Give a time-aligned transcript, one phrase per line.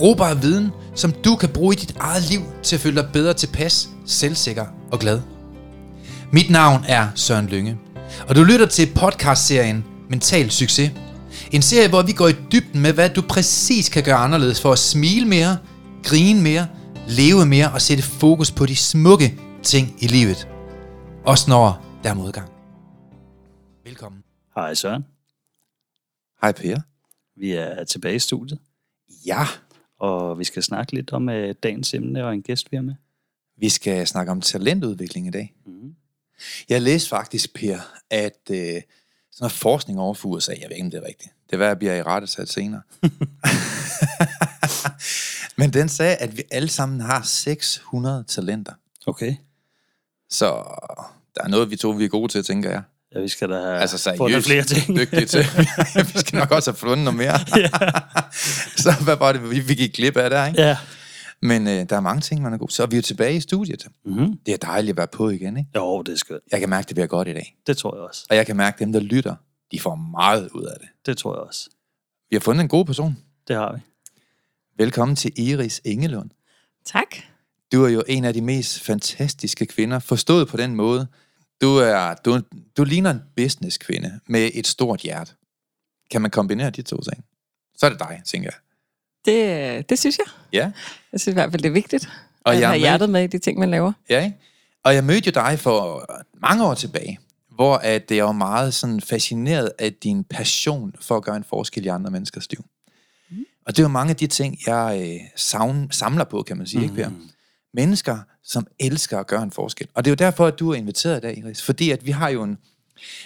[0.00, 3.34] Brugbar viden, som du kan bruge i dit eget liv til at føle dig bedre
[3.34, 5.20] tilpas, selvsikker og glad.
[6.32, 7.78] Mit navn er Søren Lynge,
[8.28, 10.90] og du lytter til podcastserien Mental Succes.
[11.52, 14.72] En serie, hvor vi går i dybden med, hvad du præcis kan gøre anderledes for
[14.72, 15.58] at smile mere,
[16.04, 16.68] grine mere,
[17.08, 20.48] leve mere og sætte fokus på de smukke ting i livet.
[21.24, 22.48] Også når der er modgang.
[23.84, 24.22] Velkommen.
[24.54, 25.04] Hej Søren.
[26.42, 26.80] Hej Per.
[27.40, 28.58] Vi er tilbage i studiet,
[29.26, 29.46] Ja,
[30.00, 32.94] og vi skal snakke lidt om uh, dagens emne og en gæst, vi har med.
[33.56, 35.54] vi skal snakke om talentudvikling i dag.
[35.66, 35.94] Mm.
[36.68, 37.78] Jeg læste faktisk, Per,
[38.10, 38.82] at øh, sådan
[39.40, 41.30] noget forskning over for USA, jeg ved ikke, om det er rigtigt.
[41.46, 42.82] Det er hvad, jeg bliver i rette sat senere.
[45.58, 48.72] Men den sagde, at vi alle sammen har 600 talenter.
[49.06, 49.36] Okay.
[50.30, 50.46] Så
[51.34, 52.82] der er noget, vi to vi er gode til, tænker jeg.
[53.14, 54.96] Ja, vi skal da have Altså fundet seriøst flere ting.
[55.00, 55.44] dygtige til.
[56.14, 57.38] vi skal nok også have fundet noget mere.
[58.84, 60.62] så hvad var det, vi, vi gik glip af der, ikke?
[60.62, 60.76] ja.
[61.42, 62.68] Men øh, der er mange ting, man er god.
[62.68, 63.86] Så er vi jo tilbage i studiet.
[64.04, 64.38] Mm-hmm.
[64.46, 65.70] Det er dejligt at være på igen, ikke?
[65.76, 66.42] Jo, det er skønt.
[66.52, 67.56] Jeg kan mærke, det bliver godt i dag.
[67.66, 68.26] Det tror jeg også.
[68.30, 69.34] Og jeg kan mærke, at dem, der lytter,
[69.72, 70.88] de får meget ud af det.
[71.06, 71.70] Det tror jeg også.
[72.30, 73.16] Vi har fundet en god person.
[73.48, 73.80] Det har vi.
[74.78, 76.30] Velkommen til Iris Engelund.
[76.86, 77.16] Tak.
[77.72, 81.06] Du er jo en af de mest fantastiske kvinder, forstået på den måde.
[81.60, 82.40] Du, er, du,
[82.76, 85.32] du ligner en businesskvinde med et stort hjerte.
[86.10, 87.24] Kan man kombinere de to ting?
[87.76, 88.58] Så er det dig, tænker jeg.
[89.24, 90.26] Det, det synes jeg.
[90.52, 90.72] Ja,
[91.12, 92.08] Jeg synes i hvert fald, det er vigtigt
[92.44, 92.80] Og at jeg have med.
[92.80, 93.92] hjertet med i de ting, man laver.
[94.10, 94.36] ja ikke?
[94.84, 96.04] Og jeg mødte jo dig for
[96.42, 97.18] mange år tilbage,
[97.50, 101.84] hvor at jeg var meget sådan fascineret af din passion for at gøre en forskel
[101.84, 102.64] i andre menneskers liv.
[103.30, 103.44] Mm.
[103.66, 106.66] Og det er jo mange af de ting, jeg øh, savn, samler på, kan man
[106.66, 106.84] sige, mm.
[106.84, 107.10] ikke Per?
[107.74, 109.88] Mennesker, som elsker at gøre en forskel.
[109.94, 111.62] Og det er jo derfor, at du er inviteret i dag, Iris.
[111.62, 112.58] Fordi at vi har jo en,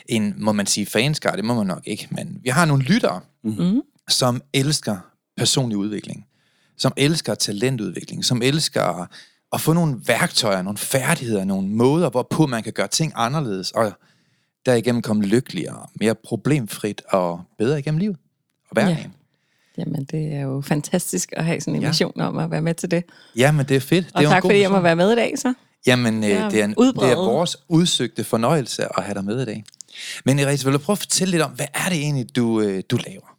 [0.06, 3.20] en må man sige, fanskar, det må man nok ikke, men vi har nogle lyttere,
[3.42, 3.82] Mm.
[4.08, 4.96] som elsker
[5.36, 6.26] personlig udvikling,
[6.76, 9.08] som elsker talentudvikling, som elsker
[9.52, 13.92] at få nogle værktøjer, nogle færdigheder, nogle måder, hvorpå man kan gøre ting anderledes, og
[14.66, 18.16] derigennem komme lykkeligere, mere problemfrit og bedre igennem livet
[18.70, 19.14] og hverdagen.
[19.78, 21.88] Jamen, det er jo fantastisk at have sådan en Ja.
[21.88, 23.04] mission om at være med til det.
[23.36, 24.06] Ja, men det er fedt.
[24.06, 25.54] det Og er jo en tak god fordi jeg må være med i dag, så.
[25.86, 29.42] Jamen, øh, Ja, det, er en, det er vores udsøgte fornøjelse at have dig med
[29.42, 29.64] i dag.
[30.24, 32.82] Men Iris, vil du prøve at fortælle lidt om, hvad er det egentlig, du, øh,
[32.90, 33.36] du laver?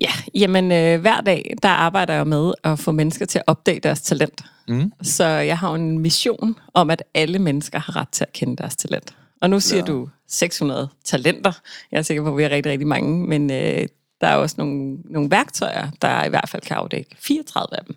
[0.00, 3.80] Ja, jamen øh, hver dag, der arbejder jeg med at få mennesker til at opdage
[3.80, 4.44] deres talent.
[4.68, 4.92] Mm.
[5.02, 8.76] Så jeg har en mission om, at alle mennesker har ret til at kende deres
[8.76, 9.14] talent.
[9.40, 9.84] Og nu siger Ja.
[9.84, 11.52] du 600 talenter.
[11.92, 13.86] Jeg er sikker på, at vi har rigtig, rigtig mange, men øh,
[14.20, 17.96] der er også nogle, nogle værktøjer, der i hvert fald kan afdække 34 af dem.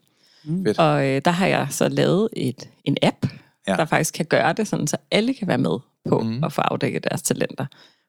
[0.65, 0.79] Fedt.
[0.79, 3.25] Og øh, der har jeg så lavet et, en app,
[3.67, 3.75] Ja.
[3.75, 5.77] der faktisk kan gøre det, sådan, så alle kan være med
[6.09, 6.43] på mm.
[6.43, 7.65] at få afdækket deres talenter.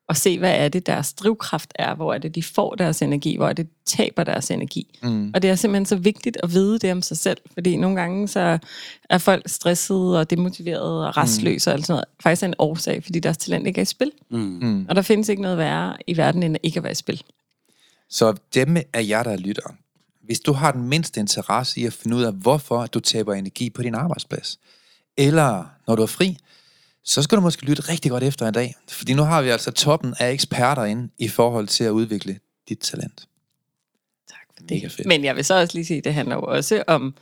[0.08, 3.36] Og se, hvad er det, deres drivkraft er, hvor er det, de får deres energi,
[3.36, 4.98] hvor er det, de taber deres energi.
[5.02, 5.30] Mm.
[5.34, 8.28] Og det er simpelthen så vigtigt at vide det om sig selv, fordi nogle gange
[8.28, 8.58] så
[9.10, 12.04] er folk stressede og demotiverede og restløse og alt sådan noget.
[12.22, 14.12] Faktisk er en årsag, fordi deres talent ikke er i spil.
[14.30, 14.38] Mm.
[14.62, 14.86] Mm.
[14.88, 17.22] Og der findes ikke noget værre i verden, end at ikke at være i spil.
[18.10, 19.74] Så dem af jer, der lytter,
[20.22, 23.70] hvis du har den mindste interesse i at finde ud af, hvorfor du taber energi
[23.70, 24.58] på din arbejdsplads,
[25.16, 26.36] eller når du er fri,
[27.04, 28.74] så skal du måske lytte rigtig godt efter i dag.
[28.88, 32.38] Fordi nu har vi altså toppen af eksperter inde i forhold til at udvikle
[32.68, 33.28] dit talent.
[34.28, 35.06] Tak for Mega fedt.
[35.06, 37.14] Men jeg vil så også lige sige, at det handler jo også om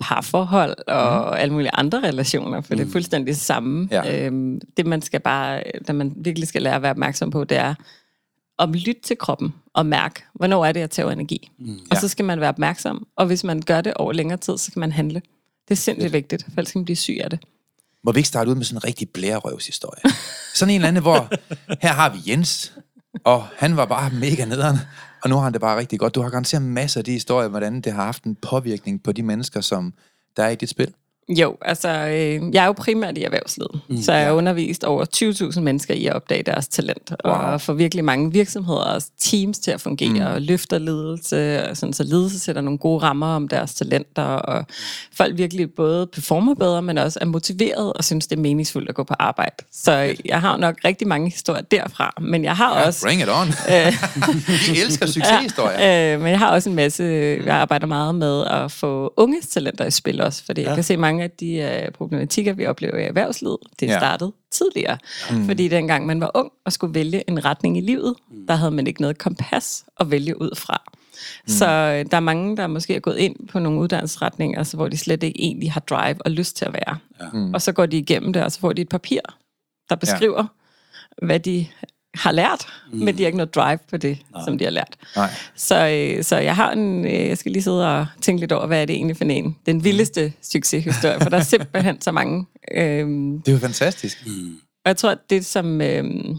[0.00, 1.36] parforhold og mm.
[1.38, 2.78] alle mulige andre relationer, for mm.
[2.78, 3.88] det er fuldstændig det samme.
[3.90, 4.26] Ja.
[4.26, 7.58] Øhm, det man skal bare, det man virkelig skal lære at være opmærksom på, det
[7.58, 7.74] er
[8.62, 11.50] at lytte til kroppen og mærke, hvornår er det, jeg tager energi.
[11.58, 11.72] Mm.
[11.72, 12.00] Og Ja.
[12.00, 14.80] så skal man være opmærksom, og hvis man gør det over længere tid, så skal
[14.80, 15.22] man handle.
[15.68, 17.38] Det er sindssygt vigtigt, for ellers kan man blive syg af det.
[18.04, 20.12] Må vi ikke starte ud med sådan en rigtig blærerøvshistorie?
[20.54, 21.28] Sådan en eller anden, hvor
[21.82, 22.72] her har vi Jens,
[23.24, 24.76] og han var bare mega nederen,
[25.22, 26.14] og nu har han det bare rigtig godt.
[26.14, 29.22] Du har garanteret masser af de historier, hvordan det har haft en påvirkning på de
[29.22, 29.94] mennesker, som
[30.36, 30.94] der er i dit spil.
[31.28, 35.04] Jo, altså, øh, jeg er jo primært i erhvervslivet, mm, så jeg har undervist over
[35.54, 37.34] 20.000 mennesker i at opdage deres talent, wow.
[37.34, 40.34] og få virkelig mange virksomheder og teams til at fungere, mm.
[40.34, 44.64] og løfter ledelse, og sådan, så ledelse sætter nogle gode rammer om deres talenter, og
[45.16, 48.94] folk virkelig både performer bedre, men også er motiveret og synes, det er meningsfuldt at
[48.94, 49.56] gå på arbejde.
[49.72, 53.06] Så jeg har nok rigtig mange historier derfra, men jeg har Ja, også...
[53.06, 53.48] bring it on.
[54.74, 55.80] Vi elsker succeshistorier.
[55.80, 57.04] Ja, øh, men jeg har også en masse,
[57.46, 60.66] jeg arbejder meget med at få unges talenter i spil også, fordi ja.
[60.66, 63.92] jeg kan se mange af de uh, problematikker, vi oplever i erhvervslivet, det Ja.
[63.92, 63.98] ja.
[63.98, 64.98] startede tidligere.
[65.30, 65.46] Mm.
[65.46, 68.46] Fordi dengang man var ung og skulle vælge en retning i livet, mm.
[68.46, 70.82] der havde man ikke noget kompas at vælge ud fra.
[70.86, 71.48] Mm.
[71.48, 74.88] Så øh, der er mange, der måske er gået ind på nogle uddannelsesretninger, altså, hvor
[74.88, 76.96] de slet ikke egentlig har drive og lyst til at være.
[77.20, 77.26] Ja.
[77.32, 77.54] Mm.
[77.54, 79.20] Og så går de igennem det, og så får de et papir,
[79.88, 80.46] der beskriver,
[81.22, 81.26] ja.
[81.26, 81.66] hvad de
[82.14, 82.98] har lært, mm.
[82.98, 84.42] men de har ikke noget drive på det, Nej.
[84.44, 84.96] som de har lært.
[85.16, 85.30] Nej.
[85.56, 88.66] Så, øh, så jeg har en, øh, jeg skal lige sidde og tænke lidt over,
[88.66, 89.56] hvad er det egentlig for en?
[89.66, 92.46] Den vildeste succeshistorie, for der er simpelthen så mange.
[92.72, 94.24] Øhm, Det er jo fantastisk.
[94.84, 96.38] og jeg tror, at det som, øhm,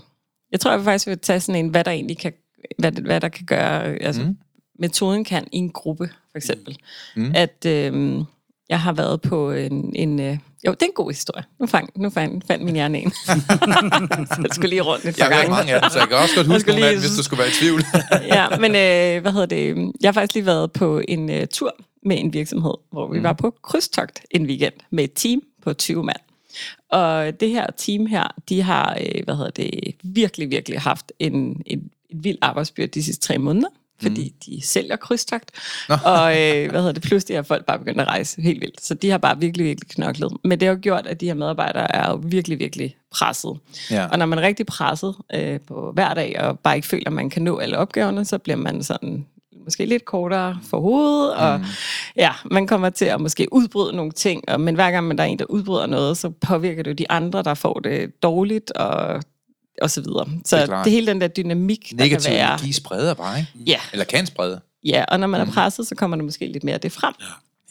[0.51, 2.33] jeg tror, jeg vil faktisk vil tage sådan en, hvad der egentlig kan,
[2.79, 4.37] hvad, det- hvad der kan gøre, øh, altså mm.
[4.79, 6.77] metoden kan i en gruppe, for eksempel.
[7.15, 7.31] Mm.
[7.35, 8.23] At øhm,
[8.69, 10.37] jeg har været på en, en øh,
[10.67, 11.43] jo, det er en god historie.
[11.59, 13.11] Nu, fang, nu fandt, fandt min hjerne en.
[13.11, 13.31] så
[14.43, 15.49] jeg skulle lige rundt et par Jeg gange.
[15.51, 17.37] mange af dem, så jeg kan også godt Jeg huske nogle lige- hvis du skulle
[17.39, 17.81] være i tvivl.
[18.35, 19.91] ja, men øh, hvad hedder det?
[20.01, 21.75] Jeg har faktisk lige været på en øh, tur
[22.05, 23.23] med en virksomhed, hvor vi mm.
[23.23, 26.17] var på krydstogt en weekend med et team på 20 mand.
[26.91, 31.33] Og det her team her, de har øh, hvad hedder det, virkelig, virkelig haft en,
[31.33, 33.67] en, en vild arbejdsbyrde de sidste tre måneder,
[34.01, 34.35] fordi mm.
[34.45, 35.51] de sælger krydstogt.
[36.05, 38.85] og øh, hvad hedder det, pludselig er folk bare begyndt at rejse helt vildt.
[38.85, 40.31] Så de har bare virkelig, virkelig knoklet.
[40.43, 43.57] Men det har jo gjort, at de her medarbejdere er jo virkelig, virkelig presset.
[43.91, 44.07] Ja.
[44.07, 47.13] Og når man er rigtig presset øh, på hver dag, og bare ikke føler, at
[47.13, 49.25] man kan nå alle opgaverne, så bliver man sådan
[49.63, 51.65] måske lidt kortere for hovedet, og mm.
[52.15, 55.23] ja, man kommer til at måske udbryde nogle ting, og, men hver gang man der
[55.23, 58.71] er en, der udbryder noget, så påvirker det jo de andre, der får det dårligt,
[58.71, 59.21] og,
[59.81, 60.29] og så videre.
[60.45, 62.47] Så Det det, hele den der dynamik, der Negativ kan være.
[62.49, 63.51] energi spreder bare, ikke?
[63.67, 64.61] Ja, Eller kan sprede.
[64.85, 67.13] ja, og når man er presset, så kommer der måske lidt mere af det frem.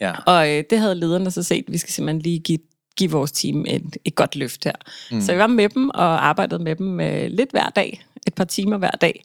[0.01, 0.13] Ja.
[0.27, 2.59] Og øh, det havde lederne så set, vi skal simpelthen lige give,
[2.97, 4.73] give vores team et, et godt løft her.
[5.11, 5.21] Mm.
[5.21, 8.45] Så jeg var med dem og arbejdede med dem øh, lidt hver dag, et par
[8.45, 9.25] timer hver dag.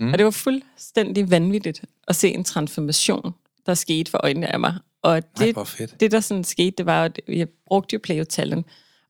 [0.00, 0.12] Mm.
[0.12, 3.34] Og det var fuldstændig vanvittigt at se en transformation,
[3.66, 4.74] der skete for øjnene af mig.
[5.02, 6.00] Og Ej, det, fedt.
[6.00, 8.66] det der sådan skete, det var, at jeg brugte jo Play Talent.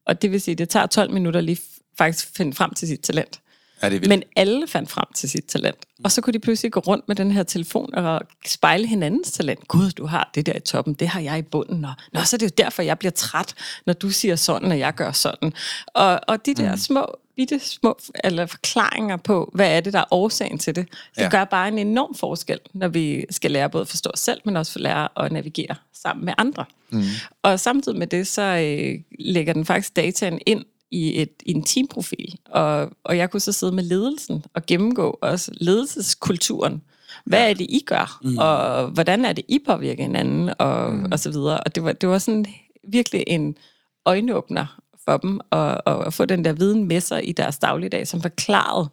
[0.07, 1.59] Og det vil sige, det tager 12 minutter lige
[1.99, 3.41] faktisk finde frem til sit talent.
[3.83, 4.09] Ja, det er vildt.
[4.09, 5.77] Men alle fandt frem til sit talent.
[6.05, 9.69] Og så kunne de pludselig gå rundt med den her telefon og spejle hinandens talent.
[9.69, 11.85] Gud, du har det der i toppen, det har jeg i bunden.
[11.85, 13.55] Og, Nå, så er det jo derfor, jeg bliver træt,
[13.87, 15.53] når du siger sådan, og jeg gør sådan.
[15.87, 16.77] Og, og de der mm.
[16.79, 17.07] små,
[17.37, 21.29] bitte små eller forklaringer på, hvad er det, der er årsagen til det, det Ja.
[21.29, 24.57] gør bare en enorm forskel, når vi skal lære både at forstå os selv, men
[24.57, 26.65] også lære at navigere sammen med andre.
[26.91, 27.03] Mm.
[27.43, 31.63] Og samtidig med det, så øh, lægger den faktisk dataen ind i, et, i en
[31.63, 32.39] teamprofil.
[32.45, 36.83] Og, og jeg kunne så sidde med ledelsen og gennemgå også ledelseskulturen.
[37.25, 38.19] Hvad er det, I gør?
[38.23, 38.39] Mm.
[38.39, 40.51] Og hvordan er det, I påvirker hinanden?
[40.59, 41.13] Og, mm.
[41.13, 41.61] og så videre.
[41.61, 42.47] Og det var, det var sådan
[42.89, 43.57] virkelig en
[44.05, 48.23] øjenåbner for dem at, at, få den der viden med sig i deres dagligdag, som
[48.23, 48.91] forklarede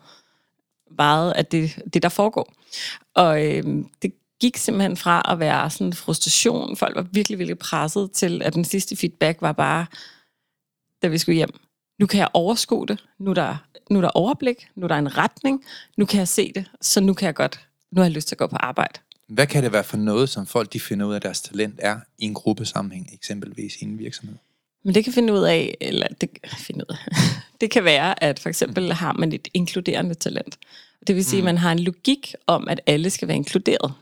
[0.98, 2.54] meget af det, det der foregår.
[3.14, 6.78] Og øhm, det gik simpelthen fra at være sådan en frustration.
[6.78, 9.86] Folk var virkelig, virkelig presset til, at den sidste feedback var bare,
[11.02, 11.60] da vi skulle hjem.
[12.00, 13.04] Nu kan jeg overskue det.
[13.20, 13.58] Nu er der,
[13.90, 14.68] nu er der overblik.
[14.76, 15.64] Nu er der en retning.
[15.98, 16.66] Nu kan jeg se det.
[16.82, 17.60] Så nu kan jeg godt,
[17.92, 19.00] nu har jeg lyst til at gå på arbejde.
[19.28, 21.76] Hvad kan det være for noget, som folk de finder ud af, at deres talent
[21.80, 24.36] er i en gruppesammenhæng, eksempelvis i en virksomhed?
[24.84, 27.16] Men det kan finde ud af, eller det, finde ud af.
[27.62, 30.58] det kan være, at for eksempel har man et inkluderende talent.
[31.08, 33.94] Det vil sige, at man har en logik om, at alle skal være inkluderet.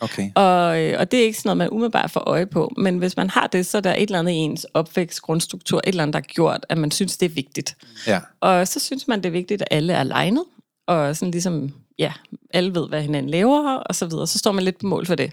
[0.00, 0.30] Okay.
[0.34, 2.72] Og, øh, og det er ikke sådan noget, man umiddelbart får øje på.
[2.76, 5.78] Men hvis man har det, så er der et eller andet i ens opvækst, grundstruktur,
[5.78, 7.76] et eller andet, der har gjort, at man synes, det er vigtigt.
[8.06, 8.20] Ja.
[8.40, 10.44] Og så synes man, det er vigtigt, at alle er legnet.
[10.86, 12.12] Og sådan ligesom, ja,
[12.54, 14.26] alle ved, hvad hinanden laver, og så videre.
[14.26, 15.32] Så står man lidt på mål for det.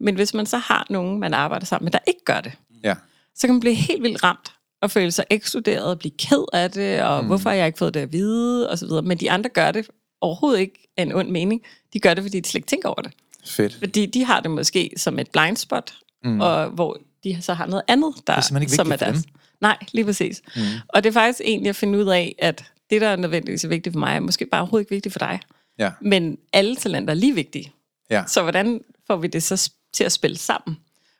[0.00, 2.52] Men hvis man så har nogen, man arbejder sammen med, der ikke gør det,
[2.84, 2.94] Ja.
[3.34, 6.70] så kan man blive helt vildt ramt og føle sig ekskluderet og blive ked af
[6.70, 7.26] det, og mm.
[7.26, 9.02] hvorfor har jeg ikke fået det at vide, og så videre.
[9.02, 9.86] Men de andre gør det
[10.20, 11.62] overhovedet ikke af en ond mening.
[11.92, 13.12] De gør det, fordi de slet ikke tænker over det.
[13.48, 13.74] Fedt.
[13.74, 16.40] Fordi de har det måske som et blind spot, mm.
[16.40, 19.22] og hvor de så har noget andet, der Det er ikke som er deres.
[19.22, 19.32] dem.
[19.60, 20.42] Nej, lige præcis.
[20.56, 20.62] Mm.
[20.88, 23.68] Og det er faktisk egentlig at finde ud af, at det, der er nødvendigvis er
[23.68, 25.40] vigtigt for mig, er måske bare overhovedet ikke vigtigt for dig.
[25.78, 25.90] Ja.
[26.00, 27.72] Men alle talenter er lige vigtige.
[28.10, 28.24] Ja.
[28.26, 30.78] Så hvordan får vi det så til at spille sammen?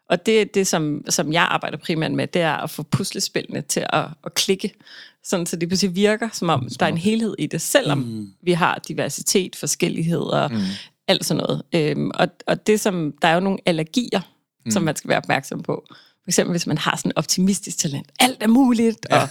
[0.09, 3.61] Og det er det, som, som jeg arbejder primært med, det er at få puslespillene
[3.61, 4.75] til at, at klikke,
[5.25, 8.33] sådan så det pludselig virker, som om der er en helhed i det, selvom mm.
[8.43, 10.57] vi har diversitet, forskelligheder, mm.
[11.09, 11.63] Alt sådan noget.
[11.75, 14.21] Øhm, og, og det som, der er jo nogle allergier,
[14.65, 14.71] mm.
[14.71, 15.85] som man skal være opmærksom på.
[16.29, 18.07] For eksempel, hvis man har sådan en optimistisk talent.
[18.21, 19.29] Alt er muligt, og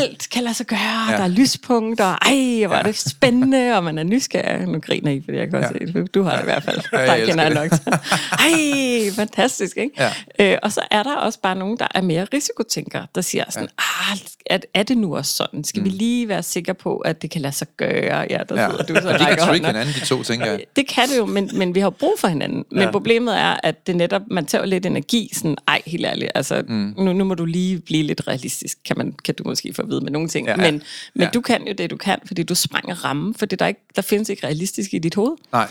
[0.00, 1.16] alt kan lade sig gøre, ja.
[1.16, 4.66] der er lyspunkter, og ej, hvor er det spændende, og man er nysgerrig.
[4.68, 5.68] Nu griner I, fordi jeg kan ja.
[5.68, 6.14] se det.
[6.14, 6.80] Du har det i hvert fald.
[6.92, 7.92] Ja, Der jeg kender jeg nok til.
[8.32, 9.92] Ej, fantastisk, ikke?
[10.38, 10.52] Ja.
[10.52, 13.68] Øh, og så er der også bare nogen, der er mere risikotænkere, der siger sådan,
[13.78, 15.64] ah, er, er det nu også sådan?
[15.64, 15.84] Skal mm.
[15.84, 18.26] vi lige være sikre på, at det kan lade sig gøre?
[18.30, 18.68] Ja, der Ja.
[18.70, 20.60] sidder du så Og de kan trick hinanden, de to, tænker jeg.
[20.76, 22.64] Det kan det jo, men, men vi har brug for hinanden.
[22.70, 22.90] Men Ja.
[22.90, 26.94] problemet er, at det netop, man tager lidt energi, sådan, ej, helt ærligt, altså, mm.
[26.98, 29.88] nu, nu må du lige blive lidt realistisk, kan, man, kan du måske få at
[29.88, 30.46] vide med nogle ting.
[30.46, 30.50] Ja.
[30.52, 30.70] Ja.
[30.70, 30.82] Men,
[31.14, 31.28] men Ja.
[31.34, 34.02] du kan jo det, du kan, fordi du sprænger rammen, for der, er ikke, der
[34.02, 35.36] findes ikke realistisk i dit hoved.
[35.52, 35.68] Nej,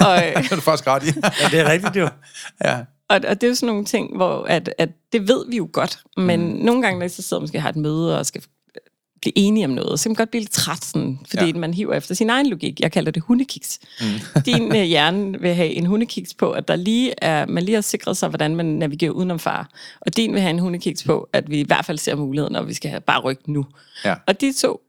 [0.00, 1.06] Og, det er du faktisk ret i.
[1.42, 2.08] Ja, det er rigtigt jo.
[2.64, 2.78] ja.
[3.08, 5.68] og, og det er jo sådan nogle ting, hvor at, at det ved vi jo
[5.72, 6.64] godt, men mm.
[6.64, 8.42] nogle gange, når I så sidder og måske har et møde og skal
[9.22, 11.52] blive enige om noget, så kan man godt blive lidt træt, sådan, fordi Ja.
[11.52, 12.80] man hiver efter sin egen logik.
[12.80, 13.78] Jeg kalder det hundekiks.
[14.00, 14.40] Mm.
[14.46, 17.82] Din øh, hjerne vil have en hundekiks på, at der lige er, man lige har
[17.82, 19.68] sikret sig, hvordan man navigerer udenom far.
[20.00, 22.68] Og din vil have en hundekiks på, at vi i hvert fald ser muligheden, og
[22.68, 23.66] vi skal have bare rykke nu.
[24.04, 24.14] Ja.
[24.26, 24.80] Og de to,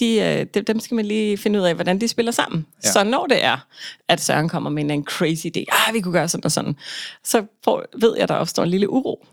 [0.00, 2.66] de, øh, de, dem skal man lige finde ud af, hvordan de spiller sammen.
[2.84, 2.90] Ja.
[2.92, 3.66] Så når det er,
[4.08, 6.76] at Søren kommer med en anden crazy idé, ah, vi kunne gøre sådan og sådan,
[7.24, 9.26] så får, ved jeg, der opstår en lille uro.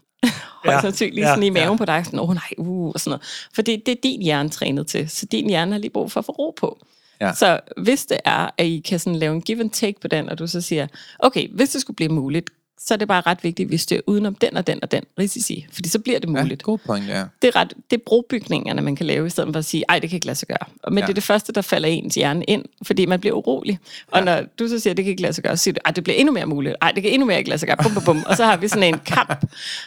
[0.65, 1.75] Højst sandsynligt ja, sådan i maven ja.
[1.75, 3.50] på dig, sådan, åh oh, nej, uh, og sådan noget.
[3.53, 6.20] For det, det er din hjerne trænet til, så din hjerne har lige brug for
[6.20, 6.86] at få ro på.
[7.22, 7.34] Ja.
[7.34, 10.30] Så hvis det er, at I kan sådan lave en give and take på den,
[10.30, 10.88] og du så siger,
[11.20, 12.50] okay, hvis det skulle blive muligt,
[12.80, 15.03] så er det bare ret vigtigt, at vi styrer udenom den og den og den
[15.20, 16.63] risici, fordi så bliver det ja, muligt.
[16.63, 17.24] god point, ja.
[17.42, 20.00] Det er, ret, det er brobygningerne, man kan lave, i stedet for at sige, ej,
[20.00, 20.58] det kan ikke lade sig gøre.
[20.88, 21.00] Men Ja.
[21.00, 21.06] ja.
[21.06, 23.80] det er det første, der falder ens hjerne ind, fordi man bliver urolig.
[24.12, 24.25] Og Ja.
[24.25, 26.03] når du så siger, det kan ikke lade sig gøre, så siger du, ej, det
[26.03, 26.75] bliver endnu mere muligt.
[26.82, 27.77] Ej, det kan endnu mere ikke lade sig gøre.
[27.84, 28.24] Bum, bum, bum.
[28.27, 29.30] Og så har vi sådan en kamp,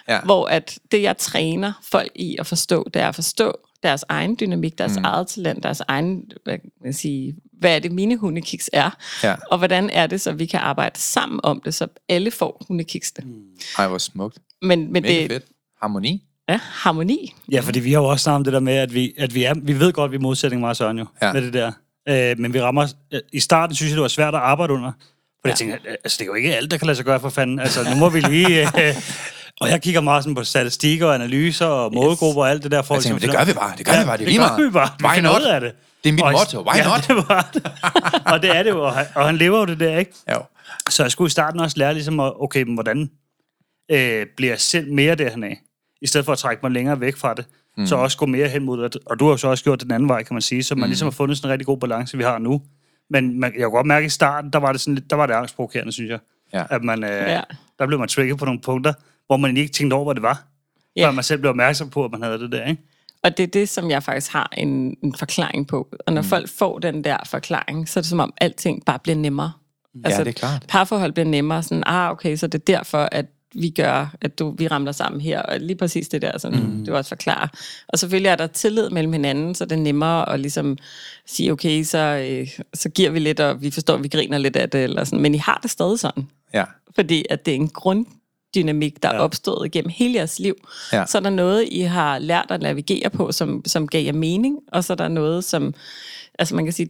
[0.08, 0.14] Ja.
[0.14, 0.20] ja.
[0.24, 4.36] hvor at det, jeg træner folk i at forstå, det er at forstå deres egen
[4.40, 5.04] dynamik, deres mm.
[5.04, 8.90] eget talent, deres egen, hvad, kan man sige, hvad er det, mine hundekiks er,
[9.22, 9.34] Ja.
[9.50, 13.26] og hvordan er det, så vi kan arbejde sammen om det, så alle får hundekiksene.
[13.30, 13.42] Mm.
[13.78, 14.38] Ej, hvor smukt.
[14.62, 15.44] Men, men Mega det fedt.
[15.82, 16.22] Harmoni.
[16.48, 17.34] er harmoni.
[17.52, 19.44] Ja, fordi vi har jo også snakket om det der med, at vi, at vi,
[19.44, 21.26] er, vi ved godt, at vi er modsætning meget Søren jo, Ja.
[21.26, 21.32] ja.
[21.32, 21.72] med det der.
[22.08, 22.86] Øh, men vi rammer...
[23.12, 24.92] øh, I starten synes jeg, det var svært at arbejde under.
[24.92, 25.00] For
[25.44, 25.48] ja.
[25.48, 25.50] Ja.
[25.50, 27.58] jeg tænkte, altså det er jo ikke alt, der kan lade sig gøre for fanden.
[27.60, 28.60] Altså nu må vi lige...
[28.82, 28.94] Øh,
[29.60, 32.82] og jeg kigger meget sådan på statistikker og analyser og målgrupper og alt det der.
[32.82, 33.72] For Jeg tænker, det gør vi bare.
[33.78, 34.16] Det gør vi bare.
[34.16, 34.66] Det er lige gør meget.
[34.66, 34.90] vi bare.
[34.98, 35.40] Vi Why finder not?
[35.40, 35.72] ud af det.
[36.04, 36.60] Det er mit Og- motto.
[36.70, 37.04] Why ja, not?
[37.08, 37.62] Det var det.
[38.32, 38.82] og det er det jo.
[38.84, 40.12] Og han, og han lever jo det der, ikke?
[40.28, 40.36] Ja.
[40.90, 43.10] Så jeg skulle i starten også lære ligesom, at, okay, men hvordan
[43.90, 45.58] øh, bliver jeg selv mere derhen af?
[46.02, 47.44] I stedet for at trække mig længere væk fra det.
[47.76, 47.86] Mm.
[47.86, 48.96] Så også gå mere hen mod det.
[49.06, 50.62] Og du har jo så også gjort det den anden vej, kan man sige.
[50.62, 50.88] Så man mm.
[50.88, 52.62] ligesom har fundet sådan en rigtig god balance, vi har nu.
[53.10, 55.16] Men man, jeg kunne godt mærke, at i starten, der var det, sådan lidt, der
[55.16, 56.18] var det angstprovokerende, synes jeg.
[56.52, 56.64] Ja.
[56.70, 57.40] At man, øh, Ja.
[57.78, 58.92] der blev man trigget på nogle punkter,
[59.26, 60.46] hvor man ikke tænkte over, hvad det var.
[60.96, 61.06] Ja.
[61.06, 62.82] Før man selv blev opmærksom på, at man havde det der, ikke?
[63.22, 65.88] Og det er det, som jeg faktisk har en, en forklaring på.
[66.06, 66.28] Og når mm.
[66.28, 69.52] folk får den der forklaring, så er det som om alting bare bliver nemmere.
[70.04, 70.64] Altså, Ja, det er klart.
[70.68, 71.62] Parforhold bliver nemmere.
[71.62, 75.20] Sådan, ah, okay, så det er derfor, at vi gør, at du, vi ramler sammen
[75.20, 75.42] her.
[75.42, 76.86] Og lige præcis det der, som mm.
[76.86, 77.48] du også forklarer.
[77.88, 80.78] Og selvfølgelig er der tillid mellem hinanden, så det er nemmere at ligesom
[81.26, 81.98] sige, okay, så,
[82.30, 84.84] øh, så giver vi lidt, og vi forstår, at vi griner lidt af det.
[84.84, 85.20] Eller sådan.
[85.20, 86.28] Men I har det stadig sådan.
[86.54, 86.64] Ja.
[86.94, 87.68] Fordi at det er en
[88.56, 89.20] grunddynamik, der er Ja.
[89.20, 90.54] opstået gennem hele jeres liv.
[90.92, 91.06] Ja.
[91.06, 94.58] Så er der noget, I har lært at navigere på, som, som gav jer mening,
[94.72, 95.74] og så er der noget, som,
[96.38, 96.88] altså man kan sige,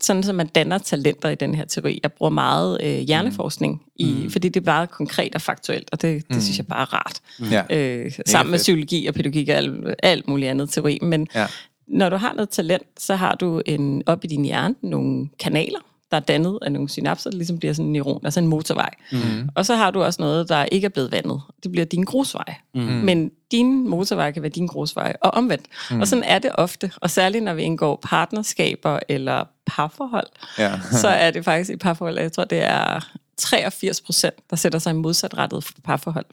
[0.00, 2.00] sådan som man danner talenter i den her teori.
[2.02, 4.30] Jeg bruger meget øh, hjerneforskning, i, mm.
[4.30, 6.42] fordi det er meget konkret og faktuelt, og det, det mm.
[6.42, 7.20] synes jeg bare er rart.
[7.50, 7.76] Ja.
[7.76, 10.98] Øh, sammen med psykologi og pædagogik og alt, alt muligt andet teori.
[11.02, 11.46] Men Ja.
[11.86, 15.78] når du har noget talent, så har du en, op i din hjerne nogle kanaler,
[16.12, 18.90] der er dannet af nogle synapser, der ligesom bliver sådan en neuron, altså en motorvej.
[19.12, 19.48] Mm.
[19.54, 21.40] Og så har du også noget, der ikke er blevet vandet.
[21.62, 22.54] Det bliver din grusvej.
[22.74, 22.80] Mm.
[22.80, 25.64] Men din motorvej kan være din grusvej, og omvendt.
[25.90, 26.00] Mm.
[26.00, 30.26] Og sådan er det ofte, og særligt når vi indgår partnerskaber eller parforhold,
[30.58, 30.72] Ja.
[31.02, 34.90] så er det faktisk i parforhold, jeg tror, det er 83 procent, der sætter sig
[34.90, 36.26] i modsatrettet parforhold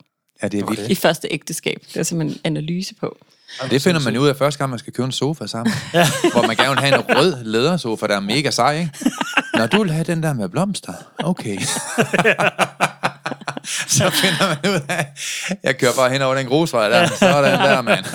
[0.44, 0.92] ja, det er vildt.
[0.92, 1.82] i første ægteskab.
[1.94, 3.18] Det er simpelthen en analyse på.
[3.70, 5.74] Det finder man ud af første gang, man skal købe en sofa sammen.
[5.94, 6.08] ja.
[6.32, 8.92] Hvor man gerne vil have en rød lædersofa, der er mega sej, ikke?
[9.58, 11.60] Når du vil have den der med blomster, okay.
[13.98, 15.08] så finder man ud af,
[15.64, 17.08] jeg kører bare hen over den grusvej der.
[17.08, 18.06] Så er den der, mand.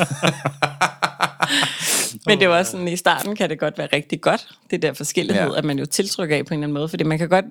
[2.26, 4.92] Men det var også sådan, i starten kan det godt være rigtig godt, det der
[4.92, 5.58] forskellighed, ja.
[5.58, 7.44] at man jo tiltrykker af på en eller anden måde, fordi man kan godt,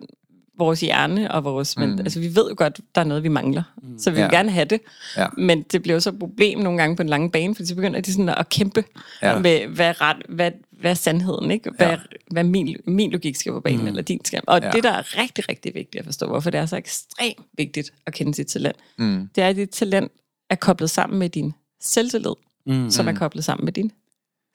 [0.57, 1.81] vores hjerne og vores, mm.
[1.83, 3.99] men, altså vi ved jo godt, der er noget, vi mangler, mm.
[3.99, 4.29] så vi vil Ja.
[4.29, 4.81] gerne have det,
[5.17, 5.27] Ja.
[5.37, 7.75] men det bliver jo så et problem nogle gange på den lange bane, fordi så
[7.75, 8.83] begynder de sådan at kæmpe
[9.21, 9.39] Ja.
[9.39, 11.69] med, hvad ret, hvad, hvad er sandheden, ikke?
[11.77, 11.97] Hvad, Ja.
[12.31, 13.87] hvad min, min logik skal på banen, mm.
[13.87, 14.41] eller din skal.
[14.47, 14.71] Og Ja.
[14.71, 18.13] det, der er rigtig, rigtig vigtigt at forstå, hvorfor det er så ekstremt vigtigt at
[18.13, 19.29] kende sit talent, mm.
[19.35, 20.11] det er, at dit talent
[20.49, 22.33] er koblet sammen med din selvtillid,
[22.65, 22.89] mm.
[22.89, 23.91] som er koblet sammen med din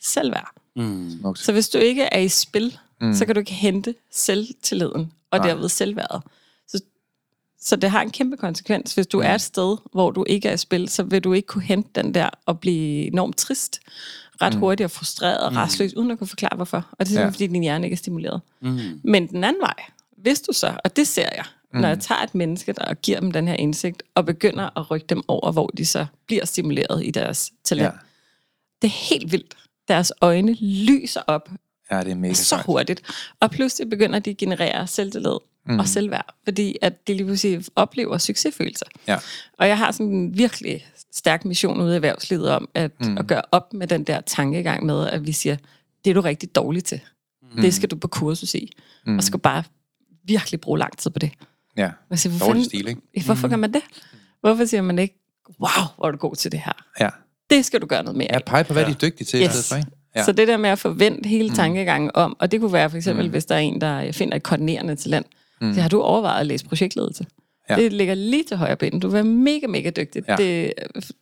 [0.03, 0.51] selvværd.
[1.21, 1.39] Smukt.
[1.39, 3.15] Så hvis du ikke er i spil, mm.
[3.15, 5.49] så kan du ikke hente selvtilliden, og Nej.
[5.49, 6.23] derved selvværdet.
[6.69, 6.81] Så
[7.61, 8.95] Så det har en kæmpe konsekvens.
[8.95, 11.47] Hvis du er et sted, hvor du ikke er i spil, så vil du ikke
[11.47, 13.81] kunne hente den der og blive enormt trist,
[14.43, 16.77] ret hurtigt og frustreret og restløs, uden at kunne forklare hvorfor.
[16.93, 17.31] Og det er simpelthen, Ja.
[17.31, 18.41] fordi din hjerne ikke er stimuleret.
[18.61, 19.01] Mm.
[19.05, 19.75] Men den anden vej,
[20.17, 21.81] hvis du så, og det ser jeg, mm.
[21.81, 24.91] når jeg tager et menneske, der og giver dem den her indsigt, og begynder at
[24.91, 27.85] rykke dem over, hvor de så bliver stimuleret i deres talent.
[27.85, 27.91] Ja.
[27.93, 27.99] Ja.
[28.83, 29.57] Det er helt vildt.
[29.89, 31.51] Deres øjne lyser op
[31.91, 33.03] Ja, det er mega så hurtigt.
[33.41, 35.79] Og pludselig begynder de at generere selvtillid mm.
[35.79, 38.87] og selvværd, fordi at de lige pludselig oplever succesfølelser.
[39.07, 39.17] Ja.
[39.59, 43.19] Og jeg har sådan en virkelig stærk mission ude i erhvervslivet om at, mm.
[43.19, 45.57] at gøre op med den der tankegang med, at vi siger,
[46.05, 47.01] det er du rigtig dårlig til.
[47.57, 47.63] Mm.
[47.63, 48.73] Det skal du på kursus i.
[49.07, 49.17] Mm.
[49.17, 49.63] Og skal bare
[50.25, 51.31] virkelig bruge lang tid på det.
[51.77, 51.91] Ja.
[52.11, 53.01] Jeg siger, Dårlig stil, ikke?
[53.27, 53.83] Hvorfor gør man det?
[54.41, 55.19] Hvorfor siger man ikke,
[55.61, 56.73] wow, hvor er du god til det her.
[57.01, 57.09] Ja.
[57.51, 58.89] Det skal du gøre noget mere Ja, pege på, hvad Ja.
[58.89, 59.41] de er dygtige til.
[59.41, 59.51] i Yes.
[59.51, 59.91] stedet for, ikke?
[60.19, 60.25] Ja.
[60.25, 63.25] Så det der med at forvente hele tankegangen om, og det kunne være for eksempel,
[63.25, 63.31] mm.
[63.31, 65.27] hvis der er en, der finder et koordinerende talent,
[65.61, 65.75] mm.
[65.75, 67.27] så har du overvejet at læse projektledelse.
[67.71, 67.77] Ja.
[67.77, 69.01] Det ligger lige til højre ben.
[69.01, 70.23] Du være mega, mega dygtig.
[70.29, 70.37] Ja.
[70.37, 70.73] Det,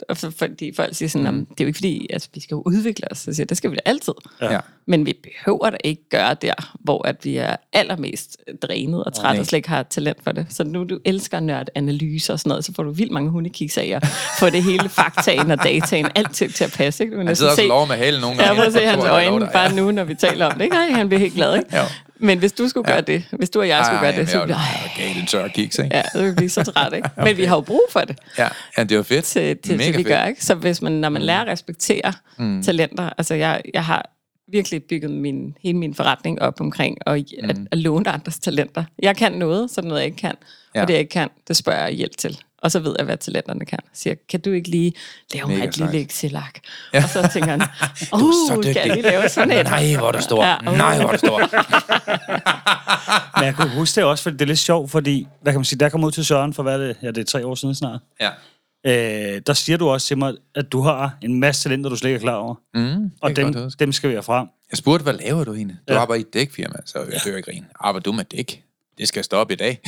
[0.09, 1.47] og for, fordi folk siger sådan, mm.
[1.47, 3.19] det er jo ikke fordi, altså, vi skal jo udvikle os.
[3.19, 4.13] Så siger, jeg, det skal vi da altid.
[4.43, 4.59] Ja.
[4.87, 9.33] Men vi behøver da ikke gøre der, hvor at vi er allermest drænet og træt
[9.33, 9.41] nej.
[9.41, 10.47] og slet ikke har talent for det.
[10.51, 13.79] Så nu du elsker nørd analyser og sådan noget, så får du vildt mange hundekiks
[13.79, 14.07] af at
[14.39, 17.05] få det hele faktaen og dataen, alt til, at passe.
[17.05, 17.17] Ikke?
[17.17, 18.55] Du Han sidder også se- lover med halen nogle gange.
[18.57, 20.65] prøv at se Jeg hans jeg øjne bare nu, når vi taler om det.
[20.65, 20.77] Ikke?
[20.77, 21.77] Ej, han bliver helt glad, ikke?
[21.77, 21.83] Jo.
[22.19, 23.01] Men hvis du skulle gøre Ja.
[23.01, 25.27] det, hvis du og jeg skulle Ej, gøre det, så ville er jeg, galt en
[25.27, 25.97] tør kiks, ikke?
[25.97, 27.09] ja, så ville vi blive så træt, ikke?
[27.25, 29.25] Men vi har jo brug for det Ja, ja det var fedt.
[29.25, 30.09] til, til, Mega til vi fedt.
[30.09, 30.45] gør, ikke?
[30.45, 32.63] Så hvis man, når man lærer at respektere mm.
[32.63, 34.11] talenter, altså jeg, jeg har
[34.53, 37.51] virkelig bygget min, hele min forretning op omkring at, mm.
[37.51, 38.85] at, at låne andres talenter.
[39.03, 40.35] Jeg kan noget, der noget, jeg ikke kan.
[40.75, 40.83] Ja.
[40.83, 42.39] Og det, jeg ikke kan, det spørger jeg hjælp til.
[42.63, 43.79] Og så ved jeg, hvad talenterne kan.
[43.93, 44.93] Så siger, jeg, kan du ikke lige
[45.35, 46.01] lave mig Mega et lille.
[46.01, 46.59] Excel-ark?
[46.95, 47.03] Ja.
[47.05, 47.61] Og så tænker han,
[48.23, 49.65] uh, så kan jeg lige lave sådan et?
[49.67, 50.45] Nej, hvor er du stor.
[50.45, 50.77] Ja, Ja, uh.
[50.79, 51.39] Nej, hvor er du stor.
[53.39, 55.65] Men jeg kunne huske det også, fordi det er lidt sjovt, fordi, hvad kan man
[55.65, 57.55] sige, der kom ud til Søren for, hvad er det, ja, det er tre år
[57.55, 58.01] siden snart.
[58.21, 58.31] Ja.
[58.87, 62.11] Øh, der siger du også til mig, at du har en masse talenter, du slet
[62.11, 62.55] ikke er klar over.
[62.75, 64.47] Mm, Og dem, dem skal vi have frem.
[64.71, 65.77] Jeg spurgte, hvad laver du egentlig?
[65.89, 65.99] Du Ja.
[66.01, 67.67] arbejder i et dækfirma, så jeg hører ikke grine.
[67.81, 68.63] Arbejder du med dæk?
[68.99, 69.81] Det skal stoppe i dag.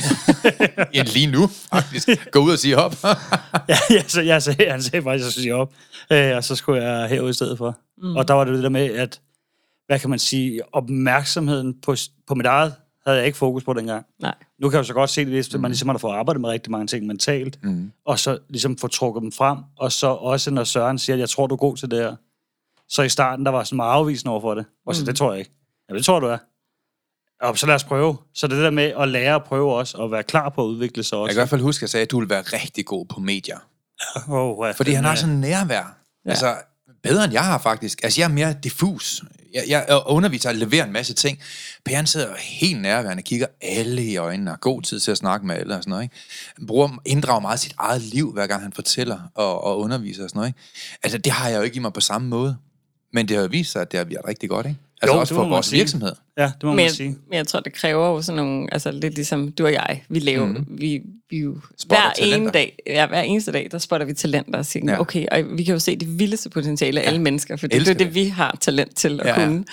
[0.95, 2.31] ja, lige nu, faktisk.
[2.31, 2.95] Gå ud og sige op.
[3.69, 5.73] ja, ja, så jeg sagde, han sagde faktisk, at jeg skulle sige op.
[6.11, 7.79] Øh, og så skulle jeg herud i stedet for.
[7.97, 8.15] Mm.
[8.15, 9.21] Og der var det det der med, at,
[9.87, 11.95] hvad kan man sige, opmærksomheden på,
[12.27, 12.73] på mit eget,
[13.05, 14.05] havde jeg ikke fokus på dengang.
[14.21, 14.35] Nej.
[14.59, 16.49] Nu kan jeg jo så godt se det, hvis man ligesom har fået arbejdet med
[16.49, 17.91] rigtig mange ting mentalt, mm.
[18.05, 21.29] og så ligesom få trukket dem frem, og så også når Søren siger, at jeg
[21.29, 22.15] tror, du er god til det her.
[22.89, 24.65] Så i starten, der var sådan meget afvisende over for det.
[24.85, 25.05] Og så, mm.
[25.05, 25.51] det tror jeg ikke.
[25.89, 26.37] Ja, det tror du er.
[27.41, 28.17] Og så lad os prøve.
[28.33, 31.03] Så det der med at lære at prøve også, og være klar på at udvikle
[31.03, 31.29] sig Jeg også.
[31.29, 33.19] kan i hvert fald huske, at jeg sagde, at du ville være rigtig god på
[33.19, 33.57] medier.
[34.29, 35.97] Oh, ja, Fordi han har sådan nærvær.
[36.25, 36.29] Ja.
[36.29, 36.55] Altså,
[37.03, 38.03] bedre end jeg har faktisk.
[38.03, 39.23] Altså, jeg er mere diffus.
[39.53, 41.39] Jeg, jeg underviser og leverer en masse ting.
[41.85, 45.47] Per han sidder helt nærværende, kigger alle i øjnene, har god tid til at snakke
[45.47, 46.03] med alle og sådan noget.
[46.03, 46.15] Ikke?
[46.57, 50.29] Han bruger, inddrager meget sit eget liv, hver gang han fortæller og, og underviser og
[50.29, 50.49] sådan noget.
[50.49, 50.59] Ikke?
[51.03, 52.57] Altså, det har jeg jo ikke i mig på samme måde.
[53.13, 54.79] Men det har jo vist sig, at det har virket rigtig godt, ikke?
[55.01, 55.77] Altså Jo, også for vores sige.
[55.79, 56.11] virksomhed.
[56.37, 57.09] Ja, det må Men man jeg, sige.
[57.09, 60.19] men jeg tror, det kræver jo sådan nogle, altså lidt ligesom du og jeg, vi
[60.19, 60.65] laver, mm.
[60.69, 62.37] vi, vi jo, Spotter hver, talenter.
[62.37, 64.91] ene dag, ja, hver eneste dag, der spotter vi talenter og siger, Ja.
[64.93, 64.99] ja.
[64.99, 67.93] okay, og vi kan jo se det vildeste potentiale af alle mennesker, for det er
[67.93, 69.47] det, vi har talent til at Ja, ja, ja.
[69.47, 69.65] kunne.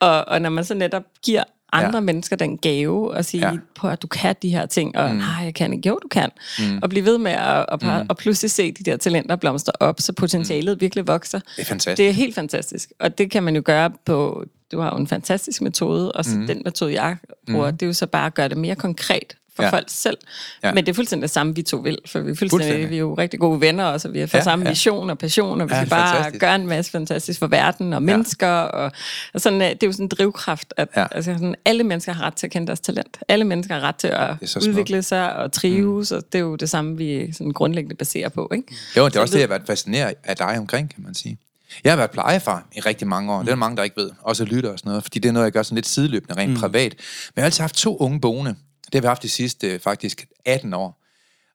[0.00, 2.00] Og, og når man så netop giver andre Ja.
[2.00, 3.56] mennesker den gave og sige, ja.
[3.74, 5.16] på at du kan de her ting, og mm.
[5.16, 6.30] nej, jeg kan ikke, jo du kan.
[6.58, 6.78] Mm.
[6.82, 8.06] Og blive ved med at og, mm.
[8.08, 10.80] og pludselig se de der talenter blomstre op, så potentialet mm.
[10.80, 11.38] virkelig vokser.
[11.38, 11.96] Det er fantastisk.
[11.96, 15.06] Det er helt fantastisk, og det kan man jo gøre på, du har jo en
[15.06, 16.46] fantastisk metode, og så mm.
[16.46, 17.16] den metode, jeg
[17.50, 17.76] bruger, mm.
[17.76, 19.68] det er jo så bare at gøre det mere konkret for Ja.
[19.68, 19.72] ja.
[19.74, 20.16] folk selv.
[20.62, 20.68] Ja.
[20.68, 20.74] Ja.
[20.74, 22.90] Men det er fuldstændig det samme, vi to vil, for vi er, fuldstændig, Fuldstændig.
[22.90, 24.68] vi er jo rigtig gode venner, og så vi har fået Ja, ja, samme ja.
[24.68, 24.72] ja.
[24.72, 26.40] vision og passion, og vi Ja, skal bare fantastisk.
[26.40, 28.92] gøre en masse fantastisk for verden og mennesker, og,
[29.34, 31.00] og sådan, øh, det er jo sådan en drivkraft, at Ja.
[31.00, 31.06] ja.
[31.10, 33.18] altså, sådan, alle mennesker har ret til at kende deres talent.
[33.28, 36.16] Alle mennesker har ret til at udvikle sig og trives, mm.
[36.16, 38.50] og det er jo det samme, vi sådan grundlæggende baserer på.
[38.54, 38.74] Ikke?
[38.96, 41.14] Jo, det er Så også det, jeg har været fascineret af dig omkring, kan man
[41.14, 41.38] sige.
[41.84, 43.38] Jeg har været plejefar i rigtig mange år.
[43.38, 44.10] Det er der mange, der ikke ved.
[44.22, 45.02] Også lytter og sådan noget.
[45.02, 46.56] Fordi det er noget, jeg gør sådan lidt sideløbende, rent mm.
[46.60, 46.92] privat.
[46.92, 48.54] Men jeg har altid haft to unge boende.
[48.86, 51.00] Det har vi haft de sidste øh, faktisk 18 år.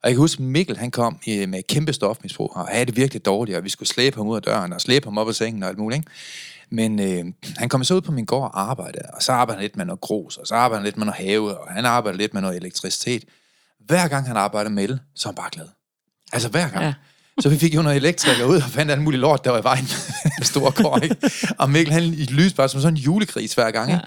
[0.04, 3.26] Og jeg kan huske, Mikkel han kom øh, med kæmpe stofmisbrug, og havde det virkelig
[3.26, 5.64] dårligt, og vi skulle slæbe ham ud af døren, og slæbe ham op af sengen
[5.64, 6.00] og alt muligt.
[6.00, 6.12] Ikke?
[6.70, 7.26] Men øh,
[7.58, 9.86] han kom så ud på min gård og arbejdede, og så arbejdede han lidt med
[9.86, 12.42] noget grus, og så arbejdede han lidt med noget have, og han arbejdede lidt med
[12.42, 13.24] noget elektricitet.
[13.80, 15.68] Hver gang han arbejdede med el, så var han bare glad.
[16.34, 16.82] Altså hver gang.
[16.82, 16.88] Ja.
[16.88, 16.94] Ja.
[17.40, 19.64] Så vi fik jo noget elektriker ud og fandt alt muligt lort, der var i
[19.64, 19.88] vejen.
[20.40, 21.16] en stor kår, ikke?
[21.58, 24.04] Og Mikkel, han i lys bare som sådan en julekris hver gang, ikke?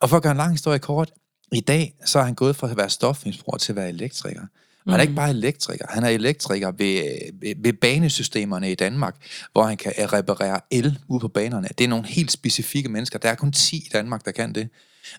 [0.00, 1.10] Og for at gøre en lang historie kort,
[1.54, 4.40] i dag, så er han gået fra at være stofmisbruger til at være elektriker.
[4.86, 7.02] Og han er ikke bare elektriker, han er elektriker ved,
[7.40, 9.16] ved, ved banesystemerne i Danmark,
[9.52, 11.68] hvor han kan reparere el ude på banerne.
[11.78, 13.18] Det er nogle helt specifikke mennesker.
[13.18, 14.68] Der er kun 10 i Danmark, der kan det.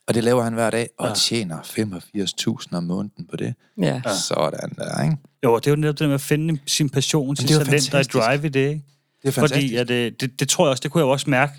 [0.07, 1.13] Og det laver han hver dag, og Ja.
[1.13, 3.53] tjener 85.000 om måneden på det.
[3.81, 4.01] Ja.
[4.27, 5.17] Sådan der, ikke?
[5.43, 7.73] Jo, det er jo netop det med at finde sin passion, sin det er talent
[7.73, 8.13] og fantastisk.
[8.25, 8.81] drive i det, ikke?
[9.21, 9.73] Det er Fordi fantastisk.
[9.79, 11.53] at, øh, det, det tror jeg også, det kunne jeg også mærke,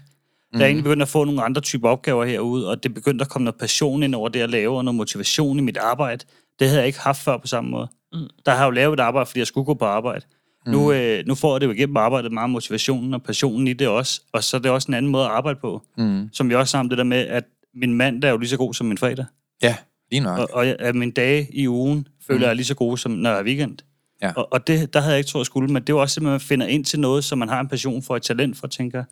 [0.54, 3.28] da jeg egentlig begyndte at få nogle andre typer opgaver herude, og det begyndte at
[3.28, 6.24] komme noget passion ind over det at lave, og noget motivation i mit arbejde.
[6.58, 7.88] Det havde jeg ikke haft før på samme måde.
[8.12, 8.18] Mm.
[8.46, 10.24] Der har jeg jo lavet et arbejde, fordi jeg skulle gå på arbejde.
[10.66, 10.72] Mm.
[10.72, 13.88] Nu, øh, nu får jeg det jo igennem arbejdet meget motivationen og passionen i det
[13.88, 15.82] også, og så er det også en anden måde at arbejde på.
[15.98, 16.28] Mm.
[16.32, 18.74] Som vi også om det der med, at min mand er jo lige så god
[18.74, 19.24] som min fredag.
[19.62, 19.76] Ja,
[20.10, 20.38] lige nok.
[20.38, 23.10] Og, og jeg- at mine dage i ugen føler jeg er lige så gode, som
[23.12, 23.78] når jeg er weekend.
[24.22, 24.32] Ja.
[24.36, 26.20] Og, og det, der havde jeg ikke troet, jeg skulle, men det er jo også
[26.20, 28.66] at man finder ind til noget, som man har en passion for, et talent for,
[28.66, 29.04] tænker jeg.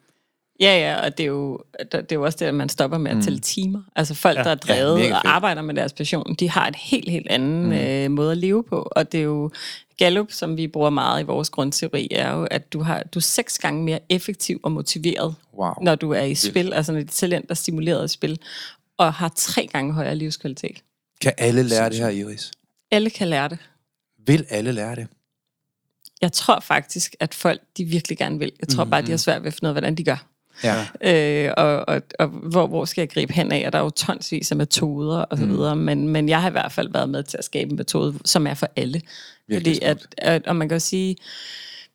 [0.60, 1.60] Ja, ja, og det er jo,
[1.92, 3.82] det er jo også det, at man stopper med at tælle timer.
[3.96, 4.42] Altså folk, Ja.
[4.42, 7.64] der er drevet ja, og arbejder med deres passion, de har et helt, helt anden
[7.66, 7.72] mm.
[7.72, 8.88] øh, måde at leve på.
[8.96, 9.50] Og det er jo
[9.96, 13.22] Gallup, som vi bruger meget i vores grundteori, er jo, at du, har, du er
[13.22, 15.72] seks gange mere effektiv og motiveret, Wow.
[15.82, 18.38] når du er i spil, altså når dit talent er stimuleret i spil,
[18.98, 20.82] og har tre gange højere livskvalitet.
[21.20, 22.50] Kan alle lære det her, Iris?
[22.90, 23.58] Alle kan lære det.
[24.26, 25.06] Vil alle lære det?
[26.20, 28.52] Jeg tror faktisk, at folk, de virkelig gerne vil.
[28.60, 30.26] Jeg tror bare, de har svært ved at finde ud af, hvordan de gør.
[30.64, 30.86] Ja.
[31.46, 33.62] Øh, og og, og hvor, hvor skal jeg gribe hen af?
[33.66, 36.52] Og der er jo tonsvis af metoder og så videre, men, men jeg har i
[36.52, 39.00] hvert fald været med til at skabe en metode, som er for alle.
[39.48, 41.16] Virkelig Fordi at, at, og man kan jo sige,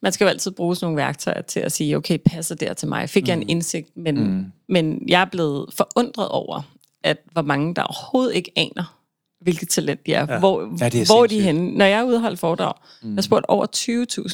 [0.02, 2.88] man skal jo altid bruge sådan nogle værktøjer til at sige, okay, passer det til
[2.88, 3.10] mig?
[3.10, 3.98] Fik jeg en indsigt?
[3.98, 4.46] Men, mm.
[4.70, 6.62] men jeg er blevet forundret over,
[7.04, 8.96] at hvor mange, der overhovedet ikke aner,
[9.42, 10.34] hvilket talent de er.
[10.34, 10.40] Ja.
[10.40, 11.44] Hvor, Ja, det er hvor er de sindssygt.
[11.44, 11.78] henne?
[11.78, 13.10] Når jeg er ude og holde foredrag, mm.
[13.10, 13.66] jeg har spurgt over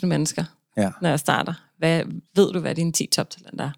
[0.01, 0.43] 20.000 mennesker,
[0.77, 0.89] Ja.
[1.01, 1.53] når jeg starter.
[1.77, 2.01] Hvad,
[2.35, 3.71] ved du, hvad dine 10 toptalenter er?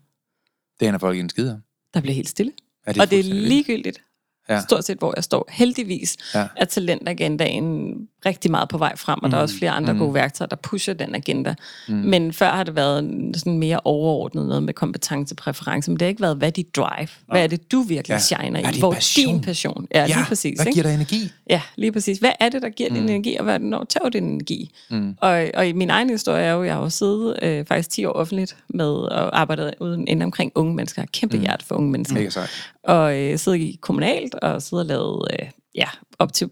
[0.80, 1.58] Det ender folk ikke en skid om.
[1.94, 2.52] Der bliver helt stille.
[2.88, 4.02] Ja, og det er ligegyldigt,
[4.50, 4.62] Ja.
[4.62, 5.46] stort set, hvor jeg står.
[5.52, 6.48] Heldigvis ja.
[6.58, 9.32] er talentagendaen rigtig meget på vej frem, og mm.
[9.32, 10.00] der er også flere andre mm.
[10.00, 11.56] gode værktøjer, der pusher den agenda.
[11.88, 11.96] Mm.
[11.96, 16.06] Men før har det været sådan mere overordnet noget med kompetence og præference, men det
[16.06, 17.08] har ikke været, hvad er dit drive?
[17.28, 18.16] Hvad er det, du virkelig Ja.
[18.16, 18.44] ja.
[18.44, 18.72] shiner er i?
[18.72, 19.34] din Hvor er passion?
[19.34, 19.88] din passion?
[19.96, 20.58] Ja, lige præcis.
[20.58, 20.74] hvad ikke?
[20.76, 21.32] giver dig energi?
[21.50, 22.18] Ja, lige præcis.
[22.18, 22.96] Hvad er det, der giver mm.
[22.96, 24.72] din energi, og hvad når tager din energi?
[24.90, 25.18] Mm.
[25.22, 28.06] Og, og i min egen historie er jo, jeg har jo siddet øh, faktisk 10
[28.06, 31.06] år offentligt med og arbejdet uden inden omkring unge mennesker.
[31.14, 31.44] Kæmpe mm.
[31.44, 32.16] hjerte for unge mennesker.
[32.16, 32.50] Mega sejt.
[32.84, 35.88] Og øh, sidder i kommunalt, og sidder og lavet, øh, ja,
[36.20, 36.50] op til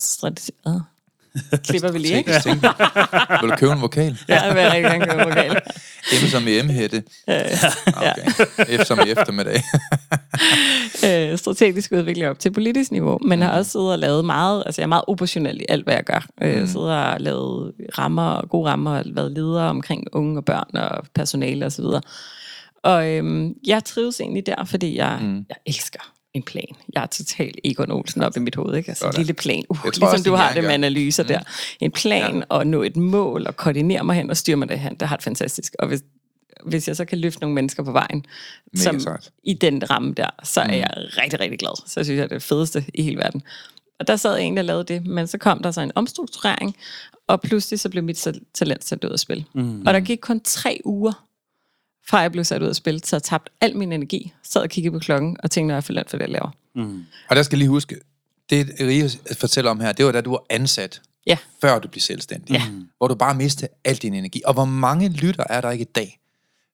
[0.00, 0.72] strat, øh,
[1.64, 2.32] klipper vi lige, ikke?
[3.40, 4.18] Vil du købe en vokal?
[4.28, 5.60] Ja, jeg vil rigtig gerne købe en vokal.
[6.24, 7.02] M som i M-hætte.
[7.26, 8.78] Okay.
[8.78, 9.62] F som i eftermiddag.
[11.32, 14.80] øh, strategisk udvikling op til politisk niveau, men har også siddet og lavet meget, altså
[14.80, 16.26] jeg er meget operationel i alt, hvad jeg gør.
[16.42, 20.76] Øh, Jeg sidder og lavet rammer, gode rammer, og været leder omkring unge og børn
[20.76, 21.84] og personale osv.
[21.84, 22.02] Og,
[22.82, 25.36] og øhm, jeg trives egentlig der, fordi jeg, mm.
[25.48, 26.76] jeg elsker en plan.
[26.92, 28.88] Jeg er totalt Egon Olsen op i mit hoved, ikke?
[28.88, 29.64] Altså en lille plan.
[29.68, 31.26] Uh, ligesom også, du har det med analyser mm.
[31.26, 31.40] der.
[31.80, 32.42] En plan ja.
[32.48, 35.24] og nå et mål og koordinere mig hen og styre mig derhen, det har det
[35.24, 35.74] fantastisk.
[35.78, 36.00] Og hvis,
[36.66, 38.26] hvis jeg så kan løfte nogle mennesker på vejen,
[38.72, 39.30] Mega som sejt.
[39.44, 41.82] i den ramme der, så er jeg rigtig, rigtig glad.
[41.86, 43.42] Så synes jeg, det er det fedeste i hele verden.
[44.00, 46.76] Og der sad en, der lavede det, men så kom der så en omstrukturering,
[47.26, 49.44] og pludselig så blev mit ta- talent sat ud af spil.
[49.54, 49.82] Mm.
[49.86, 51.27] Og der gik kun tre uger,
[52.08, 54.68] fra jeg blev sat ud af spil, så jeg tabt al min energi, sad og
[54.68, 56.50] kiggede på klokken, og tænkte, når jeg får løn for det, jeg laver.
[57.28, 57.96] Og der skal jeg lige huske,
[58.50, 61.36] det Rie fortæller om her, det var da du var ansat, Ja.
[61.60, 62.52] før du blev selvstændig.
[62.54, 62.62] Ja.
[62.96, 64.42] Hvor du bare mistede al din energi.
[64.46, 66.18] Og hvor mange lytter er der ikke i dag,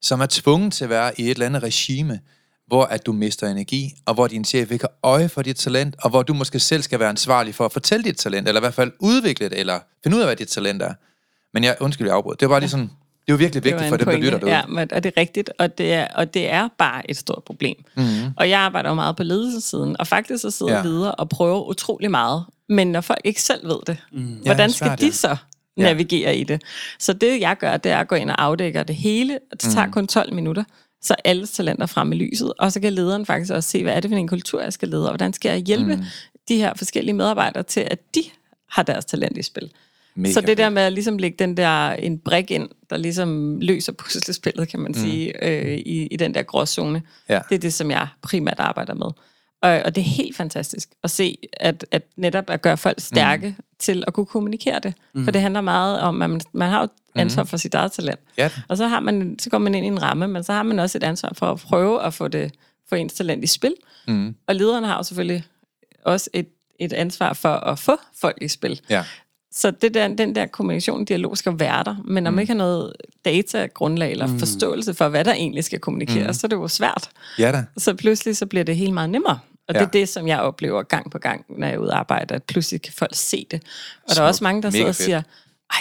[0.02, 2.20] som er tvunget til at være i et eller andet regime,
[2.66, 5.96] hvor at du mister energi, og hvor din chef ikke har øje for dit talent,
[6.02, 8.62] og hvor du måske selv skal være ansvarlig for at fortælle dit talent, eller i
[8.62, 10.94] hvert fald udvikle det, eller finde ud af, hvad dit talent er.
[11.54, 12.36] Men jeg undskyld, jeg afbrød.
[12.36, 12.90] Det var bare lige sådan,
[13.26, 14.54] det er jo virkelig vigtigt for dem, der lytter derude.
[14.54, 17.42] Ja, men, og det er rigtigt, og det er, og det er bare et stort
[17.44, 17.76] problem.
[17.96, 18.32] Mm-hmm.
[18.36, 20.78] Og jeg arbejder jo meget på ledelsessiden, og faktisk så sidder Ja.
[20.78, 20.84] ja.
[20.84, 24.34] ledere og prøver utrolig meget, men når folk ikke selv ved det, mm.
[24.34, 25.12] Ja, hvordan det er skal svært, de ja.
[25.12, 25.36] så
[25.76, 26.62] navigere i det?
[26.98, 29.72] Så det jeg gør, det er at gå ind og afdække det hele, og det
[29.72, 30.64] tager kun 12 minutter,
[31.02, 34.00] så alles talenter frem i lyset, og så kan lederen faktisk også se, hvad er
[34.00, 36.02] det for en kultur, jeg skal lede, og hvordan skal jeg hjælpe mm.
[36.48, 38.22] de her forskellige medarbejdere til, at de
[38.70, 39.70] har deres talent i spil.
[40.16, 43.60] Mega så det der med at ligesom lægge den der, en brik ind, der ligesom
[43.60, 45.00] løser puslespillet, kan man mm.
[45.00, 47.40] sige, øh, i, i den der gråzone, Ja.
[47.48, 49.06] det er det, som jeg primært arbejder med.
[49.62, 53.46] Og, og det er helt fantastisk at se, at, at netop at gøre folk stærke
[53.48, 53.64] mm.
[53.78, 54.94] til at kunne kommunikere det.
[55.14, 55.24] Mm.
[55.24, 58.20] For det handler meget om, at man, man har jo ansvar for sit eget talent.
[58.38, 58.50] Ja.
[58.68, 60.78] Og så, har man, så går man ind i en ramme, men så har man
[60.78, 62.52] også et ansvar for at prøve at få, det,
[62.88, 63.74] få ens talent i spil.
[64.08, 64.34] Mm.
[64.46, 65.44] Og lederne har jo selvfølgelig
[66.04, 66.48] også et,
[66.80, 68.80] et ansvar for at få folk i spil.
[68.90, 69.04] Ja.
[69.56, 72.58] Så det der, den der kommunikation, dialog skal være der, men når man ikke har
[72.58, 72.92] noget
[73.24, 74.38] datagrundlag eller mm.
[74.38, 76.32] forståelse for, hvad der egentlig skal kommunikeres, mm.
[76.34, 77.10] så er det jo svært.
[77.38, 77.64] Ja da.
[77.78, 79.38] Så pludselig så bliver det helt meget nemmere.
[79.68, 79.80] Og ja.
[79.80, 82.34] Det er det, som jeg oplever gang på gang, når jeg er ude og arbejde,
[82.34, 83.62] at pludselig kan folk se det.
[84.10, 85.04] Og der er også mange, der sidder Mega og fedt.
[85.04, 85.22] siger,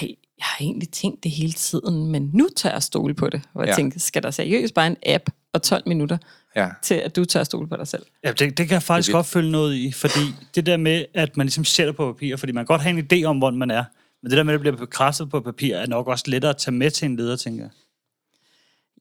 [0.02, 0.08] ej,
[0.38, 3.42] jeg har egentlig tænkt det hele tiden, men nu tør jeg stole på det.
[3.54, 3.76] Og jeg Ja.
[3.76, 6.18] tænker, skal der seriøst bare en app og 12 minutter
[6.56, 6.70] Ja.
[6.82, 8.04] til at du tør stole på dig selv.
[8.24, 10.20] Ja, det, det kan jeg faktisk Det godt følge noget i, fordi
[10.56, 13.08] det der med, at man ligesom sætter på papir, fordi man kan godt have en
[13.13, 13.84] idé om, hvor man er,
[14.24, 16.58] men det der med, at det bliver bekræftet på papir, er nok også lettere at
[16.58, 17.70] tage med til en leder, tænker jeg.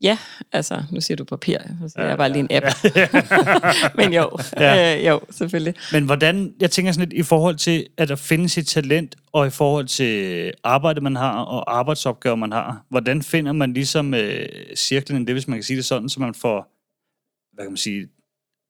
[0.03, 0.19] Ja,
[0.53, 2.67] altså, nu siger du papir, så Ja, jeg bare lige en app.
[3.99, 4.75] Men jo, Ja.
[4.75, 4.99] ja.
[4.99, 5.75] øh, jo, selvfølgelig.
[5.93, 9.47] Men hvordan, jeg tænker sådan lidt i forhold til, at der findes et talent, og
[9.47, 14.47] i forhold til arbejde, man har, og arbejdsopgaver, man har, hvordan finder man ligesom øh,
[14.77, 16.69] cirklen det, hvis man kan sige det sådan, så man får,
[17.53, 18.09] hvad kan man sige,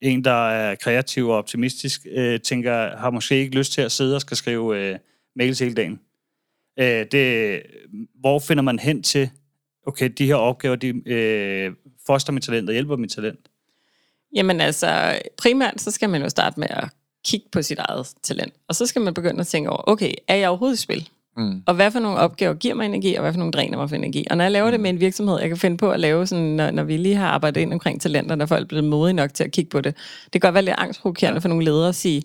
[0.01, 4.15] en, der er kreativ og optimistisk, øh, tænker, har måske ikke lyst til at sidde
[4.15, 4.99] og skal skrive øh,
[5.35, 5.99] mails hele dagen.
[6.79, 7.61] Øh, det,
[8.19, 9.29] hvor finder man hen til,
[9.87, 11.71] okay, de her opgaver, de øh,
[12.05, 13.39] foster mit talent og hjælper mit talent?
[14.35, 16.89] Jamen altså, primært så skal man jo starte med at
[17.25, 18.53] kigge på sit eget talent.
[18.67, 21.09] Og så skal man begynde at tænke over, okay, er jeg overhovedet i spil?
[21.37, 21.63] Mm.
[21.65, 23.95] Og hvad for nogle opgaver giver mig energi, og hvad for nogle dræner mig for
[23.95, 24.27] energi?
[24.29, 26.43] Og når jeg laver det med en virksomhed, jeg kan finde på at lave sådan,
[26.43, 29.33] når, når vi lige har arbejdet ind omkring talenter, når folk er blevet modige nok
[29.33, 29.95] til at kigge på det.
[30.23, 32.23] Det kan godt være lidt angstprovokerende for nogle ledere at sige,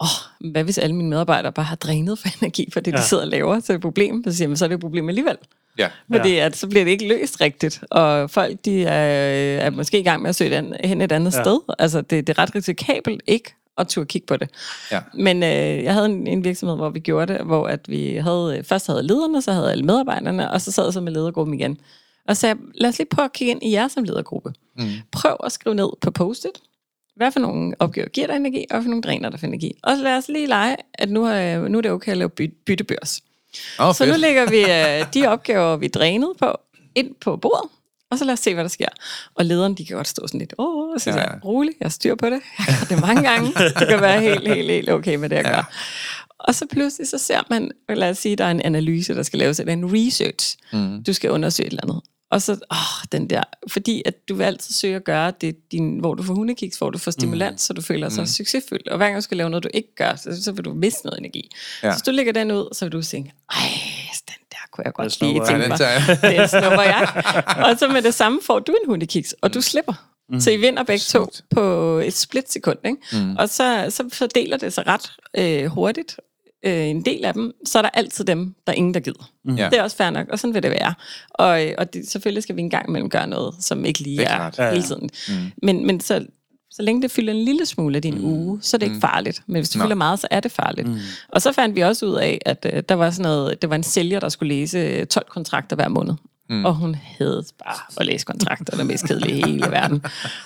[0.00, 2.96] åh, oh, hvad hvis alle mine medarbejdere bare har drænet for energi for det, ja.
[2.96, 3.02] Ja.
[3.02, 3.60] de sidder og laver?
[3.60, 4.24] Så er det et problem.
[4.24, 5.36] Så siger man, så er det et problem alligevel.
[5.78, 5.88] Ja.
[6.12, 10.02] Fordi at, så bliver det ikke løst rigtigt, og folk de er, er måske i
[10.02, 11.38] gang med at søge den, hen et andet ja.
[11.38, 11.44] Ja.
[11.44, 11.58] sted.
[11.78, 14.50] Altså, det, det er ret risikabelt ikke at turde kigge på det.
[14.92, 15.00] Ja.
[15.14, 18.62] Men øh, jeg havde en, en virksomhed, hvor vi gjorde det, hvor at vi havde,
[18.64, 21.78] først havde lederne, så havde alle medarbejderne, og så sad jeg så med ledergruppen igen.
[22.28, 24.52] Og så sagde lad os lige prøve at kigge ind i jer som ledergruppe.
[24.78, 24.84] Mm.
[25.12, 26.58] Prøv at skrive ned på post-it,
[27.16, 29.72] hvad for nogle opgaver giver dig energi, og hvad for nogle dræner der for energi.
[29.82, 32.28] Og så lad os lige lege, at nu er, nu er det okay at lave
[32.30, 33.20] by- byttebørs.
[33.78, 34.60] Oh, Så nu lægger vi
[35.00, 36.56] øh, de opgaver, vi drænede på,
[36.94, 37.70] ind på bordet,
[38.14, 38.88] og så lad os se, hvad der sker.
[39.34, 41.22] Og lederen, de kan godt stå sådan lidt, åh, og så Ja, ja.
[41.22, 42.32] jeg, rolig, jeg styr på det.
[42.58, 43.48] Jeg gjort det mange gange.
[43.80, 45.54] Du kan være helt, helt, helt okay med det, jeg Ja.
[45.54, 45.72] gør.
[46.38, 49.38] Og så pludselig så ser man, lad os sige, der er en analyse, der skal
[49.38, 50.56] laves, eller en research.
[50.72, 51.02] Mm.
[51.04, 52.00] Du skal undersøge et eller andet.
[52.30, 55.98] Og så, åh, den der, fordi at du vil altid søge at gøre det, din,
[55.98, 57.58] hvor du får hundekiks, hvor du får stimulans, mm.
[57.58, 58.26] så du føler dig mm.
[58.26, 58.88] succesfuld.
[58.88, 61.00] Og hver gang du skal lave noget, du ikke gør, så, så vil du miste
[61.06, 61.50] noget energi.
[61.82, 61.90] Ja.
[61.90, 63.56] Så hvis du lægger den ud, så vil du tænke, ej,
[64.74, 65.78] kunne jeg godt lige tænke mig.
[66.38, 67.22] Den snupper jeg.
[67.70, 69.92] Og så med det samme får du en hundekiks, og du slipper.
[70.28, 70.40] Mm.
[70.40, 71.42] Så I vinder begge to Smukt.
[71.50, 71.62] på
[71.98, 72.78] et splitsekund.
[72.84, 72.98] Ikke?
[73.12, 73.36] Mm.
[73.36, 76.16] Og så, så fordeler det sig ret øh, hurtigt.
[76.66, 79.30] Øh, en del af dem, så er der altid dem, der er ingen, der gider.
[79.44, 79.54] Mm.
[79.56, 79.68] Ja.
[79.70, 80.94] Det er også fair nok, og sådan vil det være.
[81.30, 84.26] Og, og det, selvfølgelig skal vi en gang imellem gøre noget, som ikke lige Det
[84.26, 84.58] er er, klart.
[84.58, 84.74] er Ja, ja.
[84.74, 85.10] hele tiden.
[85.28, 85.50] Mm.
[85.62, 86.26] Men, men så,
[86.76, 88.24] så længe det fylder en lille smule af din mm.
[88.24, 89.42] uge, så er det ikke farligt.
[89.46, 89.84] Men hvis det Nå.
[89.84, 90.88] fylder meget, så er det farligt.
[90.88, 90.96] Mm.
[91.28, 93.76] Og så fandt vi også ud af, at øh, der var sådan noget, det var
[93.76, 96.14] en sælger, der skulle læse øh, 12 kontrakter hver måned.
[96.50, 96.64] Mm.
[96.64, 100.04] Og hun hed bare at læse kontrakter, der mest kedelige i hele verden.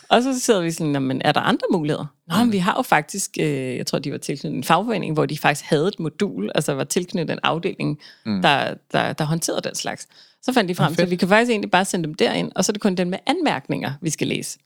[0.08, 2.06] Og så sidder vi sådan, "Nå, men er der andre muligheder?
[2.28, 5.26] Nå, men vi har jo faktisk, øh, jeg tror, de var tilknyttet en fagforening, hvor
[5.26, 8.42] de faktisk havde et modul, altså var tilknyttet en afdeling, mm.
[8.42, 10.08] der, der, der håndterede den slags.
[10.42, 12.64] Så fandt de frem til, at vi kan faktisk egentlig bare sende dem derind, og
[12.64, 14.58] så er det kun den med anmærkninger, vi skal læse.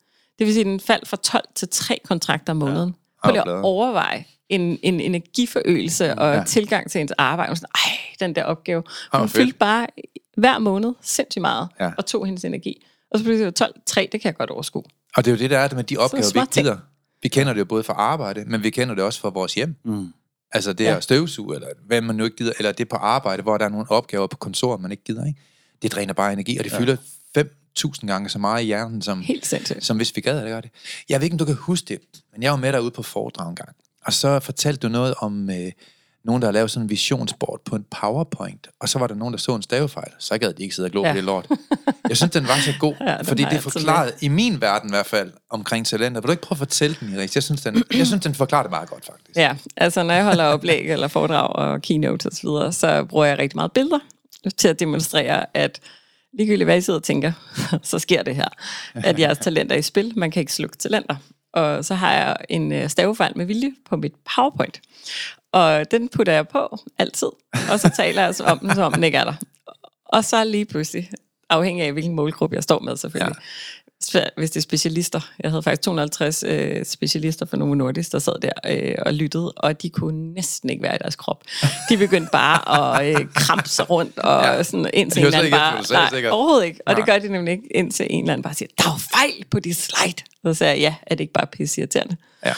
[0.42, 2.88] Det vil sige, at den faldt fra 12 til 3 kontrakter om måneden.
[2.88, 3.28] Ja.
[3.28, 6.44] Prøv lige at overveje en, en energiforøgelse og ja.
[6.44, 7.50] tilgang til ens arbejde.
[7.50, 8.82] Og sådan, Ej, den der opgave.
[9.12, 9.32] Hun fedt.
[9.32, 9.86] fyldte bare
[10.36, 11.84] hver måned sindssygt meget, Ja.
[11.84, 11.90] ja.
[11.98, 12.86] og tog hendes energi.
[13.10, 14.82] Og så jo 12, 3, det kan jeg godt overskue.
[15.16, 16.76] Og det er jo det, der er det med de opgaver, vi ikke gider.
[17.22, 19.74] Vi kender det jo både fra arbejde, men vi kender det også fra vores hjem.
[19.84, 20.12] Mm.
[20.52, 20.90] Altså det Ja.
[20.90, 23.64] er støvsuge, eller hvad man nu ikke gider, eller det er på arbejde, hvor der
[23.64, 25.40] er nogle opgaver på kontor, man ikke gider, ikke?
[25.82, 26.78] Det dræner bare energi, og det ja.
[26.78, 26.96] fylder
[27.78, 29.84] 5.000 gange så meget i hjernen, som, Helt sindssygt.
[29.84, 30.70] som hvis vi gad, det gør det.
[31.08, 31.98] Jeg ved ikke, om du kan huske det,
[32.32, 33.68] men jeg var med derude på foredrag en gang,
[34.06, 35.72] og så fortalte du noget om øh,
[36.24, 39.32] nogen, der har lavet sådan en visionsboard på en PowerPoint, og så var der nogen,
[39.32, 40.12] der så en stavefejl.
[40.18, 41.12] Så gad de ikke sidde og glo ja.
[41.12, 41.46] På det lort.
[42.08, 45.06] Jeg synes, den var så god, ja, fordi det forklarede, i min verden i hvert
[45.06, 46.20] fald, omkring talenter.
[46.20, 47.34] Vil du ikke prøve at fortælle den, Iris?
[47.34, 49.36] Jeg synes, den, jeg synes, den forklarer det meget godt, faktisk.
[49.36, 53.24] Ja, altså når jeg holder oplæg eller foredrag og keynote og så videre, så bruger
[53.24, 53.98] jeg rigtig meget billeder
[54.56, 55.80] til at demonstrere, at
[56.32, 57.32] ligegyldigt hvad I sidder og tænker,
[57.82, 58.48] så sker det her.
[58.94, 60.12] At jeres talenter er i spil.
[60.16, 61.16] Man kan ikke slukke talenter.
[61.52, 64.80] Og så har jeg en øh, stavefejl med vilje på mit PowerPoint.
[65.52, 67.28] Og den putter jeg på altid.
[67.72, 69.34] Og så taler jeg så om den, som om den ikke er der.
[70.04, 71.10] Og så lige pludselig,
[71.50, 73.36] afhængig af hvilken målgruppe jeg står med selvfølgelig.
[74.36, 75.20] Hvis det er specialister.
[75.42, 79.52] Jeg havde faktisk 250 øh, specialister fra Novo Nordisk, der sad der øh, og lyttede,
[79.52, 81.42] og de kunne næsten ikke være i deres krop.
[81.88, 84.62] De begyndte bare at øh, krampe sig rundt, og Ja.
[84.62, 85.78] sådan indtil Det en eller anden bare...
[85.78, 86.32] du sagde, sikkert.
[86.32, 86.80] overhovedet ikke.
[86.86, 87.18] Og det Nej.
[87.18, 89.76] gør de nemlig ikke, indtil en eller anden bare siger, der er fejl på dit
[89.76, 90.22] slide.
[90.46, 92.16] Så sagde jeg, ja, er det ikke bare pisse irriterende?
[92.46, 92.52] Ja.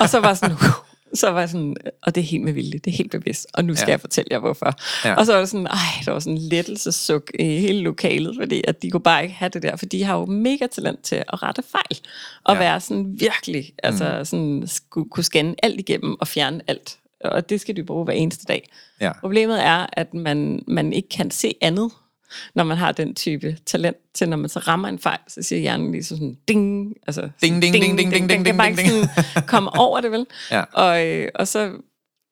[0.00, 0.68] og så var sådan, "Huh."
[1.14, 3.64] Så var jeg sådan, og det er helt med vilje, det er helt bevidst, og
[3.64, 3.90] nu skal Ja.
[3.92, 4.74] jeg fortælle jer hvorfor.
[5.04, 5.14] Ja.
[5.14, 8.62] Og så var det sådan, ej, der var sådan en lettelsesuk i hele lokalet, fordi
[8.68, 11.16] at de kunne bare ikke have det der, for de har jo mega talent til
[11.16, 12.00] at rette fejl,
[12.44, 12.60] og Ja.
[12.60, 16.98] være sådan virkelig, altså sådan, skulle, kunne scanne alt igennem og fjerne alt.
[17.24, 18.68] Og det skal de bruge hver eneste dag.
[19.00, 19.12] Ja.
[19.20, 21.90] Problemet er, at man, man ikke kan se andet.
[22.54, 25.60] Når man har den type talent til, når man så rammer en fejl, så siger
[25.60, 29.08] hjernen lige sådan ding, altså Ding, ding, ding, ding, ding, ding, bare ding, ikke ding.
[29.24, 30.26] sådan komme over det, vel?
[30.50, 30.62] Ja.
[30.72, 31.72] Og, øh, og så,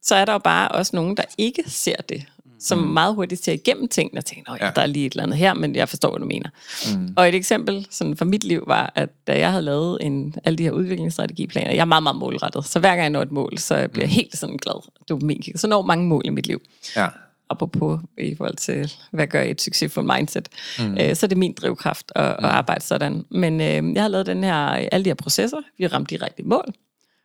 [0.02, 2.24] så er der jo bare også nogen, der ikke ser det,
[2.60, 4.70] som meget hurtigt ser igennem tingene og tænker, Ja.
[4.76, 6.50] der er lige et eller andet her, men jeg forstår, hvad du mener.
[6.96, 7.14] Mm.
[7.16, 10.56] Og et eksempel sådan fra mit liv var, at da jeg havde lavet en, alle
[10.58, 13.58] de her udviklingsstrategiplaner, jeg er meget, meget målrettet, så hver gang jeg når et mål,
[13.58, 14.88] så bliver jeg helt sådan glad.
[15.08, 15.42] Dopamin.
[15.56, 16.60] Så når mange mål i mit liv
[16.96, 17.06] Ja.
[17.50, 20.98] Apropos i forhold til, hvad gør et succesfuldt mindset, mm.
[21.00, 23.24] øh, så er det min drivkraft at, at arbejde sådan.
[23.30, 26.44] Men øh, jeg har lavet den her, alle de her processer, vi ramte direkte i
[26.44, 26.74] mål,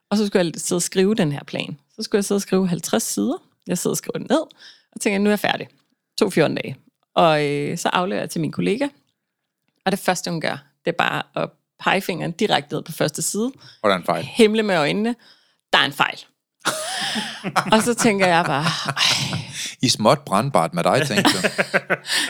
[0.09, 1.77] og så skulle jeg sidde og skrive den her plan.
[1.95, 3.37] Så skulle jeg sidde og skrive 50 sider.
[3.67, 4.41] Jeg sidder og skriver den ned,
[4.95, 5.67] og tænker, nu er jeg færdig.
[6.19, 6.75] To 14 dage.
[7.15, 8.87] Og øh, så afleverer jeg til min kollega,
[9.85, 13.21] og det første, hun gør, det er bare at pege fingeren direkte ned på første
[13.21, 14.23] side, Og der er en fejl.
[14.23, 15.15] himle med øjnene,
[15.73, 16.19] der er en fejl.
[17.73, 18.65] og så tænker jeg bare,
[19.81, 21.47] I småt brandbart med dig, tænkte du.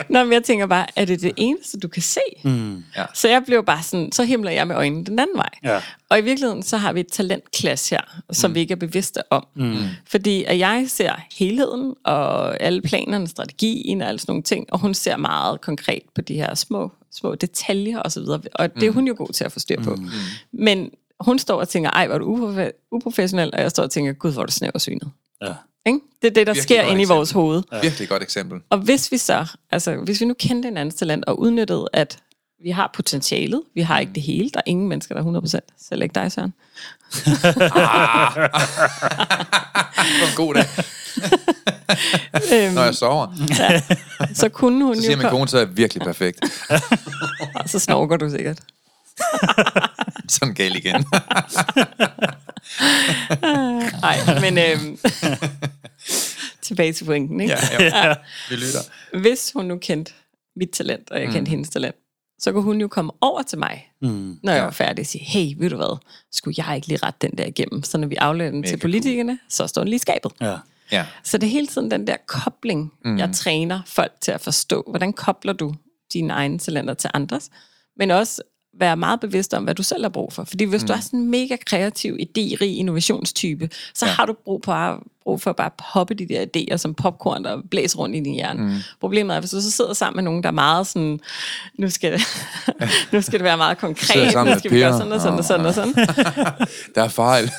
[0.08, 2.20] Nå, men jeg tænker bare, er det det eneste, du kan se?
[2.44, 2.84] Mm.
[2.96, 3.04] Ja.
[3.14, 5.48] Så jeg blev bare sådan, så himler jeg med øjnene den anden vej.
[5.64, 5.80] Ja.
[6.08, 8.00] Og i virkeligheden, så har vi et talentklasse her,
[8.32, 8.54] som mm.
[8.54, 9.46] vi ikke er bevidste om.
[9.54, 9.76] Mm.
[10.06, 14.78] Fordi at jeg ser helheden, og alle planerne, strategien og alle sådan nogle ting, og
[14.78, 18.40] hun ser meget konkret på de her små, små detaljer og så videre.
[18.54, 19.94] Og det er hun jo god til at få styr på.
[19.94, 20.08] Mm.
[20.52, 23.90] Men hun står og tænker, ej, hvor er du uprofe- uprofessionel, og jeg står og
[23.90, 25.10] tænker, gud, hvor er du snæversynet.
[25.42, 25.52] Ja.
[25.86, 25.98] Ikke?
[26.22, 27.16] Det er det, der Virkelig sker godt inde i eksempel.
[27.16, 27.62] vores hoved.
[27.82, 28.58] Virkelig godt eksempel.
[28.70, 32.18] Og hvis vi så, altså hvis vi nu kendte en anden talent og udnyttede, at
[32.64, 35.58] vi har potentialet, vi har ikke det hele, der er ingen mennesker, der er 100%,
[35.88, 36.54] selv ikke dig, Søren.
[37.24, 37.42] Det
[40.20, 40.64] var en god dag.
[42.52, 43.26] Øhm, Når jeg sover,
[44.34, 46.38] så kunne hun så jo siger min komme, kone, så er jeg virkelig perfekt.
[47.54, 48.58] og så snorker du sikkert.
[50.28, 51.04] Sådan gal igen.
[54.02, 54.98] Nej, men øhm,
[56.62, 57.54] tilbage til pointen, ikke?
[57.78, 58.14] ja, ja.
[58.50, 59.18] Vi lytter.
[59.20, 60.12] Hvis hun nu kendte
[60.56, 61.46] mit talent, og jeg kendte mm.
[61.50, 61.96] hendes talent,
[62.38, 64.38] så kunne hun jo komme over til mig, mm.
[64.42, 64.64] når jeg Ja.
[64.64, 65.98] var færdig, og sige, hey, ved du hvad,
[66.32, 67.82] skulle jeg ikke lige rette den der igennem?
[67.82, 70.32] Så når vi afleverer den til Mega politikerne, så står den lige i skabet.
[70.40, 70.56] Ja.
[70.92, 71.06] Ja.
[71.24, 73.18] Så det er hele tiden den der kobling, mm.
[73.18, 74.84] jeg træner folk til at forstå.
[74.90, 75.74] Hvordan kobler du
[76.12, 77.50] dine egne talenter til andres?
[77.96, 78.42] Men også
[78.78, 80.44] være meget bevidst om, hvad du selv har brug for.
[80.44, 80.86] Fordi hvis mm.
[80.86, 84.12] du er sådan en mega kreativ, idérig innovationstype, så Ja.
[84.12, 84.72] har du brug, på,
[85.24, 88.34] brug for at bare poppe de der idéer som popcorn, der blæser rundt i din
[88.34, 88.62] hjerne.
[88.62, 88.76] Mm.
[89.00, 91.20] Problemet er, hvis du så sidder sammen med nogen, der er meget sådan,
[91.78, 92.22] nu skal det,
[93.12, 95.66] nu skal det være meget konkret, nu skal vi gøre sådan og sådan og sådan
[95.66, 95.94] og sådan.
[96.94, 97.50] Der er fejl.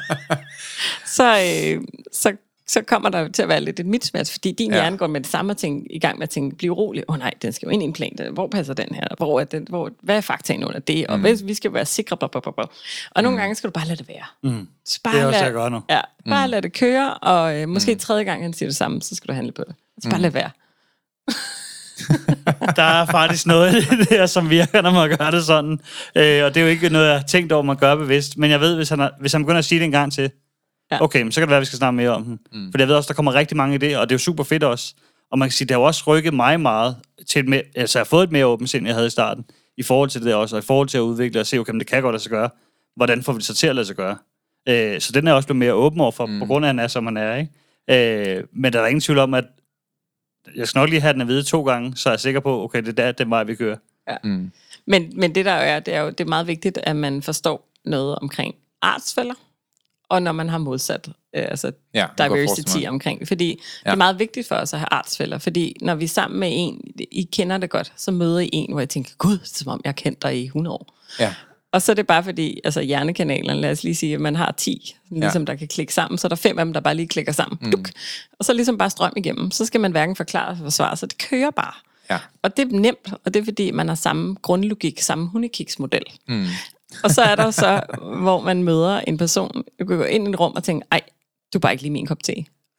[1.16, 1.80] så, øh,
[2.12, 2.32] så,
[2.72, 4.76] så kommer der til at være lidt et mismatch, fordi din Ja.
[4.76, 7.04] hjerne går med det samme tænke, i gang med at tænke, blive rolig.
[7.08, 8.12] Åh oh, nej, den skal jo ind i en plan.
[8.32, 9.06] Hvor passer den her?
[9.16, 11.06] Hvor er den, hvor, hvad er faktaen under det?
[11.06, 11.22] Og mm.
[11.22, 12.16] hvis, vi skal være sikre.
[12.16, 12.66] Blah, blah, blah, blah.
[13.10, 14.50] Og nogle gange skal du bare lade det være.
[14.52, 14.68] Mm.
[14.84, 15.80] Så bare Det er også, lad- jeg gør nu.
[15.90, 16.50] Ja, bare mm.
[16.50, 17.98] lade det køre, og øh, måske mm.
[17.98, 19.74] tredje gang, han siger det samme, så skal du handle på det.
[20.02, 20.22] Så bare mm.
[20.22, 20.50] lad være.
[22.76, 25.72] Der er faktisk noget i det her, som virker, når man gør det sådan.
[26.16, 28.38] Øh, og det er jo ikke noget, jeg har tænkt over, man gør bevidst.
[28.38, 30.30] Men jeg ved, hvis han, har, hvis han begynder at sige det en gang til,
[30.92, 30.96] ja.
[30.96, 31.02] Ja.
[31.02, 32.38] okay, men så kan det være, at vi skal snakke mere om den.
[32.52, 32.72] Mm.
[32.72, 34.64] For jeg ved også, der kommer rigtig mange idéer, og det er jo super fedt
[34.64, 34.94] også.
[35.30, 37.98] Og man kan sige, det har jo også rykket mig meget til et mere, altså
[37.98, 39.44] jeg har fået et mere åbent sind, jeg havde i starten,
[39.76, 41.70] i forhold til det der også, og i forhold til at udvikle og se, okay,
[41.70, 42.50] men det kan godt lade sig gøre.
[42.96, 44.16] Hvordan får vi det så til at lade sig gøre?
[44.68, 46.38] Øh, så den er også blevet mere åben over for, mm.
[46.38, 47.36] på grund af, at han er, som han er.
[47.36, 48.38] Ikke?
[48.38, 49.44] Øh, men der er ingen tvivl om, at
[50.56, 52.64] jeg skal nok lige have den at vide to gange, så er jeg sikker på,
[52.64, 53.76] okay, det er der, den vej, vi kører.
[54.86, 57.22] Men, men det der jo er, det er jo det er meget vigtigt, at man
[57.22, 59.34] forstår noget omkring artsfælder,
[60.12, 63.28] og når man har modsat øh, altså Ja, diversity omkring.
[63.28, 63.50] Fordi ja.
[63.52, 63.90] det Ja.
[63.90, 66.80] er meget vigtigt for os at have artsfælder, fordi når vi er sammen med en,
[67.10, 69.88] I kender det godt, så møder I en, hvor jeg tænker, gud, som om jeg
[69.88, 70.94] har kendt dig i 100 år.
[71.20, 71.34] Ja.
[71.72, 74.54] Og så er det bare fordi, altså hjernekanalerne, lad os lige sige, at man har
[74.56, 77.08] 10, ligesom der kan klikke sammen, så er der fem af dem, der bare lige
[77.08, 77.58] klikker sammen.
[77.62, 77.70] Mm.
[77.70, 77.88] Duk.
[78.38, 79.50] Og så ligesom bare strøm igennem.
[79.50, 81.72] Så skal man hverken forklare eller forsvare, så det kører bare.
[82.10, 82.18] Ja.
[82.42, 86.02] Og det er nemt, og det er fordi, man har samme grundlogik, samme hundekiksmodel.
[86.28, 86.46] Mm.
[87.04, 87.80] Og så er der så,
[88.22, 91.00] hvor man møder en person, du kan gå ind i et rum og tænke, ej,
[91.52, 92.32] du er bare ikke lige min kop te.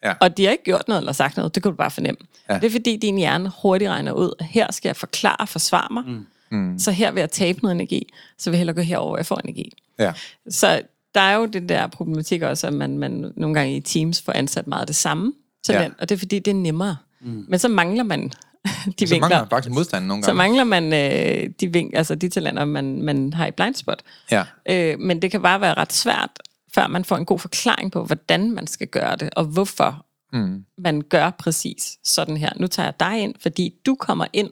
[0.04, 0.14] Ja.
[0.22, 2.18] Og de har ikke gjort noget eller sagt noget, det kan du bare fornemme.
[2.50, 2.56] Ja.
[2.56, 5.88] Det er fordi, din hjerne hurtigt regner ud, at her skal jeg forklare og forsvare
[5.94, 6.26] mig, mm.
[6.52, 6.80] Mm.
[6.80, 9.26] så her vil jeg tabe noget energi, så vil jeg hellere gå herover, hvor jeg
[9.26, 9.72] får energi.
[10.00, 10.14] Ja.
[10.50, 10.82] Så
[11.16, 14.34] der er jo den der problematik også, at man, man nogle gange i teams får
[14.34, 15.86] ansat meget det samme talent, Ja.
[15.86, 15.92] ja.
[16.00, 16.98] og det er fordi, det er nemmere.
[17.22, 17.46] Mm.
[17.50, 18.32] Men så mangler man
[19.00, 19.40] de Så mangler vinkler.
[19.40, 20.38] man faktisk modstand nogle Så gange.
[20.38, 24.02] mangler man øh, de, vink, altså de talenter, man, man har i blindspot.
[24.32, 24.44] Ja.
[24.70, 26.30] Øh, men det kan bare være ret svært,
[26.76, 30.64] før man får en god forklaring på, hvordan man skal gøre det, og hvorfor mm.
[30.78, 32.50] man gør præcis sådan her.
[32.56, 34.50] Nu tager jeg dig ind, fordi du kommer ind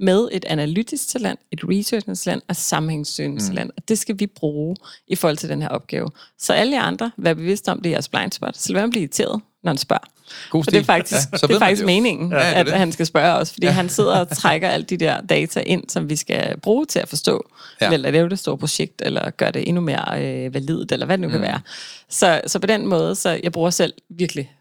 [0.00, 3.46] med et analytisk talent, et research talent og sammenhængssøgende mm.
[3.48, 3.72] talent.
[3.76, 4.76] Og det skal vi bruge
[5.08, 6.10] i forhold til den her opgave.
[6.38, 8.56] Så alle jer andre, vær bevidste om, det er jeres blind spot.
[8.56, 9.40] Så lad være med at blive irriteret.
[9.62, 10.04] Når han spørger.
[10.50, 10.86] God For det er stil.
[10.86, 12.74] faktisk, Ja, det er faktisk det meningen, Ja, det er at det.
[12.74, 13.72] han skal spørge os, fordi ja.
[13.72, 17.08] han sidder og trækker alle de der data ind, som vi skal bruge til at
[17.08, 17.48] forstå,
[17.80, 17.86] Ja.
[17.86, 17.92] ja.
[17.92, 21.22] eller lave det store projekt, eller gøre det endnu mere øh, validt, eller hvad det
[21.22, 21.32] nu Mm.
[21.32, 21.60] kan være.
[22.08, 24.52] Så, så på den måde, så jeg bruger selv virkelig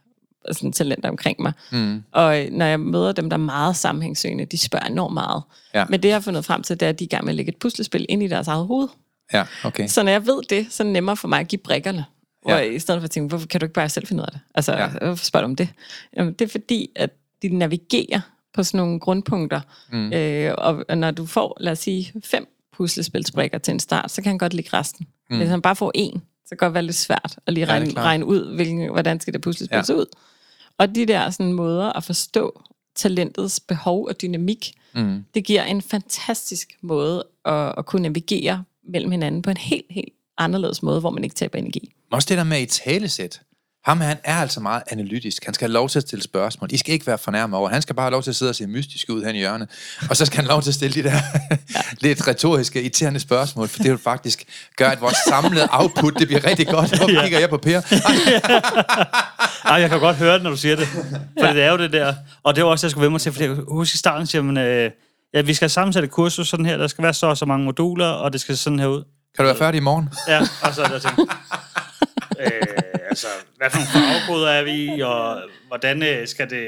[0.51, 1.53] sådan talenter omkring mig.
[1.71, 2.03] Mm.
[2.11, 5.41] Og øh, når jeg møder dem, der er meget sammenhængssøgende, de spørger enormt meget.
[5.73, 5.85] Ja.
[5.89, 7.31] Men det, jeg har fundet frem til, det er, at de er i gang med
[7.31, 8.87] at lægge et puslespil ind i deres eget hoved.
[9.33, 9.87] Ja, okay.
[9.87, 12.05] Så når jeg ved det, så er det nemmere for mig at give brikkerne.
[12.47, 12.55] Ja.
[12.57, 12.67] Ja.
[12.67, 14.31] Og i stedet for at tænke, hvorfor kan du ikke bare selv finde ud af
[14.31, 14.41] det?
[14.55, 14.81] Altså, Ja.
[14.83, 15.05] ja.
[15.05, 15.69] hvorfor spørger du om det?
[16.17, 17.09] Jamen, det er fordi, at
[17.41, 18.19] de navigerer
[18.53, 19.61] på sådan nogle grundpunkter.
[19.91, 20.13] Mm.
[20.13, 20.53] Øh,
[20.89, 24.37] og når du får, lad os sige, fem puslespilsbrikker til en start, så kan han
[24.37, 25.07] godt ligge resten.
[25.29, 25.37] Mm.
[25.37, 26.11] Hvis han bare får en,
[26.45, 28.05] så kan det godt være lidt svært at lige Ja, regne, klart.
[28.05, 29.77] regne ud, hvilken, hvordan skal det puslespil Ja.
[29.77, 29.83] ja.
[29.83, 30.05] se ud.
[30.77, 32.61] Og de der sådan, måder at forstå
[32.95, 35.23] talentets behov og dynamik, Mm.
[35.33, 40.13] det giver en fantastisk måde at, at kunne navigere mellem hinanden på en helt, helt
[40.37, 41.91] anderledes måde, hvor man ikke taber energi.
[42.11, 43.41] Også det der med i talesæt.
[43.87, 45.45] Ham han er altså meget analytisk.
[45.45, 46.69] Han skal have lov til at stille spørgsmål.
[46.71, 47.69] I skal ikke være fornærmet over.
[47.69, 49.69] Han skal bare have lov til at sidde og se mystisk ud hen i hjørnet.
[50.09, 51.19] Og så skal han have lov til at stille de der
[52.05, 54.45] lidt retoriske, irriterende spørgsmål, for det vil faktisk
[54.77, 56.97] gøre, at vores samlede output, det bliver rigtig godt.
[56.97, 57.81] Hvorfor kigger jeg på Per?
[59.65, 60.87] Ej, jeg kan godt høre det, når du siger det.
[60.87, 61.53] For ja.
[61.53, 62.13] det er jo det der.
[62.43, 64.27] Og det var også, jeg skulle vende mig til, fordi jeg kunne huske i starten,
[64.27, 64.91] siger man, øh,
[65.33, 68.07] ja, vi skal sammensætte kursus sådan her, der skal være så og så mange moduler,
[68.07, 69.03] og det skal se sådan her ud.
[69.35, 70.09] Kan du være færdig i morgen?
[70.27, 71.31] Ja, og så er der tænkt,
[72.39, 72.77] øh,
[73.09, 73.27] altså,
[73.57, 76.65] hvad for nogle farvekoder er vi og hvordan øh, skal det,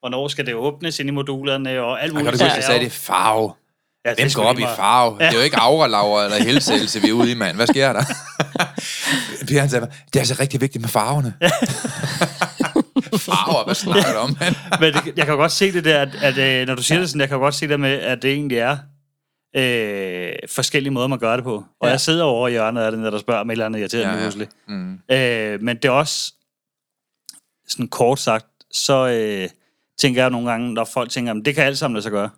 [0.00, 2.30] hvornår skal det åbnes ind i modulerne, og alt Og muligt.
[2.30, 3.52] kan du huske, jeg sagde det farve?
[4.06, 5.18] Ja, Hvem går op i farve?
[5.18, 5.84] Det er jo ikke aura
[6.24, 7.56] eller helsættelse, vi er ude i, mand.
[7.56, 8.04] Hvad sker der?
[9.48, 11.34] Per han sagde, det er altså rigtig vigtigt med farverne.
[13.18, 14.54] Farver, hvad snakker du om, mand?
[14.80, 17.08] Men det, jeg kan godt se det der, at, at øh, når du siger det
[17.08, 18.76] sådan, jeg kan godt se det med, at det egentlig er
[19.56, 21.54] øh, forskellige måder, man gør det på.
[21.80, 21.90] Og Ja.
[21.90, 24.14] jeg sidder over i hjørnet af det, når der spørger om et eller andet irriterende
[24.14, 24.74] Ja, ja, ja.
[24.74, 25.54] Mm.
[25.54, 26.34] Øh, men det er også,
[27.68, 29.48] sådan kort sagt, så øh,
[29.98, 32.30] tænker jeg nogle gange, når folk tænker, at det kan alt sammen lade sig gøre.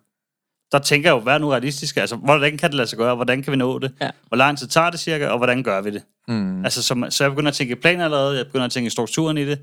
[0.73, 1.97] Der tænker jeg jo, hvad er nu realistisk?
[1.97, 3.15] Altså, hvordan kan det lade sig gøre?
[3.15, 3.93] Hvordan kan vi nå det?
[4.01, 4.11] Ja.
[4.29, 5.27] Hvor lang tid tager det cirka?
[5.27, 6.03] Og hvordan gør vi det?
[6.29, 6.65] Mm.
[6.65, 8.91] Altså, så, så jeg begynder at tænke i planer allerede, jeg begynder at tænke i
[8.91, 9.59] strukturen i det,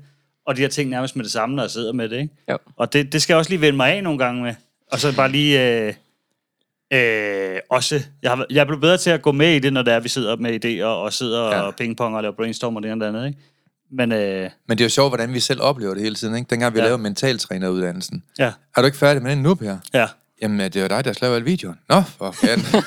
[0.46, 2.34] og de her ting nærmest med det samme, når jeg sidder med det, ikke?
[2.50, 2.58] Jo.
[2.76, 4.54] Og det, det skal jeg også lige vende mig af nogle gange med.
[4.92, 5.86] Og så bare lige...
[5.86, 5.94] Øh,
[6.92, 8.00] øh, også...
[8.22, 10.00] Jeg, har, jeg er blevet bedre til at gå med i det, når det er,
[10.00, 11.60] vi sidder med idéer, og sidder Ja.
[11.60, 13.38] og pingpong og laver brainstorm og det ene og det andet, ikke?
[13.90, 16.34] Men øh, Men det er jo sjovt, hvordan vi selv oplever det hele tiden.
[16.36, 16.46] Ikke?
[16.50, 16.78] Dengang vi.
[16.78, 16.84] Ja.
[16.84, 18.22] lavede mentaltræneruddannelsen.
[18.38, 19.76] ja, Er du ikke færdig med den nu, Per?
[19.94, 20.06] ja.
[20.42, 21.76] Jamen, det er jo dig, der lave alle videoen.
[21.88, 22.66] Nå, for fanden.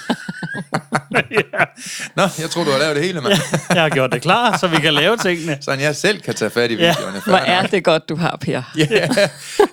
[2.16, 3.34] Nå, jeg tror du har lavet det hele, mand.
[3.74, 5.58] Jeg har gjort det klar, så vi kan lave tingene.
[5.62, 6.93] Sådan jeg selv kan tage fat i Ja.
[6.97, 7.22] videoerne.
[7.26, 8.62] Hvor er det godt, du har, Per.
[8.78, 8.88] Ja,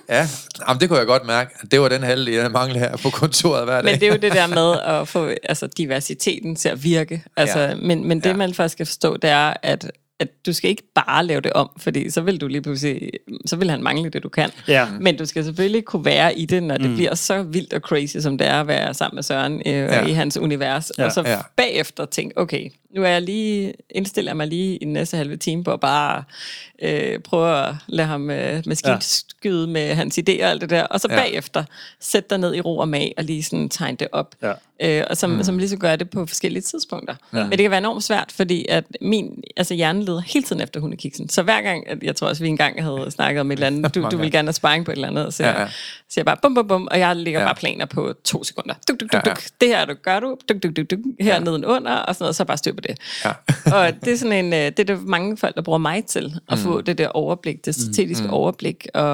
[0.09, 0.27] ja.
[0.67, 1.51] Jamen, det kunne jeg godt mærke.
[1.71, 3.83] Det var den halvdel, jeg manglede her på kontoret hver dag.
[3.83, 7.23] Men det er jo det der med at få altså, diversiteten til at virke.
[7.37, 7.69] Altså, Ja.
[7.69, 7.75] ja.
[7.75, 8.33] Men, men det, Ja.
[8.35, 11.69] man faktisk skal forstå, det er, at, at du skal ikke bare lave det om,
[11.77, 13.09] fordi så vil du lige pludselig,
[13.45, 14.49] så vil han mangle det, du kan.
[14.67, 14.87] Ja.
[14.99, 16.95] Men du skal selvfølgelig kunne være i det, når det mm.
[16.95, 20.05] bliver så vildt og crazy, som det er at være sammen med Søren øh, Ja.
[20.05, 20.91] i hans univers.
[20.97, 21.05] Ja.
[21.05, 21.37] Og så Ja.
[21.55, 25.37] bagefter tænke, okay, nu er jeg lige, indstiller jeg mig lige i den næste halve
[25.37, 26.23] time på at bare
[26.81, 29.71] øh, prøve at lade ham øh, maskinskyde ja.
[29.71, 30.83] med hans idéer og alt det der.
[30.83, 31.15] Og så ja.
[31.15, 31.63] bagefter
[31.99, 34.35] sætte dig ned i ro og mag og lige sådan tegne det op.
[34.41, 34.53] Ja.
[34.81, 35.43] Øh, og som, mm.
[35.43, 37.15] som lige så gør det på forskellige tidspunkter.
[37.33, 37.43] Ja.
[37.43, 40.79] Men det kan være enormt svært, fordi at min altså hjernen leder hele tiden efter
[40.79, 41.29] hundekiksen.
[41.29, 43.91] Så hver gang, at jeg tror også, vi engang havde snakket om et eller andet,
[43.95, 45.67] du, du vil gerne have sparring på et eller andet, så Ja, ja,
[46.09, 47.45] siger jeg bare bum, bum, bum, og jeg lægger Ja.
[47.45, 48.73] bare planer på to sekunder.
[48.87, 49.29] Duk, duk, duk, Ja, ja.
[49.29, 49.41] duk.
[49.61, 50.99] Det her du gør du, duk, duk, duk, duk.
[51.19, 51.39] her Ja.
[51.39, 52.97] nedenunder, og sådan noget, så bare styr på det.
[53.25, 53.31] Ja.
[53.77, 56.33] og det er sådan en, øh, det er det mange folk, der bruger mig til,
[56.49, 56.63] at mm.
[56.63, 58.33] få det der overblik, det strategiske mm.
[58.33, 59.11] overblik, og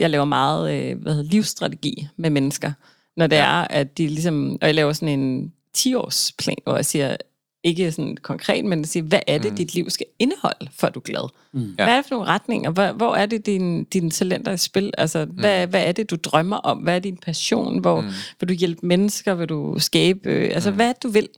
[0.00, 2.72] jeg laver meget øh, hvad hedder, livsstrategi med mennesker,
[3.16, 3.42] når det ja.
[3.42, 7.16] er, at de ligesom, og jeg laver sådan en 10-årsplan, hvor jeg siger,
[7.64, 9.56] ikke sådan konkret, men at sige, hvad er det, mm.
[9.56, 11.30] dit liv skal indeholde, for at du er glad?
[11.52, 11.74] Mm.
[11.74, 12.70] Hvad er det for nogle retninger?
[12.70, 14.92] Hvor, hvor er det, din, dine talenter er i spil?
[14.98, 15.30] Altså, mm.
[15.30, 16.78] hvad, hvad er det, du drømmer om?
[16.78, 17.78] Hvad er din passion?
[17.78, 18.08] Hvor mm.
[18.40, 19.34] vil du hjælpe mennesker?
[19.34, 20.30] Vil du skabe?
[20.30, 20.76] øh, Altså, mm.
[20.76, 21.28] hvad er det, du vil?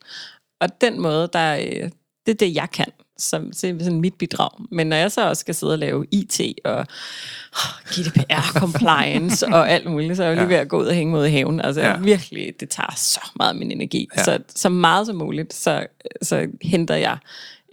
[0.60, 1.90] Og den måde, der, øh,
[2.26, 2.88] det er det, jeg kan.
[3.20, 4.50] Som, sådan mit bidrag.
[4.70, 9.70] Men når jeg så også skal sidde og lave IT og oh, GDPR compliance og
[9.70, 11.30] alt muligt, så er jeg jo lige ved at gå ud og hænge mod i
[11.30, 11.60] haven.
[11.60, 11.88] Altså Ja.
[11.88, 11.96] ja.
[11.98, 14.08] virkelig, det tager så meget af min energi.
[14.16, 14.20] Ja.
[14.20, 14.24] Ja.
[14.24, 15.86] Så, så meget som muligt, så,
[16.22, 17.18] så henter jeg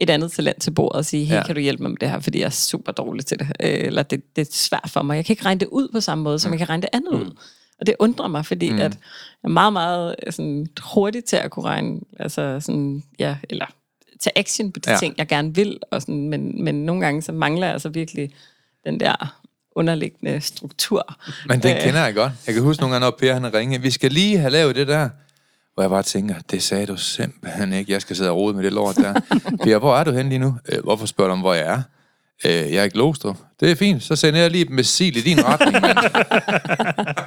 [0.02, 1.38] et andet talent til bordet og sige, hey, Ja.
[1.38, 1.46] ja.
[1.46, 3.48] kan du hjælpe mig med det her, fordi jeg er super dårlig til det.
[3.60, 5.16] Øh, Eller det, det er svært for mig.
[5.16, 7.12] Jeg kan ikke regne det ud på samme måde, som jeg kan regne det andet
[7.12, 7.32] ud.
[7.80, 8.76] Og det undrer mig, fordi mm.
[8.80, 8.92] at jeg
[9.44, 13.66] er meget, meget sådan, hurtig til at kunne regne, altså sådan, ja, eller
[14.20, 14.94] tage action på de Ja.
[14.94, 15.00] ja.
[15.00, 18.30] ting, jeg gerne vil, og sådan, men, men nogle gange så mangler jeg så virkelig
[18.86, 19.40] den der
[19.76, 21.16] underliggende struktur.
[21.48, 21.84] Men den Øh.
[21.84, 22.32] kender jeg godt.
[22.48, 23.82] Jeg kan huske nogle gange, når Per han ringe.
[23.82, 25.10] Vi skal lige have lavet det der.
[25.74, 27.92] Hvor jeg bare tænker, det sagde du simpelthen ikke.
[27.92, 29.14] Jeg skal sidde og rode med det lort der.
[29.64, 30.56] Per, hvor er du henne lige nu?
[30.72, 31.82] Øh, hvorfor spørger du om, hvor jeg er?
[32.46, 33.38] Øh, jeg er i Glostrup.
[33.60, 34.04] Det er fint.
[34.04, 35.98] Så sender jeg lige et missil i din retning, mand.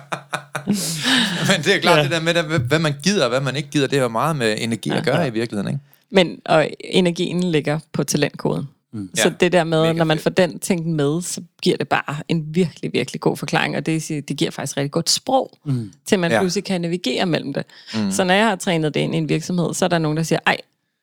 [1.50, 2.02] Men det er klart, ja.
[2.02, 4.36] det der med, hvad- hvad man gider og hvad man ikke gider, det har meget
[4.36, 5.84] med energi at gøre i virkeligheden, ikke?
[6.10, 8.68] Men og energien ligger på talentkoden.
[8.92, 9.10] Mm.
[9.14, 10.22] Så Ja, det der med, mega når man fedt.
[10.22, 14.08] får den tænkt med, så giver det bare en virkelig, virkelig god forklaring, og det,
[14.28, 15.92] det giver faktisk rigtig godt sprog, mm.
[16.06, 16.40] til man Ja.
[16.40, 17.64] pludselig kan navigere mellem det.
[17.94, 18.10] Mm.
[18.10, 20.22] Så når jeg har trænet det ind i en virksomhed, så er der nogen, der
[20.22, 20.56] siger, ej,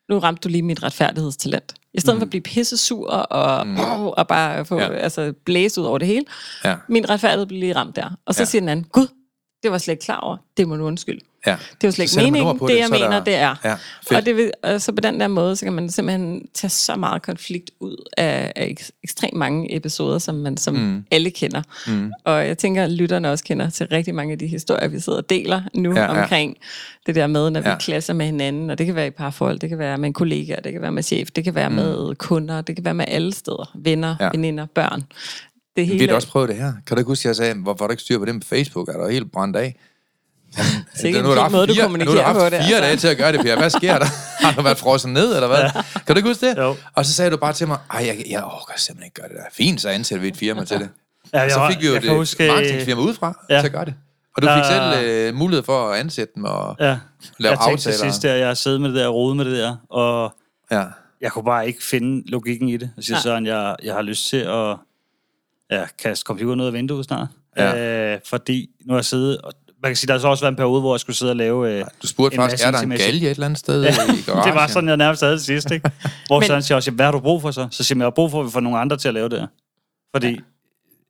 [0.10, 1.74] nu ramte du lige mit retfærdighedstalent.
[1.94, 2.20] I stedet mm.
[2.20, 3.78] for at blive pisse sur og, mm.
[4.08, 4.94] og bare få Ja.
[4.94, 6.26] altså, blæse ud over det hele,
[6.66, 6.76] Ja.
[6.90, 8.10] min retfærdighed bliver lige ramt der.
[8.26, 8.46] Og så ja.
[8.46, 9.08] siger den anden, gud,
[9.64, 11.20] det var slet ikke klar over, det må du undskylde.
[11.48, 11.56] Ja.
[11.82, 12.60] Det jo slet ikke meningen.
[12.60, 13.56] Det, det, jeg er mener, der- det er.
[13.66, 13.74] Ja,
[14.08, 14.12] fedt.
[14.20, 17.22] og, det og så på den der måde, så kan man simpelthen tage så meget
[17.22, 21.06] konflikt ud af, af ek, ekstremt mange episoder, som man som mm.
[21.12, 21.62] alle kender.
[21.88, 22.12] Mm.
[22.26, 25.20] Og jeg tænker, at lytterne også kender til rigtig mange af de historier, vi sidder
[25.20, 26.58] og deler nu Ja, ja, omkring
[27.06, 27.72] det der med, når vi Ja.
[27.72, 27.78] ja.
[27.78, 28.70] klasser med hinanden.
[28.70, 30.92] Og det kan være i parforhold, det kan være med en kollega, det kan være
[30.92, 31.76] med chef, det kan være mm.
[31.76, 33.72] med kunder, det kan være med alle steder.
[33.76, 34.30] Venner, ja.
[34.34, 35.04] veninder, børn.
[35.78, 36.74] Det hele, Vi har også prøvet det her.
[36.88, 38.42] Kan du ikke huske, at jeg sagde, hvorfor har du ikke styr på det med
[38.42, 38.88] Facebook?
[38.90, 39.76] Er du helt brændt af?
[40.96, 42.60] Sikke en nu har du haft måde, du fire, kommunikerer nu har du haft det,
[42.66, 42.82] fire altså.
[42.82, 43.58] dage til at gøre det, Per.
[43.58, 44.06] Hvad sker der?
[44.46, 45.84] Har du været frosset ned, eller hvad?
[46.06, 46.58] Kan du ikke huske det?
[46.58, 46.76] Jo.
[46.96, 49.36] Og så sagde du bare til mig, ej, jeg, jeg orker simpelthen ikke gøre det
[49.38, 49.44] der.
[49.54, 50.90] Fint, så ansætter vi et firma til det.
[51.34, 53.60] Ja, Og jeg så fik vi jo jeg et kan huske, øh, marketingsfirma udefra ja.
[53.60, 53.94] til at gøre det.
[54.36, 56.86] Og du fik Der- selv øh, mulighed for at ansætte dem og Ja.
[56.86, 58.12] lave jeg tænkte til aftaler.
[58.12, 60.36] sidst, at jeg har siddet med det der og rodet med det der, og
[60.72, 60.84] Ja.
[61.22, 62.90] jeg kunne bare ikke finde logikken i det.
[62.98, 63.22] Jeg siger Nej.
[63.22, 64.78] sådan, jeg, jeg har lyst til at
[65.72, 67.28] ja, kaste computeren ud af vinduet snart.
[67.58, 68.14] Ja.
[68.14, 69.54] Øh, fordi nu har jeg siddet, og
[69.84, 71.36] man kan sige, der har så også været en periode, hvor jeg skulle sidde og
[71.36, 71.72] lave...
[71.80, 73.88] Øh, Du spurgte en faktisk, masse er der en galge et eller andet sted i
[73.88, 74.48] garagen?
[74.48, 75.92] det var sådan, jeg nærmest havde det sidst, ikke?
[76.28, 77.68] Hvor Men- så han siger også, hvad har du brug for så?
[77.72, 79.30] Så siger jeg, jeg har brug for, at vi får nogle andre til at lave
[79.30, 79.48] det her.
[80.16, 80.40] Fordi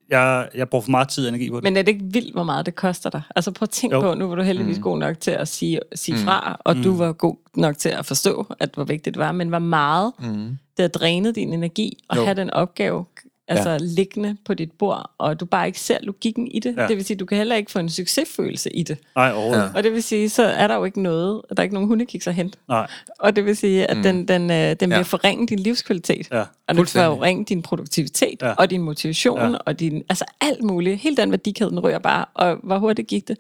[0.10, 1.64] jeg, jeg bruger for meget tid og energi på det.
[1.64, 3.22] Men er det ikke vildt, hvor meget det koster dig?
[3.36, 4.02] Altså prøv at tænke Jo.
[4.02, 4.84] på, nu var du heldigvis mm.
[4.84, 6.22] god nok til at sige, sige mm.
[6.24, 6.84] fra, og mm.
[6.84, 10.12] du var god nok til at forstå, at hvor vigtigt det var, men hvor meget
[10.20, 10.58] mm.
[10.78, 12.24] det har drænet din energi at Jo.
[12.24, 13.06] have den opgave
[13.48, 13.78] altså ja.
[13.82, 16.76] liggende på dit bord, og du bare ikke ser logikken i det.
[16.78, 16.88] Ja.
[16.88, 18.98] Det vil sige, du kan heller ikke få en succesfølelse i det.
[19.16, 19.62] Nej, overhovedet.
[19.64, 19.70] Ja.
[19.76, 22.28] Og det vil sige, så er der jo ikke noget, der er ikke nogen hundekiks
[22.28, 22.58] at hente.
[22.70, 22.88] Nej.
[23.20, 24.04] Og det vil sige, at mm.
[24.04, 24.98] den, den, øh, den Ja.
[24.98, 26.28] vil forringe din livskvalitet.
[26.32, 26.40] Ja.
[26.40, 27.18] Og den Fuldstændig.
[27.18, 28.54] forringe din produktivitet, Ja.
[28.54, 29.58] og din motivation, Ja.
[29.66, 30.98] og din, altså alt muligt.
[31.00, 32.26] Hele den værdikæde, den rører bare.
[32.34, 33.38] Og hvor hurtigt gik det?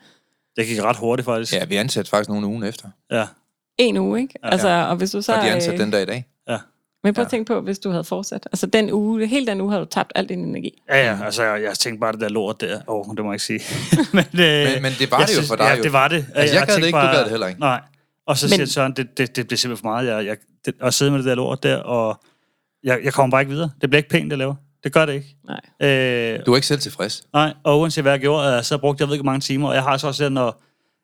[0.55, 1.53] Det gik ret hurtigt, faktisk.
[1.53, 2.87] Ja, vi ansatte faktisk nogle ugen efter.
[3.11, 3.25] ja.
[3.79, 4.33] En uge, ikke?
[4.43, 4.49] Ja.
[4.49, 5.33] Altså, og hvis du så...
[5.35, 6.25] Og de ansatte øh, den dag i dag.
[7.07, 7.25] Men prøv Ja.
[7.25, 8.47] at tænke på, hvis du havde fortsat.
[8.51, 10.81] Altså den uge, hele den uge havde du tabt al din energi.
[10.89, 12.75] Ja, ja, altså jeg, jeg tænkte bare det der lort der.
[12.87, 13.59] Åh, oh, det må jeg ikke sige.
[14.13, 14.39] men, øh,
[14.73, 15.83] Men- men det var jeg det jo for dig Ja, jo.
[15.83, 16.25] det var det.
[16.35, 17.59] Altså, jeg gad det ikke, du gad det heller ikke.
[17.59, 17.81] Nej.
[18.27, 20.07] Og så Men- siger Søren, det, det, det bliver simpelthen for meget.
[20.07, 22.19] Jeg, jeg, det, at sidde med det der lort der, og
[22.83, 23.69] jeg, jeg kommer bare ikke videre.
[23.81, 24.55] Det bliver ikke pænt, jeg laver.
[24.83, 25.35] Det gør det ikke.
[25.47, 25.89] Nej.
[25.89, 27.23] Øh, Du er ikke selv tilfreds.
[27.33, 29.67] nej, og uanset hvad jeg gjorde, øh, så brugte jeg ved ikke hvor mange timer.
[29.69, 30.61] Og jeg har så også sådan, når,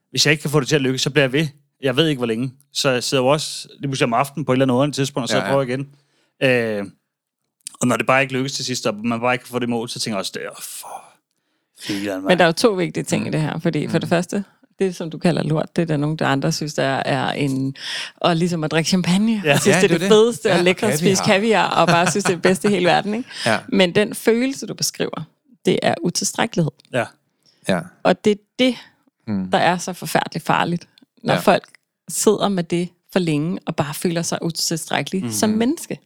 [0.09, 1.47] hvis jeg ikke kan få det til at lykkes, så bliver jeg ved.
[1.83, 2.53] Jeg ved ikke, hvor længe.
[2.73, 5.29] Så jeg sidder jo også lige pludselig om aftenen på et eller andet tidspunkt, og
[5.29, 5.89] så Ja, ja, prøver igen.
[6.43, 6.85] Øh,
[7.81, 9.69] og når det bare ikke lykkes til sidst, og man bare ikke kan få det
[9.69, 11.09] mål, så tænker jeg også, det er for...
[12.27, 13.27] Men der er jo to vigtige ting mm.
[13.27, 13.59] i det her.
[13.59, 13.91] Fordi Mm.
[13.91, 14.43] for det første,
[14.79, 17.75] det som du kalder lort, det er der nogen, der andre synes, der er en...
[18.17, 19.41] Og ligesom at drikke champagne.
[19.45, 19.53] Ja.
[19.53, 21.37] Og synes, Ja, det er det det, fedeste Ja, og lækre at spise kaviar.
[21.39, 23.13] kaviar, og bare synes, det er det bedste i hele verden.
[23.13, 23.29] Ikke?
[23.45, 23.59] Ja.
[23.69, 25.23] Men den følelse, du beskriver,
[25.65, 26.71] det er utilstrækkelighed.
[26.93, 27.05] Ja.
[27.69, 27.79] Ja.
[28.03, 28.75] Og det er det,
[29.27, 29.51] Mm.
[29.51, 30.87] der er så forfærdeligt farligt,
[31.23, 31.39] når Ja.
[31.39, 31.63] folk
[32.09, 35.31] sidder med det for længe, og bare føler sig utilstrækkelige mm.
[35.31, 35.99] som menneske.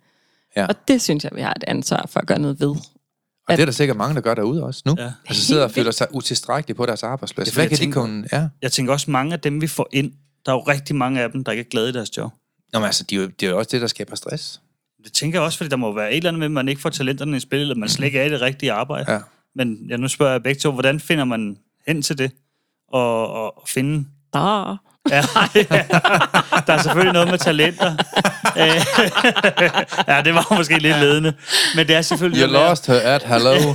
[0.56, 0.66] Ja.
[0.66, 2.68] Og det synes jeg, vi har et ansvar for at gøre noget ved.
[3.48, 4.96] Og det er der sikkert mange, der gør derude også nu.
[4.98, 5.12] Ja.
[5.28, 7.48] Altså sidder og føler sig utilstrækkelige på deres arbejdsplads.
[7.48, 8.28] Ja, Hvad jeg kan de tænker- kunne...
[8.32, 8.48] Ja.
[8.62, 10.12] Jeg tænker også, mange af dem, vi får ind,
[10.46, 12.32] der er jo rigtig mange af dem, der ikke er glade i deres job.
[12.74, 14.62] Nå, men altså, det er, jo, det er jo også det, der skaber stress.
[15.04, 16.82] Det tænker jeg også, fordi der må være et eller andet med, at man ikke
[16.82, 19.12] får talenterne i spil, eller man slet ikke er i det rigtige arbejde.
[19.12, 19.20] Ja.
[19.56, 21.58] Men ja, nu spørger jeg begge to, hvordan finder man
[21.88, 22.32] hen til det?
[22.88, 24.06] Og, og, og finde...
[24.34, 24.76] Da.
[25.10, 25.22] Ja,
[26.68, 27.96] der er selvfølgelig noget med talenter.
[30.08, 31.34] Ja, det var måske lidt ledende.
[31.76, 32.44] Men det er selvfølgelig...
[32.46, 33.56] You lost her at hello.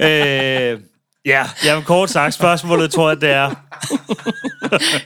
[0.00, 0.80] Øh,
[1.26, 3.50] ja, jamen kort sagt, spørgsmålet tror jeg, det er,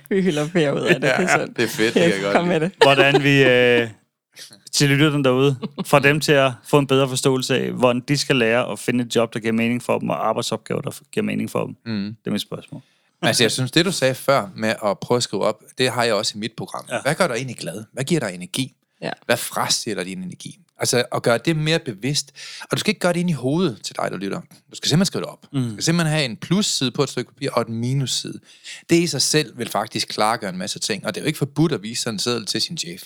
[0.08, 1.08] Vi hylder Per ud af det.
[1.08, 1.56] Ja, det er sundt.
[1.56, 2.70] det er fedt, det kan jeg godt Kom med det.
[2.82, 3.88] hvordan vi øh,
[4.72, 5.56] til lytterne derude,
[5.86, 9.04] får dem til at få en bedre forståelse af, hvordan de skal lære at finde
[9.04, 11.76] et job, der giver mening for dem, og arbejdsopgaver, der giver mening for dem.
[11.86, 12.04] Mm.
[12.24, 12.80] Det er mit spørgsmål.
[13.28, 16.04] Altså, jeg synes, det du sagde før med at prøve at skrive op, det har
[16.04, 16.84] jeg også i mit program.
[16.90, 17.02] Ja.
[17.02, 17.84] Hvad gør dig egentlig glad?
[17.92, 18.74] Hvad giver dig energi?
[19.00, 19.10] Ja.
[19.26, 20.58] Hvad frasætter din energi?
[20.78, 22.32] Altså, at gøre det mere bevidst.
[22.60, 24.40] Og du skal ikke gøre det ind i hovedet til dig, der lytter.
[24.40, 25.46] Du skal simpelthen skrive det op.
[25.52, 25.62] Mm.
[25.62, 28.40] Du skal simpelthen have en plusside på et stykke papir og en minusside.
[28.90, 31.06] Det i sig selv vil faktisk klargøre en masse ting.
[31.06, 33.02] Og det er jo ikke forbudt at vise sådan en seddel til sin chef.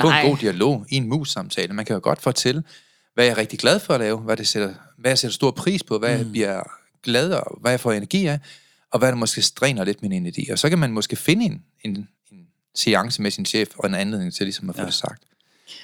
[0.00, 1.72] Få en god dialog i en mus-samtale.
[1.72, 2.62] Man kan jo godt fortælle,
[3.14, 5.50] hvad jeg er rigtig glad for at lave, hvad, det sætter, hvad jeg sætter stor
[5.50, 6.18] pris på, hvad mm.
[6.18, 6.62] jeg bliver
[7.08, 8.38] glad og hvad jeg får energi af,
[8.90, 10.50] og hvad der måske stræner lidt min energi.
[10.50, 12.38] Og så kan man måske finde en, en, en
[12.74, 14.86] seance med sin chef og en anledning til ligesom at få ja.
[14.86, 15.22] det sagt.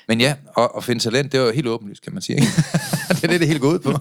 [0.09, 2.37] Men ja, og, og finde talent, det var jo helt åbenlyst, kan man sige.
[2.37, 2.47] Ikke?
[3.09, 3.93] det er det, det hele går ud på.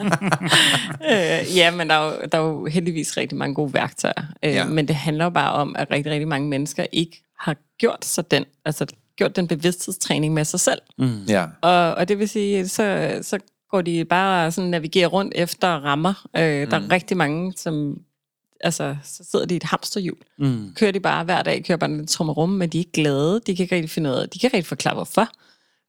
[1.12, 4.14] Øh, ja, men der er, jo, der er jo heldigvis rigtig mange gode værktøjer.
[4.44, 4.56] Øh, Ja.
[4.56, 4.66] ja.
[4.66, 8.32] Men det handler jo bare om, at rigtig, rigtig mange mennesker ikke har gjort sig
[8.32, 10.82] den, altså gjort den bevidsthedstræning med sig selv.
[10.98, 11.24] Mm.
[11.28, 13.40] ja, Og, og det vil sige, så, så
[13.74, 16.28] går de bare sådan navigerer rundt efter rammer.
[16.38, 17.98] Øh, der er rigtig mange, som
[18.60, 20.18] altså, så sidder de i et hamsterhjul.
[20.38, 20.74] Mm.
[20.76, 23.42] Kører de bare hver dag, kører bare en trummerum, men de er ikke glade.
[23.48, 25.28] De kan ikke rigtig finde ud af, de kan ikke rigtig forklare, hvorfor.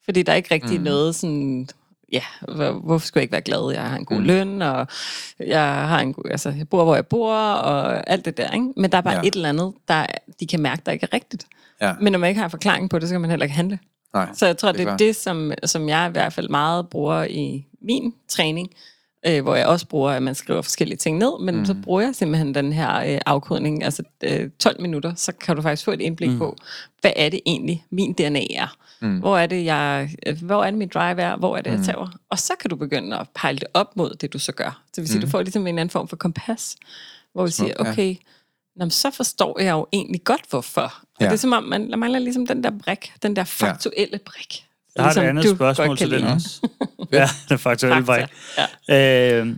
[0.04, 0.84] Fordi der er ikke rigtig mm.
[0.84, 1.68] noget sådan,
[2.12, 2.22] ja,
[2.54, 3.72] hvor, hvorfor skulle jeg ikke være glad?
[3.74, 4.24] Jeg har en god mm.
[4.24, 4.86] løn, og
[5.40, 8.50] jeg, har en, god- altså, jeg bor, hvor jeg bor, og alt det der.
[8.50, 8.66] Ikke?
[8.76, 9.22] Men der er bare Ja.
[9.28, 10.06] et eller andet, der
[10.40, 11.46] de kan mærke, der ikke er rigtigt.
[11.80, 11.94] ja.
[12.00, 13.78] Men når man ikke har forklaring på det, så kan man heller ikke handle.
[14.14, 14.98] Nej, Så jeg tror, det det er klart.
[14.98, 18.70] det, som, som jeg i hvert fald meget bruger i min træning,
[19.26, 21.64] øh, hvor jeg også bruger, at man skriver forskellige ting ned, men mm.
[21.64, 25.62] så bruger jeg simpelthen den her øh, afkodning, altså øh, 12 minutter, så kan du
[25.62, 26.38] faktisk få et indblik mm.
[26.38, 26.56] på,
[27.00, 28.76] hvad er det egentlig, min DNA er.
[29.00, 29.18] Mm.
[29.18, 31.80] Hvor er det, jeg, øh, hvor er det, min drive er, hvor er det, jeg
[31.84, 32.18] tager.
[32.30, 34.82] Og så kan du begynde at pejle det op mod det, du så gør.
[34.86, 35.24] Så det vil sige, mm.
[35.24, 36.76] du får ligesom en anden form for kompas,
[37.32, 38.12] hvor du siger, ja.
[38.76, 40.80] Nå, men så forstår jeg jo egentlig godt, hvorfor.
[40.80, 41.24] Og Ja.
[41.26, 44.66] det er som om, man der mangler ligesom den der brik, den der faktuelle brik.
[44.96, 46.68] Jeg har et Ligesom andet du spørgsmål til den også.
[47.12, 48.26] ja, det faktuelle Fakta.
[48.26, 48.66] brik.
[48.88, 49.40] Ja.
[49.40, 49.56] Øh,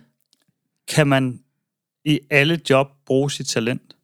[0.89, 1.41] kan man
[2.05, 3.97] i alle job bruge sit talent?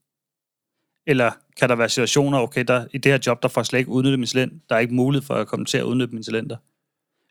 [1.06, 3.78] Eller kan der være situationer, okay, der, i det her job, der får jeg slet
[3.78, 4.62] ikke udnyttet min talent.
[4.68, 6.56] Der er ikke mulighed for at komme til at udnytte mine talenter.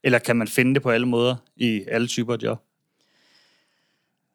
[0.04, 2.62] Eller kan man finde det på alle måder i alle typer af job?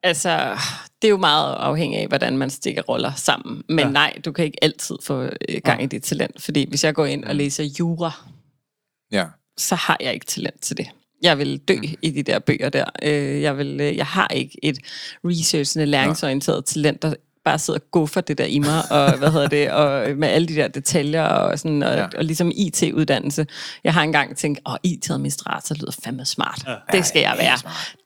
[0.07, 0.59] Altså,
[1.03, 3.63] det er jo meget afhængigt af, hvordan man stikker roller sammen.
[3.69, 3.91] Men Ja.
[3.91, 6.43] nej, du kan ikke altid få øh, gang i dit talent.
[6.43, 8.13] Fordi hvis jeg går ind og læser jura,
[9.13, 9.25] ja.
[9.59, 10.87] så har jeg ikke talent til det.
[11.23, 11.89] Jeg vil dø mm.
[12.03, 12.85] i de der bøger der.
[13.03, 14.79] Øh, Jeg, vil, øh, jeg har ikke et
[15.25, 17.15] researchende, læringsorienteret talent, der
[17.47, 20.49] bare sidder og guffer det der i mig, og hvad hedder det, og med alle
[20.49, 22.07] de der detaljer, og, sådan, og, Ja.
[22.19, 23.47] og ligesom IT-uddannelse.
[23.85, 26.63] Jeg har engang tænkt, åh, IT-administrator lyder fandme smart.
[26.67, 26.75] Ja.
[26.99, 27.59] Det skal jeg være.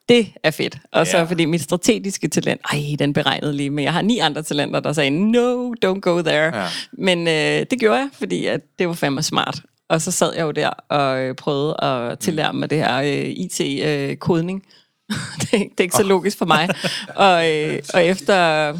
[0.09, 0.78] Det er fedt.
[0.93, 1.22] Og så Ja.
[1.22, 4.93] fordi mit strategiske talent, ej, den beregnede lige, men jeg har ni andre talenter, der
[4.93, 6.57] sagde, no, don't go there.
[6.62, 6.66] Ja.
[6.93, 9.61] Men øh, det gjorde jeg, fordi at det var fandme smart.
[9.88, 13.34] Og så sad jeg jo der og øh, prøvede at tillære mig det her øh,
[13.36, 14.62] IT-kodning.
[15.41, 16.68] det, er ikke- det er ikke så logisk for mig.
[17.16, 18.74] og, øh, og efter,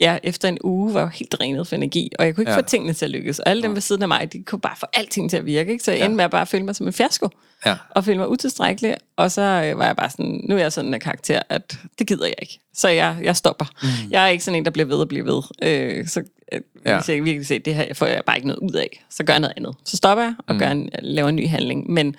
[0.00, 2.58] ja, efter en uge var jeg helt drænet for energi, og jeg kunne ikke Ja.
[2.58, 3.38] få tingene til at lykkes.
[3.38, 5.72] Og alle dem ved siden af mig, de kunne bare få alting til at virke.
[5.72, 5.84] Ikke?
[5.84, 6.04] Så jeg Ja.
[6.04, 7.28] endte med at bare føle mig som en fiasko
[7.66, 7.76] Ja.
[7.90, 10.94] og følte mig utilstrækkelig, og så øh, var jeg bare sådan, nu er jeg sådan
[10.94, 12.58] en karakter, at det gider jeg ikke.
[12.74, 13.64] Så jeg, jeg stopper.
[13.82, 13.88] Mm.
[14.10, 15.42] Jeg er ikke sådan en, der bliver ved og bliver ved.
[15.62, 16.22] Øh, så
[16.52, 16.96] øh, Ja.
[16.98, 19.32] hvis jeg virkelig ser, det her får jeg bare ikke noget ud af, så gør
[19.32, 19.74] jeg noget andet.
[19.84, 20.58] Så stopper jeg og mm.
[20.58, 21.90] gør en, laver en ny handling.
[21.90, 22.16] Men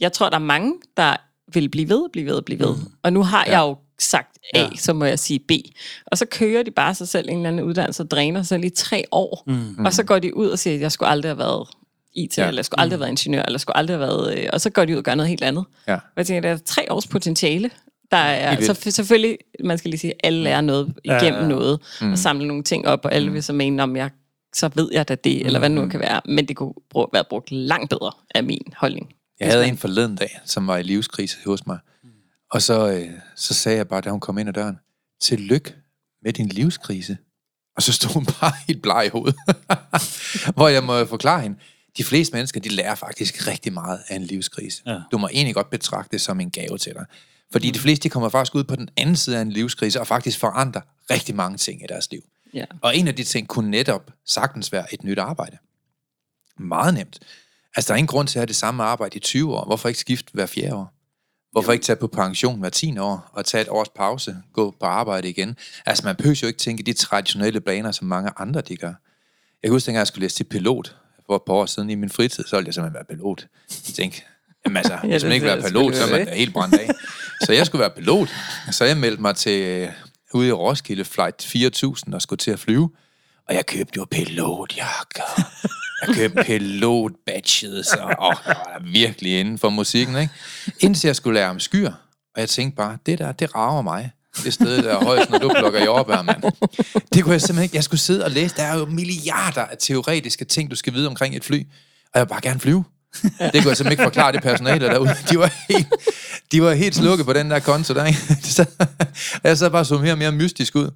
[0.00, 1.16] jeg tror, der er mange, der
[1.54, 2.76] vil blive ved og blive ved og blive ved.
[2.76, 2.82] Mm.
[3.02, 3.52] Og nu har ja.
[3.52, 4.68] jeg jo sagt A, Ja.
[4.76, 5.50] så må jeg sige B.
[6.06, 8.64] Og så kører de bare sig selv en eller anden uddannelse og dræner sig selv
[8.64, 9.42] i tre år.
[9.46, 9.84] Mm.
[9.84, 11.68] Og så går de ud og siger, at jeg skulle aldrig have været
[12.14, 12.46] IT, Ja.
[12.48, 14.38] eller jeg skulle aldrig have været ingeniør, eller jeg skulle aldrig have været...
[14.38, 15.64] Øh, og så går de ud og gør noget helt andet.
[15.88, 15.94] Ja.
[15.94, 17.70] Og jeg tænker, der er tre års potentiale.
[18.10, 21.40] Der er, så selvfølgelig, man skal lige sige, alle lærer noget igennem ja.
[21.40, 22.12] ja, noget, mm.
[22.12, 24.10] og samle nogle ting op, og alle vil så mene, om jeg
[24.54, 26.20] så ved jeg da det, eller hvad det nu kan være.
[26.24, 29.08] Men det kunne bruge, være brugt langt bedre, af min holdning.
[29.40, 31.78] Jeg havde en forleden dag, som var i livskrise hos mig.
[32.50, 34.78] Og så, øh, så sagde jeg bare, da hun kom ind ad døren,
[35.20, 35.74] tillykke
[36.22, 37.18] med din livskrise.
[37.76, 39.36] Og så stod hun bare helt bleg i hovedet.
[40.56, 41.58] Hvor jeg må forklare hende,
[41.96, 44.82] de fleste mennesker, de lærer faktisk rigtig meget af en livskrise.
[44.86, 44.98] Ja.
[45.12, 47.06] Du må egentlig godt betragte det som en gave til dig.
[47.52, 50.06] Fordi de fleste, de kommer faktisk ud på den anden side af en livskrise, og
[50.06, 50.80] faktisk forandrer
[51.10, 52.22] rigtig mange ting i deres liv.
[52.54, 52.64] Ja.
[52.82, 55.58] Og en af de ting kunne netop sagtens være et nyt arbejde.
[56.58, 57.18] Meget nemt.
[57.76, 59.64] Altså, der er ingen grund til at have det samme arbejde i 20 år.
[59.64, 60.99] Hvorfor ikke skifte hver fjerde år?
[61.52, 64.86] Hvorfor ikke tage på pension hver 10 år, og tage et års pause, gå på
[64.86, 65.56] arbejde igen?
[65.86, 68.94] Altså, man behøver jo ikke tænke de traditionelle baner, som mange andre de gør.
[69.62, 70.96] Jeg kan huske, dengang jeg skulle læse til pilot
[71.26, 73.46] for et par år siden i min fritid, så ville jeg simpelthen være pilot.
[73.88, 74.22] Jeg tænkte,
[74.64, 76.74] jamen altså, Ja, hvis man ikke vil være pilot, så er man da helt brændt
[76.74, 76.90] af.
[77.40, 78.28] Så jeg skulle være pilot.
[78.70, 79.88] Så jeg meldte mig til øh,
[80.34, 82.90] ude i Roskilde Flight 4000 og skulle til at flyve.
[83.48, 85.22] Og jeg købte jo pilotjakker.
[86.06, 90.32] Jeg købte pilot badges, og jeg var virkelig inden for musikken, ikke?
[90.80, 91.92] Indtil jeg skulle lære om skyer.
[92.34, 94.10] Og jeg tænkte bare, det der, det rager mig.
[94.44, 96.42] Det sted, der er højst, når du plukker jordbær, mand.
[97.14, 97.76] Det kunne jeg simpelthen ikke.
[97.76, 98.56] Jeg skulle sidde og læse.
[98.56, 101.66] Der er jo milliarder af teoretiske ting, du skal vide omkring et fly.
[102.04, 102.84] Og jeg vil bare gerne flyve.
[103.22, 105.10] Det kunne jeg simpelthen ikke forklare det personale derude.
[105.30, 105.86] De var helt,
[106.52, 108.18] de var helt slukket på den der konto der, ikke?
[108.42, 108.64] Så,
[109.44, 110.90] jeg sad bare så mere og mere mystisk ud.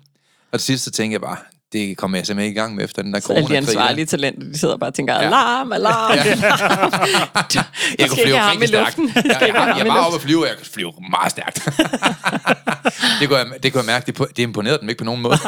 [0.52, 1.36] Og til sidst så tænkte jeg bare,
[1.74, 4.06] det kommer jeg simpelthen ikke i gang med efter den der Så alle de ansvarlige
[4.06, 6.14] talenter, de sidder bare og tænker, alarm, alarm.
[6.14, 6.24] Ja.
[7.98, 8.98] Jeg kunne flyve rigtig stærkt.
[8.98, 10.06] Jeg, jeg, jeg, jeg, jeg var op.
[10.06, 11.54] oppe at flyve, og jeg kunne flyve meget stærkt.
[13.20, 15.36] det, kunne jeg, det kunne jeg mærke, det, det imponerede dem ikke på nogen måde.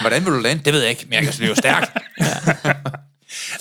[0.00, 0.62] Hvordan vil du lande?
[0.64, 1.92] Det ved jeg ikke, men jeg kan flyve stærkt.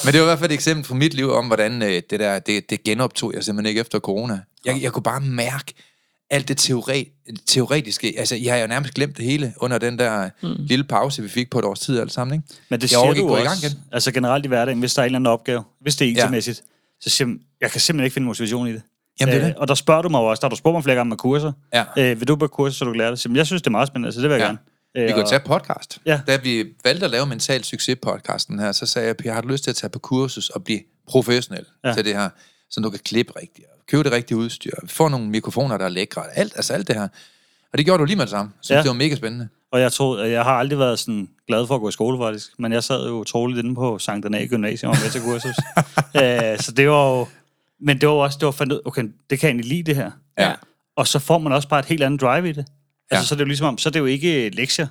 [0.05, 2.19] Men det var i hvert fald et eksempel fra mit liv om, hvordan øh, det
[2.19, 4.39] der, det, det genoptog jeg simpelthen ikke efter corona.
[4.65, 5.73] Jeg, jeg kunne bare mærke
[6.29, 7.07] alt det teoret,
[7.45, 8.13] teoretiske.
[8.17, 10.49] Altså, jeg har jo nærmest glemt det hele under den der mm.
[10.59, 12.47] lille pause, vi fik på et års tid alle sammen, ikke?
[12.69, 13.83] Men det jeg siger du gå i også, gang igen.
[13.91, 16.61] altså generelt i hverdagen, hvis der er en eller anden opgave, hvis det er IT-mæssigt,
[17.01, 17.27] så siger
[17.61, 18.81] jeg, kan simpelthen ikke finde motivation i det.
[19.19, 19.57] Jamen, det er Øh, det.
[19.57, 21.51] Og der spørger du mig også, der har du spurgt mig flere gange med kurser.
[21.73, 21.83] Ja.
[21.97, 23.19] Øh, vil du på kurser, så du kan lære det?
[23.19, 24.45] Så, jeg synes, det er meget spændende, så det vil jeg Ja.
[24.45, 24.57] gerne.
[25.11, 25.99] Øh, Vi og- tage podcast.
[26.05, 26.21] Ja.
[26.27, 29.63] Da vi valgte at lave Mental Succes-podcasten her, så sagde jeg, Per, har du lyst
[29.63, 31.89] til at tage på kursus og blive professionel Ja.
[31.89, 31.95] ja.
[31.95, 32.29] til det her,
[32.69, 35.89] så du kan klippe rigtigt, og købe det rigtige udstyr, få nogle mikrofoner, der er
[35.89, 37.07] lækre, alt, altså alt det her.
[37.71, 38.51] Og det gjorde du lige med det samme.
[38.61, 38.79] Så Ja.
[38.81, 39.47] det var mega spændende.
[39.71, 42.49] Og jeg tror, jeg har aldrig været sådan glad for at gå i skole, faktisk.
[42.59, 45.55] Men jeg sad jo troligt inde på Sankt Anna Gymnasium og med til kursus.
[46.21, 47.27] øh, så det var jo...
[47.81, 49.95] Men det var også, det var fandt ud, okay, det kan jeg egentlig lide det
[49.95, 50.11] her.
[50.39, 50.53] Ja.
[50.95, 52.65] Og så får man også bare et helt andet drive i det.
[53.11, 53.23] Altså, Ja.
[53.23, 54.87] så er det jo ligesom om, så er det jo ikke lektier.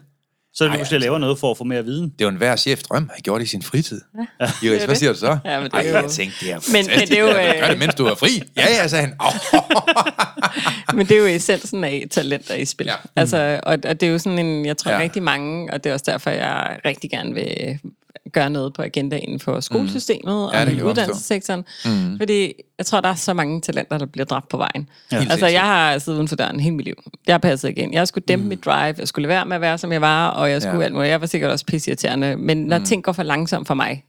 [0.56, 0.98] Så er det Ej, jo, at jeg altså.
[0.98, 2.12] laver noget for at få mere viden.
[2.18, 4.00] Det var en hver chef drøm, han gjorde det i sin fritid.
[4.18, 4.20] Ja.
[4.44, 4.98] Er hvad det.
[4.98, 5.38] siger du så?
[5.44, 7.26] Ja, men det Ej, er jo- jeg tænkte, det er Men- men det er jo,
[7.26, 8.42] Ja, øh, Gør det, mens du er fri.
[8.56, 9.14] Ja, ja, sagde han.
[9.20, 10.96] Oh.
[10.96, 12.86] Men det er jo essensen af talenter i spil.
[12.86, 12.94] Ja.
[13.16, 14.98] Altså, og, og det er jo sådan en, jeg tror ja.
[14.98, 17.78] rigtig mange, og det er også derfor, jeg rigtig gerne vil
[18.40, 21.64] gøre noget på agendaen for skolesystemet Ja, og uddannelsessektoren.
[21.84, 22.18] Mm.
[22.18, 24.88] Fordi jeg tror, der er så mange talenter, der bliver dræbt på vejen.
[25.12, 25.26] Ja.
[25.30, 26.94] Altså, jeg har siddet uden for døren hele mit liv.
[27.26, 27.92] Jeg har passet igen.
[27.92, 28.48] Jeg skulle dæmpe mm.
[28.48, 30.78] mit drive, jeg skulle lade være med at være, som jeg var, og jeg skulle
[30.78, 30.84] Ja.
[30.84, 31.10] alt muligt.
[31.10, 32.36] Jeg var sikkert også pisseirriterende.
[32.36, 32.84] Men når mm.
[32.84, 34.04] ting går for langsomt for mig,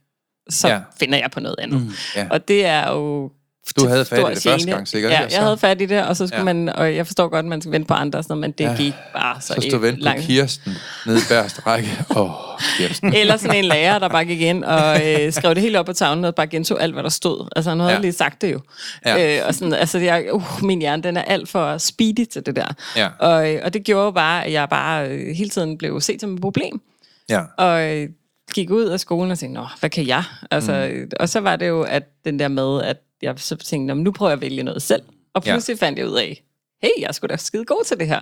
[0.49, 0.79] så ja.
[0.99, 1.81] finder jeg på noget andet.
[1.81, 1.89] Mm.
[2.15, 2.27] Ja.
[2.31, 3.31] Og det er jo
[3.75, 6.17] Du havde fat i det første gang, sikkert, Ja, jeg havde fat i det, og
[6.17, 6.43] så skulle Ja.
[6.53, 8.75] man, og jeg forstår godt, at man skal vente på andre sådan men det ja.
[8.77, 10.11] gik bare så, Så stod vent på.
[10.21, 10.73] Kirsten
[11.05, 11.89] nede i bagerste række.
[12.09, 13.13] Åh, oh, Kirsten.
[13.21, 15.93] Eller sådan en lærer, der bare gik ind og øh, skrev det helt op på
[15.93, 17.47] tavlen, og bare gentog alt, hvad der stod.
[17.55, 17.99] Altså, han havde Ja.
[17.99, 18.59] lige sagt det jo.
[19.05, 19.37] Ja.
[19.39, 22.55] Øh, og sådan, altså, jeg, uh, min hjerne, den er alt for speedy til det
[22.55, 22.67] der.
[22.95, 23.07] Ja.
[23.19, 26.21] Og, øh, og det gjorde jo bare, at jeg bare øh, hele tiden blev set
[26.21, 26.81] som et problem.
[27.29, 27.41] Ja.
[27.57, 28.09] Og øh,
[28.53, 30.23] gik ud af skolen og tænkte, Nå, hvad kan jeg?
[30.51, 31.11] Altså, mm.
[31.19, 34.03] Og så var det jo, at den der med, at jeg så tænkte, "Nå, men
[34.03, 35.01] nu prøver jeg at vælge noget selv.
[35.33, 35.51] Og Ja.
[35.51, 36.43] pludselig fandt jeg ud af,
[36.83, 38.21] hey, jeg skulle da skide god til det her.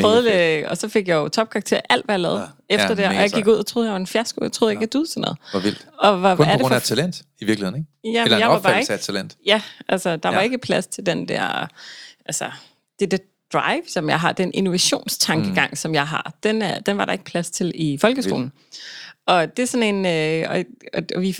[0.00, 2.38] Prøvede og så fik jeg jo topkarakter alt, hvad jeg lavede
[2.70, 2.74] ja.
[2.74, 3.04] efter Ja, det.
[3.06, 4.44] Og jeg gik ud og troede, jeg var en fiasko.
[4.44, 5.38] Jeg troede ikke, jeg duede sådan noget.
[5.50, 5.86] Hvor vildt.
[5.98, 6.74] Og hvad, Kun hvad på grund for...
[6.74, 7.90] af talent, i virkeligheden, ikke?
[8.04, 9.00] Jamen, Eller en jeg var opfattelse ikke...
[9.00, 9.36] af talent.
[9.46, 10.34] Ja, altså, der ja.
[10.34, 10.44] var Ja.
[10.44, 11.66] ikke plads til den der...
[12.26, 12.50] Altså,
[13.00, 13.18] det der
[13.52, 15.76] drive, som jeg har, den innovationstankegang, mm.
[15.76, 18.52] som jeg har, den, er, den var der ikke plads til i folkeskolen.
[19.26, 20.06] Og det er sådan en...
[20.06, 20.64] Øh, og,
[20.94, 21.36] og, og vi,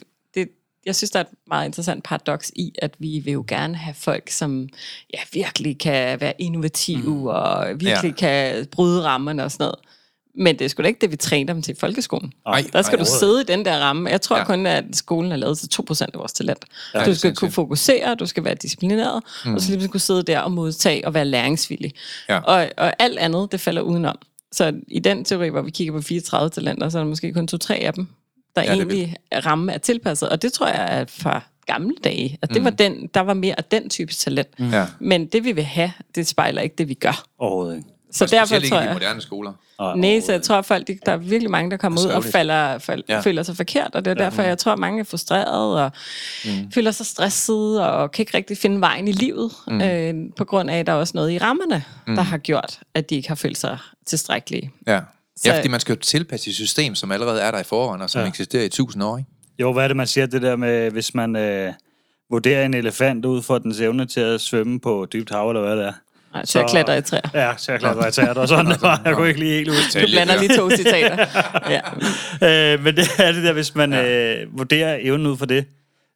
[0.86, 3.94] jeg synes, der er et meget interessant paradoks i, at vi vil jo gerne have
[3.94, 4.68] folk, som
[5.14, 7.26] ja, virkelig kan være innovative mm.
[7.26, 8.16] og virkelig ja.
[8.16, 9.78] kan bryde rammerne og sådan noget.
[10.36, 12.32] Men det er sgu da ikke det, vi træner dem til i folkeskolen.
[12.46, 14.10] Ej, Der skal ej, du sidde i den der ramme.
[14.10, 14.44] Jeg tror Ja.
[14.44, 16.64] kun, at skolen er lavet til 2% af vores talent.
[16.94, 19.54] Ja, du skal kunne fokusere, du skal være disciplineret, mm.
[19.54, 21.92] og så lige kunne sidde der og modtage og være læringsvillig.
[22.28, 22.38] Ja.
[22.38, 24.16] Og, og alt andet, det falder udenom.
[24.52, 27.46] Så i den teori, hvor vi kigger på 34 talenter, så er der måske kun
[27.48, 28.06] to-tre af dem,
[28.56, 30.28] der Ja, ja, egentlig er ramme er tilpasset.
[30.28, 32.64] Og det tror jeg er fra gamle dage, at det mm.
[32.64, 34.60] var den, der var mere af den type talent.
[34.60, 34.70] Mm.
[34.70, 34.86] Ja.
[35.00, 37.24] Men det vi vil have, det spejler ikke det, vi gør.
[37.38, 37.88] Overhovedet ikke.
[38.12, 38.92] Så Og derfor tror i de jeg...
[38.92, 39.52] moderne skoler.
[39.80, 42.10] Ej, Nej, så jeg tror, at folk, de, der er virkelig mange, der kommer ud
[42.10, 43.14] og falder, fald, Ja.
[43.14, 43.20] ja.
[43.20, 45.90] føler sig forkert, og det er derfor, jeg tror, at mange er frustrerede og
[46.44, 46.50] mm.
[46.74, 49.80] føler sig stressede og kan ikke rigtig finde vejen i livet, mm.
[49.80, 52.14] øh, på grund af, at der er også noget i rammerne, mm.
[52.16, 54.70] der har gjort, at de ikke har følt sig tilstrækkelige.
[54.86, 55.00] Ja.
[55.36, 58.02] Så- ja, fordi man skal jo tilpasse et system, som allerede er der i forvejen,
[58.02, 58.24] og som ja.
[58.24, 58.28] Ja.
[58.28, 59.30] eksisterer i tusind år, ikke?
[59.58, 61.72] Jo, hvad er det, man siger, det der med, hvis man øh,
[62.30, 65.76] vurderer en elefant ud for dens evne til at svømme på dybt hav, eller hvad
[65.76, 65.92] det er?
[66.32, 67.20] Nej, så jeg Så- klatrer i træer.
[67.34, 69.02] Ja, så hvad jeg tager det, og sådan var.
[69.04, 71.26] Jeg kunne ikke lige helt huske Du blander lige to citater.
[71.70, 71.80] Ja.
[72.74, 75.64] øh, men det er det der, hvis man øh, vurderer evnen ud for det,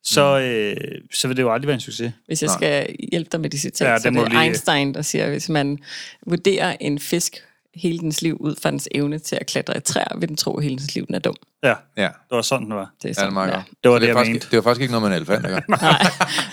[0.05, 0.77] så, øh,
[1.15, 2.13] så vil det jo aldrig være en succes.
[2.27, 2.57] Hvis jeg Nej.
[2.57, 5.03] skal hjælpe dig med de citater, Ja, ja, det så det er lige- Einstein, der
[5.03, 5.79] siger, at hvis man
[6.27, 7.37] vurderer en fisk
[7.83, 10.57] hele dens liv ud fra dens evne til at klatre i træer, vil den tro,
[10.57, 11.35] at hele dens liv den er dum.
[11.63, 12.91] Ja, Ja, det var sådan, det var.
[13.03, 13.55] Det er ja det er sådan, meget ja.
[13.55, 13.65] godt.
[13.85, 14.47] Det var det, er jeg faktisk, mente.
[14.51, 15.63] Det var faktisk ikke noget med en elefant, ikke?
[15.83, 15.99] Nej,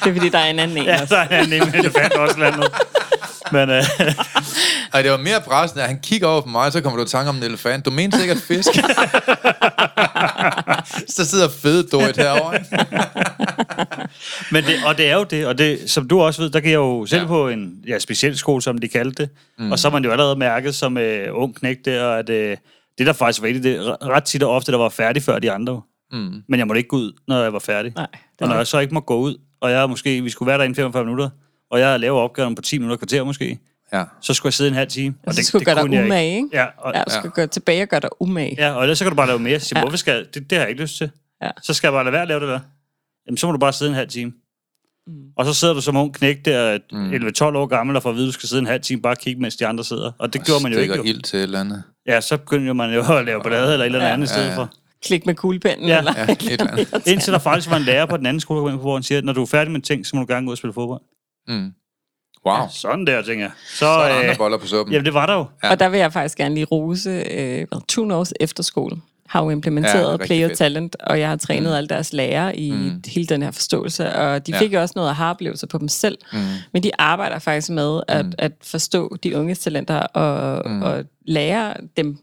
[0.04, 1.08] det er fordi, der er en anden en Ja, også.
[1.08, 2.68] så er en anden elefant også landet.
[3.56, 3.84] Men øh,
[4.94, 7.08] Ej, det var mere pressende, at han kigger over på mig, så kommer du i
[7.08, 7.86] tanke om en elefant.
[7.86, 8.70] Du mener sikkert fisk.
[11.16, 12.60] så sidder fede Dorit herovre?
[14.52, 16.72] Men det, og det er jo det, og det, som du også ved, der kan
[16.72, 17.28] jeg jo selv Ja.
[17.28, 19.32] på en ja, speciel skole, som de kaldte det.
[19.60, 19.72] Mm.
[19.72, 22.58] Og så har man jo allerede mærket som øh, ung knæk der, at øh,
[22.98, 25.82] det der faktisk var det ret tit og ofte, der var færdig før de andre.
[26.12, 26.44] Mm.
[26.50, 27.94] Men jeg måtte ikke gå ud, når jeg var færdig.
[27.96, 28.08] Nej,
[28.42, 30.64] og når jeg så ikke må gå ud, og jeg måske, vi skulle være der
[30.64, 31.30] i 45 minutter,
[31.72, 33.60] og jeg laver opgaven på 10 minutter kvarter måske,
[33.94, 34.04] Ja.
[34.22, 35.16] så skulle jeg sidde en halv time.
[35.28, 36.50] Og så skulle gøre dig umage, ikke?
[36.54, 38.56] Ja, og, Ja, du skal gå tilbage og gøre dig umage.
[38.58, 39.60] ja, og ellers så kan du bare lave mere.
[39.60, 39.80] Så siger, Ja.
[39.80, 39.84] ja.
[39.86, 41.10] hvorfor skal jeg, det, det har jeg ikke lyst til.
[41.44, 41.50] Ja.
[41.64, 42.60] Så skal jeg bare lade være at lave det der.
[43.28, 44.34] Jamen, så må du bare sidde en halv time.
[45.08, 45.14] Mm.
[45.38, 47.12] Og så sidder du som ung knæk der, mm.
[47.12, 49.14] 11-12 år gammel, og får at vide, at du skal sidde en halv time bare
[49.14, 50.12] og kigge, mens de andre sidder.
[50.20, 50.96] Og det gjorde man jo ikke.
[50.96, 51.04] Jo.
[51.04, 51.84] ild til et eller andet.
[52.08, 54.52] Ja, så begyndte man jo at lave ballade eller et eller andet ja, stedet ja,
[54.52, 54.58] ja.
[54.58, 54.74] for.
[55.06, 55.88] klik med kuglepennen.
[55.88, 55.98] Ja.
[55.98, 56.94] eller Ja, et eller andet.
[56.94, 57.08] andet.
[57.08, 59.42] Indtil der faktisk var en lærer på den anden skole, hvor han siger, når du
[59.42, 61.02] er færdig med ting, så må du gerne gå ud og spille fodbold.
[61.48, 61.72] Mm.
[62.46, 62.68] Wow.
[62.72, 63.52] Sådan der, tænker jeg.
[63.70, 64.94] Så, Så er der andre øh, boller på suppen.
[64.94, 65.46] jamen, det var der jo.
[65.64, 65.72] Ja.
[65.72, 67.68] Og der vil jeg faktisk gerne lige rose øh,
[68.08, 70.58] North Efterskole har jo Ja, implementeret er ja, Play fedt.
[70.58, 71.76] Talent, og jeg har trænet Mm.
[71.76, 73.02] alle deres lærere i Mm.
[73.08, 74.60] hele den her forståelse, og de Ja.
[74.60, 76.40] fik jo også noget aha-oplevelser på dem selv, Mm.
[76.74, 78.32] men de arbejder faktisk med at, Mm.
[78.38, 80.82] at forstå de unges talenter og, mm.
[80.82, 82.18] og lære dem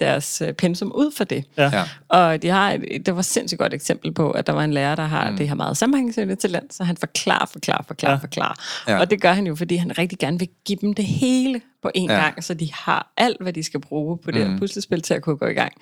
[0.00, 1.44] deres øh, pensum ud for det.
[1.56, 1.70] Ja.
[1.72, 1.84] Ja.
[2.08, 4.72] Og de har et, det var et sindssygt godt eksempel på, at der var en
[4.72, 5.36] lærer, der har Mm.
[5.36, 8.18] det her meget sammenhængsende talent, så han forklarer, forklarer, forklarer, Ja.
[8.18, 8.54] forklarer.
[8.88, 8.98] Ja.
[9.00, 11.90] Og det gør han jo, fordi han rigtig gerne vil give dem det hele på
[11.98, 12.20] én ja.
[12.20, 14.52] gang, så de har alt, hvad de skal bruge på det Mm.
[14.52, 15.72] her puslespil til at kunne gå i gang.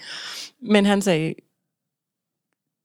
[0.63, 1.35] Men han sagde,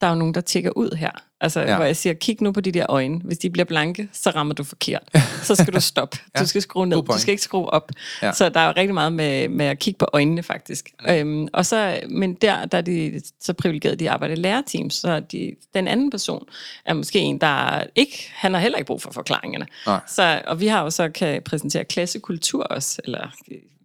[0.01, 1.11] der er jo nogen, der tjekker ud her.
[1.41, 1.69] Altså, Ja.
[1.69, 1.75] ja.
[1.75, 3.21] hvor jeg siger, kig nu på de der øjne.
[3.23, 5.03] Hvis de bliver blanke, så rammer du forkert.
[5.43, 6.17] Så skal du stoppe.
[6.35, 6.39] Ja.
[6.39, 6.97] Du skal skrue ned.
[7.03, 7.91] Du skal ikke skrue op.
[8.21, 8.27] Ja.
[8.27, 8.33] Ja.
[8.33, 10.89] Så der er jo rigtig meget med, med at kigge på øjnene, faktisk.
[10.99, 11.09] Mm.
[11.13, 15.19] Øhm, og så, men der, der er de så privilegeret, de arbejder i lærerteams, så
[15.19, 16.47] de, den anden person
[16.85, 19.67] er måske en, der ikke, han har heller ikke brug for forklaringerne.
[19.85, 19.99] Nej.
[20.07, 23.27] Så, og vi har jo så kan præsentere klassekultur også, eller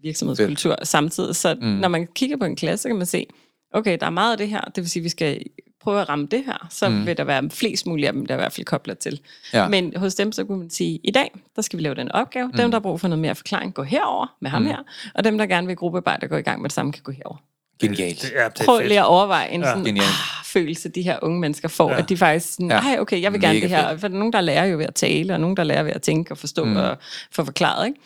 [0.02, 0.88] virksomhedskultur Fedt.
[0.88, 1.36] samtidig.
[1.36, 1.66] Så Mm.
[1.66, 3.26] når man kigger på en klasse, kan man se,
[3.74, 5.42] okay, der er meget af det her, det vil sige, vi skal
[5.84, 7.06] prøve at ramme det her, så Mm.
[7.06, 9.20] vil der være flest mulige af dem, der er i hvert fald koblet til.
[9.52, 9.68] Ja.
[9.68, 12.46] Men hos dem, så kunne man sige, i dag, der skal vi lave den opgave.
[12.46, 12.52] Mm.
[12.52, 14.68] Dem, der har brug for noget mere forklaring, går herover med ham Mm.
[14.68, 14.78] her.
[15.14, 17.12] Og dem, der gerne vil gruppearbejde og gå i gang med det samme, kan gå
[17.12, 17.36] herover.
[17.80, 18.22] Genialt.
[18.22, 18.88] Det er, det Prøv fedt.
[18.88, 19.68] lige at overveje en Ja.
[19.68, 19.74] ja.
[19.74, 20.02] sådan ah,
[20.44, 21.94] følelse, de her unge mennesker får, Ja.
[21.94, 22.02] ja.
[22.02, 22.76] at de faktisk sådan, Ja.
[22.78, 23.88] ej, okay, jeg vil gerne Mega det her.
[23.88, 24.00] fedt.
[24.00, 25.92] For der er nogen, der lærer jo ved at tale, og nogen, der lærer ved
[25.92, 26.76] at tænke og forstå Mm.
[26.76, 26.96] og
[27.32, 27.86] få forklaret.
[27.86, 27.98] Ikke?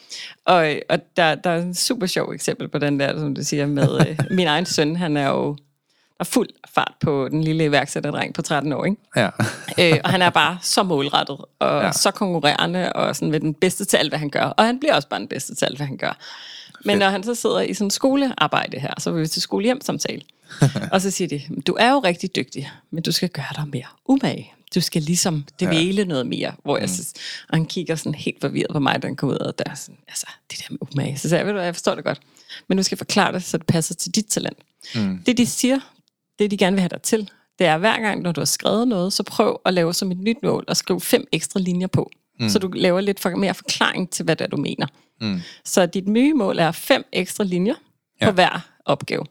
[0.45, 3.67] Og, og der, der er en super sjov eksempel på den der, som du siger,
[3.67, 5.57] med øh, min egen søn, han er jo
[6.19, 8.97] der er fuld fart på den lille iværksætterdreng på 13 år, ikke?
[9.17, 9.29] Ja.
[9.81, 11.93] øh, og han er bare så målrettet, og Ja.
[11.93, 14.45] så konkurrerende, og sådan ved den bedste til alt, hvad han gør.
[14.45, 16.19] Og han bliver også bare den bedste til alt, hvad han gør.
[16.85, 16.99] Men Fedt.
[16.99, 20.23] når han så sidder i sådan skolearbejde her, så vil vi til skolehjemsamtale.
[20.93, 23.85] og så siger de, du er jo rigtig dygtig, men du skal gøre dig mere
[24.07, 24.53] umage.
[24.75, 26.05] Du skal ligesom dvæle ja.
[26.05, 26.53] noget mere.
[26.65, 27.13] Hvor jeg så,
[27.49, 29.75] og han kigger sådan helt forvirret på mig, da han kommer ud, og der er
[29.75, 31.19] sådan, altså, det der med umage.
[31.19, 32.21] Så sagde jeg, ved du hvad, jeg forstår det godt.
[32.69, 34.59] Men du skal forklare det, så det passer til dit talent.
[34.95, 35.19] Mm.
[35.27, 35.79] Det de siger,
[36.39, 38.89] det de gerne vil have dig til, det er hver gang, når du har skrevet
[38.89, 42.11] noget, så prøv at lave som et nyt mål og skrive fem ekstra linjer på.
[42.41, 42.49] Mm.
[42.49, 44.87] Så du laver lidt for, mere forklaring til, hvad det er, du mener.
[45.21, 45.41] Mm.
[45.65, 47.75] Så dit nye mål er fem ekstra linjer
[48.21, 48.27] Ja.
[48.27, 49.25] på hver opgave.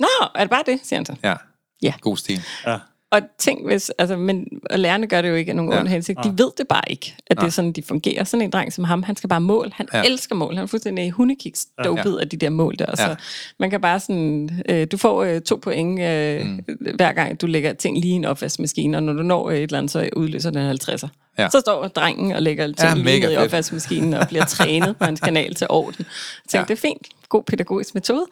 [0.00, 1.14] Nå, er det bare det, siger han så.
[1.22, 1.34] Ja.
[1.82, 1.94] Ja.
[2.00, 2.40] God stil.
[2.66, 2.78] Ja.
[3.10, 5.76] Og tænk hvis, altså, men og lærerne gør det jo ikke af nogen Ja.
[5.76, 5.80] ja.
[5.80, 6.18] ond hensigt.
[6.24, 8.24] De ved det bare ikke, at det er sådan, de fungerer.
[8.24, 9.72] Sådan en dreng som ham, han skal bare mål.
[9.74, 9.98] Han Ja.
[9.98, 10.04] ja.
[10.04, 10.54] elsker mål.
[10.54, 12.96] Han er fuldstændig hundekiks dopet af de der mål der.
[12.96, 13.14] Så Ja.
[13.58, 16.60] man kan bare sådan, øh, du får øh, to point øh, Mm.
[16.94, 19.62] hver gang, du lægger ting lige i en opvaskemaskine, og når du når øh, et
[19.62, 21.08] eller andet, så udløser den 50'er.
[21.38, 21.48] Ja.
[21.50, 24.96] Så står drengen og lægger ting Ja, ja, lige ned i opvaskemaskinen og bliver trænet
[24.96, 25.94] på hans kanal til orden.
[25.98, 26.06] Jeg
[26.48, 26.58] tænkte, Ja.
[26.58, 26.64] ja.
[26.64, 27.06] det er fint.
[27.30, 28.26] God pædagogisk metode.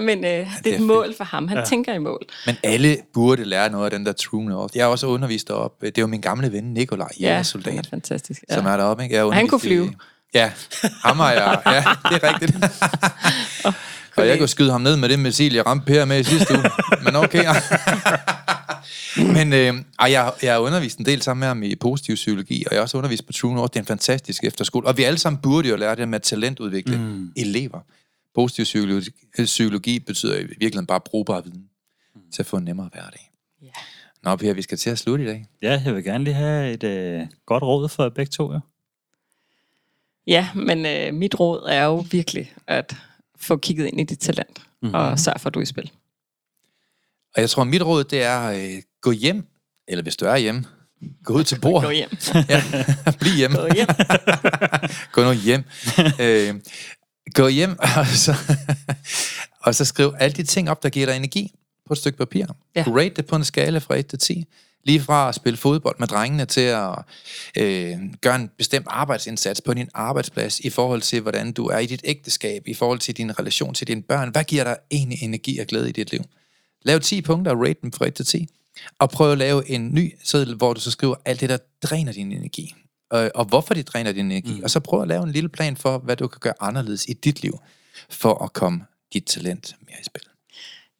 [0.00, 1.48] Men øh, det er er et mål for ham.
[1.48, 1.64] Han ja.
[1.64, 2.22] tænker i mål.
[2.46, 4.76] Men alle burde lære noget af den der True North.
[4.76, 5.90] Jeg har også undervist deroppe.
[5.90, 8.44] Det var min gamle ven, Nikolaj, Ja, han soldat, er fantastisk.
[8.50, 8.54] ja.
[8.54, 9.02] som er deroppe.
[9.02, 9.16] Ikke?
[9.16, 9.92] Jeg han kunne undervist i- flyve.
[10.34, 10.52] Ja,
[11.04, 11.60] ham har jeg.
[11.66, 12.64] Ja, det er rigtigt.
[14.16, 16.54] og jeg kunne skyde ham ned med det missil, jeg ramte Per med i sidste
[16.54, 16.64] uge.
[17.04, 17.44] Men okay.
[19.16, 22.72] Men øh, jeg, jeg har undervist en del sammen med ham i positiv psykologi, og
[22.72, 23.70] jeg har også undervist på True North.
[23.72, 24.86] Det er en fantastisk efterskole.
[24.86, 27.32] Og vi alle sammen burde jo lære det med at talentudvikle mm.
[27.36, 27.78] elever.
[28.34, 29.10] Positiv psykologi,
[29.44, 31.68] psykologi betyder i virkeligheden bare brugbar viden
[32.34, 33.30] til at få en nemmere hverdag.
[33.62, 33.68] Ja.
[34.22, 35.46] Nå, Per, vi skal til at slutte i dag.
[35.62, 38.60] Ja, jeg vil gerne lige have et øh, godt råd for begge to, jo.
[40.26, 42.96] Ja, men øh, mit råd er jo virkelig at
[43.36, 44.94] få kigget ind i dit talent, mm-hmm.
[44.94, 45.90] og sørge for, at du er i spil.
[47.34, 49.46] Og jeg tror, mit råd, det er øh, gå hjem,
[49.88, 50.64] eller hvis du er hjemme,
[51.24, 51.88] gå ud til bordet.
[51.88, 52.10] Gå hjem.
[52.48, 52.62] Ja,
[53.20, 53.56] bliv hjemme.
[53.56, 53.86] Gå hjem.
[55.12, 55.64] gå nu hjem.
[56.24, 56.54] øh,
[57.32, 58.34] gå hjem, og så,
[59.60, 61.52] og så skriv alle de ting op, der giver dig energi
[61.86, 62.46] på et stykke papir.
[62.76, 62.84] Ja.
[62.86, 64.44] Rate det på en skala fra 1 til 10.
[64.84, 66.94] Lige fra at spille fodbold med drengene til at
[67.56, 71.86] øh, gøre en bestemt arbejdsindsats på din arbejdsplads i forhold til, hvordan du er i
[71.86, 74.30] dit ægteskab, i forhold til din relation til dine børn.
[74.30, 76.20] Hvad giver dig egentlig energi og glæde i dit liv?
[76.82, 78.46] Lav 10 punkter og rate dem fra 1 til 10.
[78.98, 82.12] Og prøv at lave en ny seddel, hvor du så skriver alt det, der dræner
[82.12, 82.74] din energi.
[83.10, 84.54] Og, og hvorfor det dræner din energi.
[84.58, 84.62] Mm.
[84.64, 87.12] Og så prøv at lave en lille plan for, hvad du kan gøre anderledes i
[87.12, 87.58] dit liv,
[88.10, 90.22] for at komme dit talent mere i spil.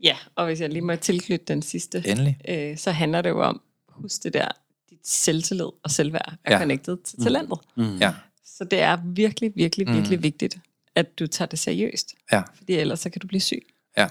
[0.02, 2.38] Ja, og hvis jeg lige må tilknytte den sidste, Endelig.
[2.48, 4.48] øh, så handler det jo om, husk det der,
[4.90, 6.58] dit selvtillid og selvværd er Ja.
[6.58, 7.58] connected til talentet.
[7.76, 7.96] Mm.
[7.98, 10.22] Ja, Så det er virkelig, virkelig, virkelig mm.
[10.22, 10.56] vigtigt,
[10.94, 12.14] at du tager det seriøst.
[12.32, 13.62] ja, Fordi ellers så kan du blive syg
[13.96, 14.08] ja.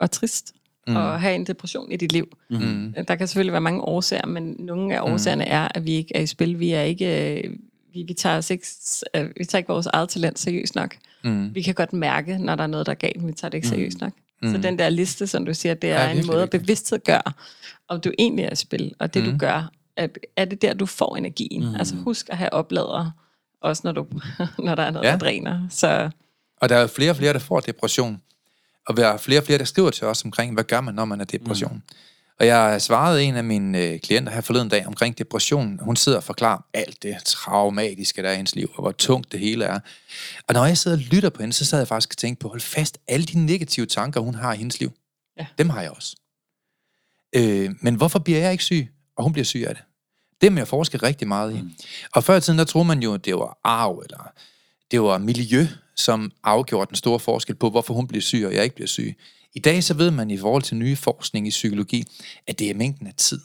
[0.00, 0.54] og trist
[0.86, 0.96] mm.
[0.96, 2.36] og have en depression i dit liv.
[2.50, 2.94] Mm.
[3.08, 6.20] Der kan selvfølgelig være mange årsager, men nogle af årsagerne er, at vi ikke er
[6.20, 6.58] i spil.
[6.58, 7.40] Vi er ikke...
[7.44, 7.50] øh,
[7.94, 8.66] Vi, vi, tager os ikke,
[9.14, 10.96] øh, vi tager ikke vores eget talent seriøst nok.
[11.24, 11.54] Mm.
[11.54, 13.58] Vi kan godt mærke, når der er noget, der er galt, men vi tager det
[13.58, 14.12] ikke seriøst nok.
[14.42, 14.52] Mm.
[14.52, 17.22] Så den der liste, som du siger, det er Ja, en måde at bevidstgøre,
[17.88, 19.28] om du egentlig er i spil, og det mm.
[19.28, 19.32] Mm.
[19.32, 21.68] du gør, at, er det der, du får energien.
[21.68, 21.74] Mm.
[21.74, 23.10] Altså husk at have oplader,
[23.60, 24.06] også når, du,
[24.66, 25.12] når der er noget, ja.
[25.12, 25.66] der dræner.
[25.70, 26.10] Så
[26.56, 28.20] Og der er flere og flere, der får depression.
[28.88, 31.04] Og der er flere og flere, der skriver til os omkring, hvad gør man, når
[31.04, 31.72] man er depression.
[31.74, 31.82] Mm.
[32.40, 35.78] Og jeg svarede en af mine øh, klienter her forleden dag omkring depression.
[35.82, 39.32] Hun sidder og forklarer alt det traumatiske, der er i hendes liv, og hvor tungt
[39.32, 39.80] det hele er.
[40.48, 42.48] Og når jeg sidder og lytter på hende, så sad jeg faktisk og tænkte på,
[42.48, 44.92] hold fast, alle de negative tanker, hun har i hendes liv,
[45.38, 45.46] Ja.
[45.58, 46.16] dem har jeg også.
[47.36, 49.84] Øh, men hvorfor bliver jeg ikke syg, og hun bliver syg af det?
[50.40, 51.60] Det må jeg forske rigtig meget i.
[51.60, 51.72] Mm.
[52.14, 54.32] Og før i tiden, der troede man jo, at det var arv, eller
[54.90, 55.66] det var miljø,
[55.96, 59.16] som afgjorde den store forskel på, hvorfor hun bliver syg, og jeg ikke bliver syg.
[59.54, 62.04] I dag så ved man i forhold til nye forskning i psykologi,
[62.46, 63.40] at det er mængden af tid.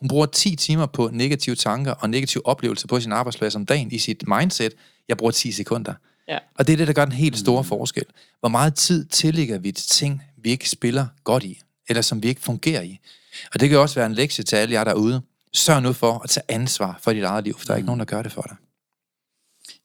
[0.00, 3.92] Hun bruger 10 timer på negative tanker og negative oplevelser på sin arbejdsplads om dagen
[3.92, 4.72] i sit mindset.
[5.08, 5.94] Jeg bruger 10 sekunder.
[6.28, 6.38] ja.
[6.58, 8.04] Og det er det, der gør den helt store forskel.
[8.40, 12.28] Hvor meget tid tillægger vi til ting, vi ikke spiller godt i, eller som vi
[12.28, 12.98] ikke fungerer i.
[13.54, 15.22] Og det kan også være en lektie til alle jer derude.
[15.52, 17.98] Sørg nu for at tage ansvar for dit eget liv, for der er ikke nogen,
[17.98, 18.56] der gør det for dig.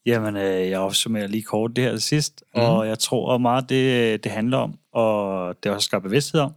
[0.06, 2.62] Jamen, øh, jeg opsummerer lige kort det her sidst, mm.
[2.62, 6.52] og jeg tror meget, det, det handler om, og det er også skabt bevidsthed om,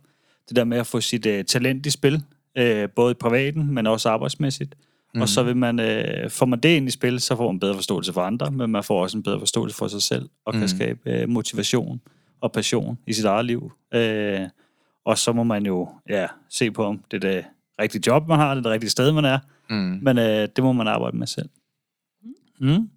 [0.48, 2.22] det der med at få sit øh, talent i spil,
[2.56, 4.74] øh, både i privaten, men også arbejdsmæssigt.
[5.14, 5.20] Mm.
[5.20, 7.74] Og så vil man, øh, får man det ind i spil, så får man bedre
[7.74, 10.62] forståelse for andre, men man får også en bedre forståelse for sig selv, og kan
[10.62, 10.68] Mm.
[10.68, 12.00] skabe øh, motivation
[12.40, 13.72] og passion i sit eget liv.
[13.94, 14.40] Øh,
[15.04, 17.44] og så må man jo ja, se på, om det er det
[17.80, 19.38] rigtige job, man har, det er det rigtige sted, man er,
[19.70, 19.98] Mm.
[20.02, 21.48] men øh, det må man arbejde med selv.
[22.60, 22.90] Mm.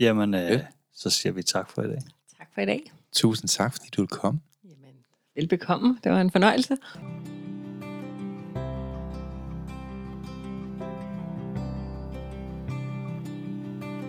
[0.00, 0.60] Jamen, øh, Ja.
[0.94, 2.02] så siger vi tak for i dag.
[2.38, 2.92] Tak for i dag.
[3.12, 4.40] Tusind tak, fordi du komme.
[4.64, 4.94] Jamen,
[5.36, 5.98] velbekomme.
[6.04, 6.76] Det var en fornøjelse.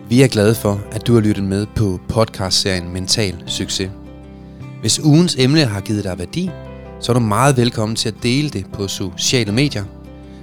[0.08, 3.90] Vi er glade for, at du har lyttet med på podcastserien Mental Succes.
[4.80, 6.50] Hvis ugens emne har givet dig værdi,
[7.00, 9.84] så er du meget velkommen til at dele det på sociale medier.